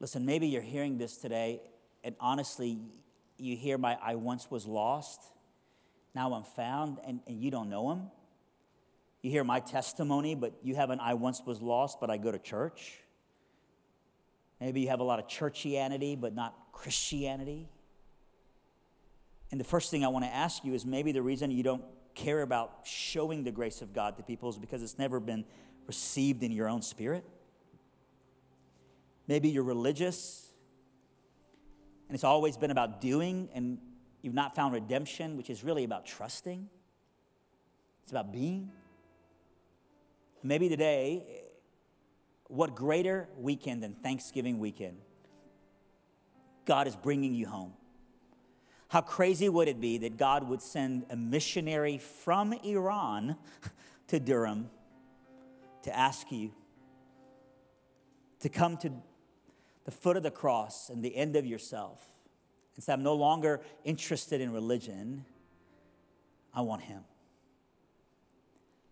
Listen, 0.00 0.26
maybe 0.26 0.48
you're 0.48 0.60
hearing 0.60 0.98
this 0.98 1.18
today, 1.18 1.60
and 2.02 2.16
honestly, 2.18 2.80
you 3.38 3.56
hear 3.56 3.78
my 3.78 3.98
I 4.02 4.14
once 4.16 4.50
was 4.50 4.66
lost, 4.66 5.20
now 6.14 6.32
I'm 6.34 6.44
found, 6.44 6.98
and, 7.06 7.20
and 7.26 7.40
you 7.40 7.50
don't 7.50 7.68
know 7.68 7.90
him. 7.90 8.10
You 9.22 9.30
hear 9.30 9.44
my 9.44 9.60
testimony, 9.60 10.34
but 10.34 10.52
you 10.62 10.74
have 10.74 10.90
an 10.90 11.00
I 11.00 11.14
once 11.14 11.42
was 11.46 11.60
lost, 11.62 11.98
but 12.00 12.10
I 12.10 12.16
go 12.16 12.32
to 12.32 12.38
church. 12.38 12.98
Maybe 14.60 14.80
you 14.82 14.88
have 14.88 15.00
a 15.00 15.04
lot 15.04 15.18
of 15.18 15.26
churchianity, 15.26 16.20
but 16.20 16.34
not 16.34 16.54
Christianity. 16.72 17.68
And 19.50 19.60
the 19.60 19.64
first 19.64 19.90
thing 19.90 20.04
I 20.04 20.08
want 20.08 20.24
to 20.24 20.32
ask 20.32 20.64
you 20.64 20.74
is 20.74 20.86
maybe 20.86 21.12
the 21.12 21.22
reason 21.22 21.50
you 21.50 21.62
don't 21.62 21.84
care 22.14 22.42
about 22.42 22.80
showing 22.84 23.44
the 23.44 23.52
grace 23.52 23.82
of 23.82 23.92
God 23.92 24.16
to 24.16 24.22
people 24.22 24.48
is 24.48 24.58
because 24.58 24.82
it's 24.82 24.98
never 24.98 25.20
been 25.20 25.44
received 25.86 26.42
in 26.42 26.52
your 26.52 26.68
own 26.68 26.82
spirit. 26.82 27.24
Maybe 29.28 29.48
you're 29.48 29.62
religious 29.62 30.51
and 32.12 32.16
it's 32.16 32.24
always 32.24 32.58
been 32.58 32.70
about 32.70 33.00
doing, 33.00 33.48
and 33.54 33.78
you've 34.20 34.34
not 34.34 34.54
found 34.54 34.74
redemption, 34.74 35.34
which 35.38 35.48
is 35.48 35.64
really 35.64 35.82
about 35.82 36.04
trusting. 36.04 36.68
It's 38.02 38.12
about 38.12 38.30
being. 38.30 38.70
Maybe 40.42 40.68
today, 40.68 41.24
what 42.48 42.74
greater 42.74 43.30
weekend 43.38 43.82
than 43.82 43.94
Thanksgiving 43.94 44.58
weekend? 44.58 44.98
God 46.66 46.86
is 46.86 46.96
bringing 46.96 47.34
you 47.34 47.46
home. 47.46 47.72
How 48.88 49.00
crazy 49.00 49.48
would 49.48 49.68
it 49.68 49.80
be 49.80 49.96
that 49.96 50.18
God 50.18 50.46
would 50.46 50.60
send 50.60 51.06
a 51.08 51.16
missionary 51.16 51.96
from 51.96 52.52
Iran 52.52 53.36
to 54.08 54.20
Durham 54.20 54.68
to 55.84 55.96
ask 55.96 56.30
you 56.30 56.52
to 58.40 58.50
come 58.50 58.76
to 58.76 58.92
the 59.84 59.90
foot 59.90 60.16
of 60.16 60.22
the 60.22 60.30
cross 60.30 60.88
and 60.88 61.04
the 61.04 61.14
end 61.14 61.36
of 61.36 61.46
yourself 61.46 62.00
and 62.74 62.84
say, 62.84 62.92
I'm 62.92 63.02
no 63.02 63.14
longer 63.14 63.60
interested 63.84 64.40
in 64.40 64.52
religion, 64.52 65.24
I 66.54 66.62
want 66.62 66.82
Him. 66.82 67.02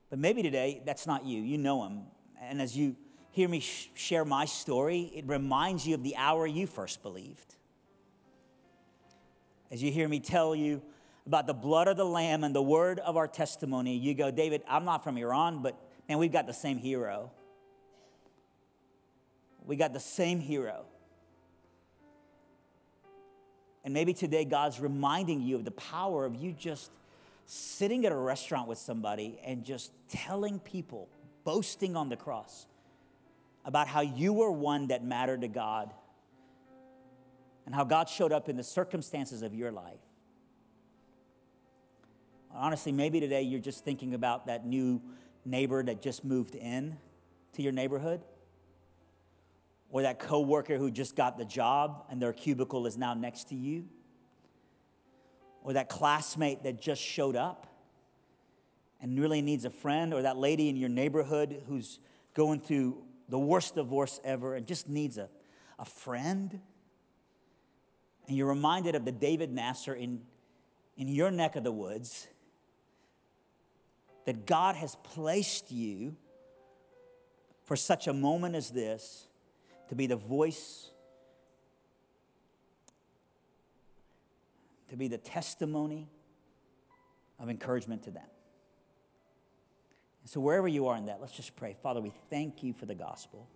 But 0.08 0.18
maybe 0.18 0.42
today 0.42 0.82
that's 0.84 1.06
not 1.06 1.24
you. 1.24 1.40
You 1.40 1.58
know 1.58 1.84
Him. 1.84 2.02
And 2.42 2.60
as 2.60 2.76
you 2.76 2.96
hear 3.30 3.48
me 3.48 3.60
sh- 3.60 3.90
share 3.94 4.24
my 4.24 4.44
story, 4.44 5.12
it 5.14 5.26
reminds 5.26 5.86
you 5.86 5.94
of 5.94 6.02
the 6.02 6.16
hour 6.16 6.46
you 6.46 6.66
first 6.66 7.02
believed. 7.02 7.54
As 9.70 9.82
you 9.82 9.92
hear 9.92 10.08
me 10.08 10.18
tell 10.18 10.54
you 10.54 10.82
about 11.26 11.46
the 11.46 11.54
blood 11.54 11.86
of 11.86 11.96
the 11.96 12.04
Lamb 12.04 12.42
and 12.42 12.54
the 12.54 12.62
word 12.62 12.98
of 12.98 13.16
our 13.16 13.28
testimony, 13.28 13.96
you 13.96 14.14
go, 14.14 14.32
David, 14.32 14.62
I'm 14.68 14.84
not 14.84 15.04
from 15.04 15.16
Iran, 15.16 15.62
but 15.62 15.76
man, 16.08 16.18
we've 16.18 16.32
got 16.32 16.48
the 16.48 16.52
same 16.52 16.78
hero. 16.78 17.30
We 19.70 19.76
got 19.76 19.92
the 19.92 20.00
same 20.00 20.40
hero. 20.40 20.82
And 23.84 23.94
maybe 23.94 24.12
today 24.12 24.44
God's 24.44 24.80
reminding 24.80 25.42
you 25.42 25.54
of 25.54 25.64
the 25.64 25.70
power 25.70 26.24
of 26.24 26.34
you 26.34 26.50
just 26.50 26.90
sitting 27.46 28.04
at 28.04 28.10
a 28.10 28.16
restaurant 28.16 28.66
with 28.66 28.78
somebody 28.78 29.38
and 29.44 29.64
just 29.64 29.92
telling 30.08 30.58
people, 30.58 31.08
boasting 31.44 31.94
on 31.94 32.08
the 32.08 32.16
cross, 32.16 32.66
about 33.64 33.86
how 33.86 34.00
you 34.00 34.32
were 34.32 34.50
one 34.50 34.88
that 34.88 35.04
mattered 35.04 35.42
to 35.42 35.48
God 35.48 35.92
and 37.64 37.72
how 37.72 37.84
God 37.84 38.08
showed 38.08 38.32
up 38.32 38.48
in 38.48 38.56
the 38.56 38.64
circumstances 38.64 39.42
of 39.42 39.54
your 39.54 39.70
life. 39.70 40.00
Honestly, 42.52 42.90
maybe 42.90 43.20
today 43.20 43.42
you're 43.42 43.60
just 43.60 43.84
thinking 43.84 44.14
about 44.14 44.46
that 44.46 44.66
new 44.66 45.00
neighbor 45.44 45.80
that 45.80 46.02
just 46.02 46.24
moved 46.24 46.56
in 46.56 46.96
to 47.52 47.62
your 47.62 47.70
neighborhood 47.70 48.20
or 49.90 50.02
that 50.02 50.18
coworker 50.18 50.78
who 50.78 50.90
just 50.90 51.16
got 51.16 51.36
the 51.36 51.44
job 51.44 52.04
and 52.10 52.22
their 52.22 52.32
cubicle 52.32 52.86
is 52.86 52.96
now 52.96 53.14
next 53.14 53.48
to 53.48 53.54
you, 53.54 53.84
or 55.62 55.72
that 55.72 55.88
classmate 55.88 56.62
that 56.62 56.80
just 56.80 57.02
showed 57.02 57.36
up 57.36 57.66
and 59.00 59.18
really 59.18 59.42
needs 59.42 59.64
a 59.64 59.70
friend, 59.70 60.12
or 60.14 60.22
that 60.22 60.36
lady 60.36 60.68
in 60.68 60.76
your 60.76 60.88
neighborhood 60.88 61.62
who's 61.66 61.98
going 62.34 62.60
through 62.60 63.02
the 63.28 63.38
worst 63.38 63.74
divorce 63.74 64.20
ever 64.24 64.54
and 64.54 64.66
just 64.66 64.88
needs 64.88 65.18
a, 65.18 65.28
a 65.78 65.84
friend. 65.84 66.60
And 68.28 68.36
you're 68.36 68.48
reminded 68.48 68.94
of 68.94 69.04
the 69.04 69.12
David 69.12 69.50
Nasser 69.50 69.94
in, 69.94 70.20
in 70.96 71.08
your 71.08 71.30
neck 71.30 71.56
of 71.56 71.64
the 71.64 71.72
woods 71.72 72.28
that 74.26 74.46
God 74.46 74.76
has 74.76 74.96
placed 75.02 75.72
you 75.72 76.14
for 77.64 77.74
such 77.74 78.06
a 78.06 78.12
moment 78.12 78.54
as 78.54 78.70
this 78.70 79.26
to 79.90 79.96
be 79.96 80.06
the 80.06 80.16
voice, 80.16 80.88
to 84.88 84.96
be 84.96 85.08
the 85.08 85.18
testimony 85.18 86.08
of 87.40 87.50
encouragement 87.50 88.04
to 88.04 88.12
them. 88.12 88.22
And 90.22 90.30
so, 90.30 90.38
wherever 90.38 90.68
you 90.68 90.86
are 90.86 90.96
in 90.96 91.06
that, 91.06 91.20
let's 91.20 91.32
just 91.32 91.56
pray. 91.56 91.74
Father, 91.82 92.00
we 92.00 92.12
thank 92.30 92.62
you 92.62 92.72
for 92.72 92.86
the 92.86 92.94
gospel. 92.94 93.48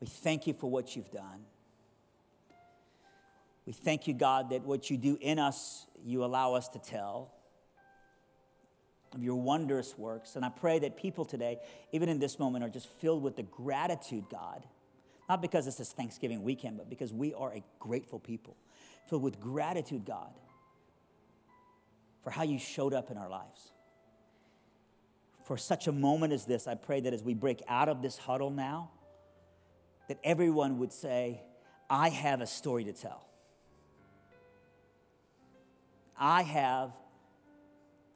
We 0.00 0.08
thank 0.08 0.48
you 0.48 0.52
for 0.52 0.68
what 0.68 0.96
you've 0.96 1.12
done. 1.12 1.44
We 3.66 3.72
thank 3.72 4.08
you, 4.08 4.14
God, 4.14 4.50
that 4.50 4.62
what 4.62 4.90
you 4.90 4.96
do 4.96 5.16
in 5.20 5.38
us, 5.38 5.86
you 6.04 6.24
allow 6.24 6.54
us 6.54 6.66
to 6.70 6.80
tell 6.80 7.30
of 9.14 9.22
your 9.22 9.36
wondrous 9.36 9.96
works. 9.96 10.36
And 10.36 10.44
I 10.44 10.48
pray 10.48 10.78
that 10.80 10.96
people 10.96 11.24
today, 11.24 11.58
even 11.92 12.08
in 12.08 12.18
this 12.18 12.38
moment, 12.38 12.64
are 12.64 12.68
just 12.68 12.88
filled 13.00 13.22
with 13.22 13.36
the 13.36 13.42
gratitude, 13.42 14.24
God. 14.30 14.64
Not 15.28 15.42
because 15.42 15.64
this 15.64 15.80
is 15.80 15.90
Thanksgiving 15.92 16.42
weekend, 16.42 16.78
but 16.78 16.88
because 16.88 17.12
we 17.12 17.34
are 17.34 17.52
a 17.52 17.62
grateful 17.78 18.18
people, 18.18 18.56
filled 19.08 19.22
with 19.22 19.40
gratitude, 19.40 20.04
God, 20.04 20.32
for 22.22 22.30
how 22.30 22.42
you 22.42 22.58
showed 22.58 22.94
up 22.94 23.10
in 23.10 23.16
our 23.16 23.28
lives. 23.28 23.72
For 25.44 25.56
such 25.56 25.86
a 25.86 25.92
moment 25.92 26.32
as 26.32 26.44
this, 26.44 26.66
I 26.66 26.74
pray 26.74 27.00
that 27.00 27.12
as 27.12 27.22
we 27.22 27.34
break 27.34 27.62
out 27.68 27.88
of 27.88 28.02
this 28.02 28.18
huddle 28.18 28.50
now, 28.50 28.90
that 30.08 30.18
everyone 30.24 30.78
would 30.78 30.92
say, 30.92 31.42
I 31.88 32.08
have 32.10 32.40
a 32.40 32.46
story 32.46 32.84
to 32.84 32.92
tell. 32.92 33.26
I 36.18 36.42
have 36.42 36.92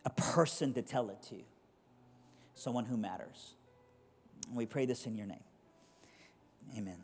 a 0.04 0.10
person 0.10 0.72
to 0.74 0.82
tell 0.82 1.10
it 1.10 1.22
to, 1.30 1.36
someone 2.54 2.84
who 2.84 2.96
matters. 2.96 3.54
And 4.48 4.56
we 4.56 4.66
pray 4.66 4.86
this 4.86 5.06
in 5.06 5.16
your 5.16 5.26
name. 5.26 5.44
Amen. 6.76 7.02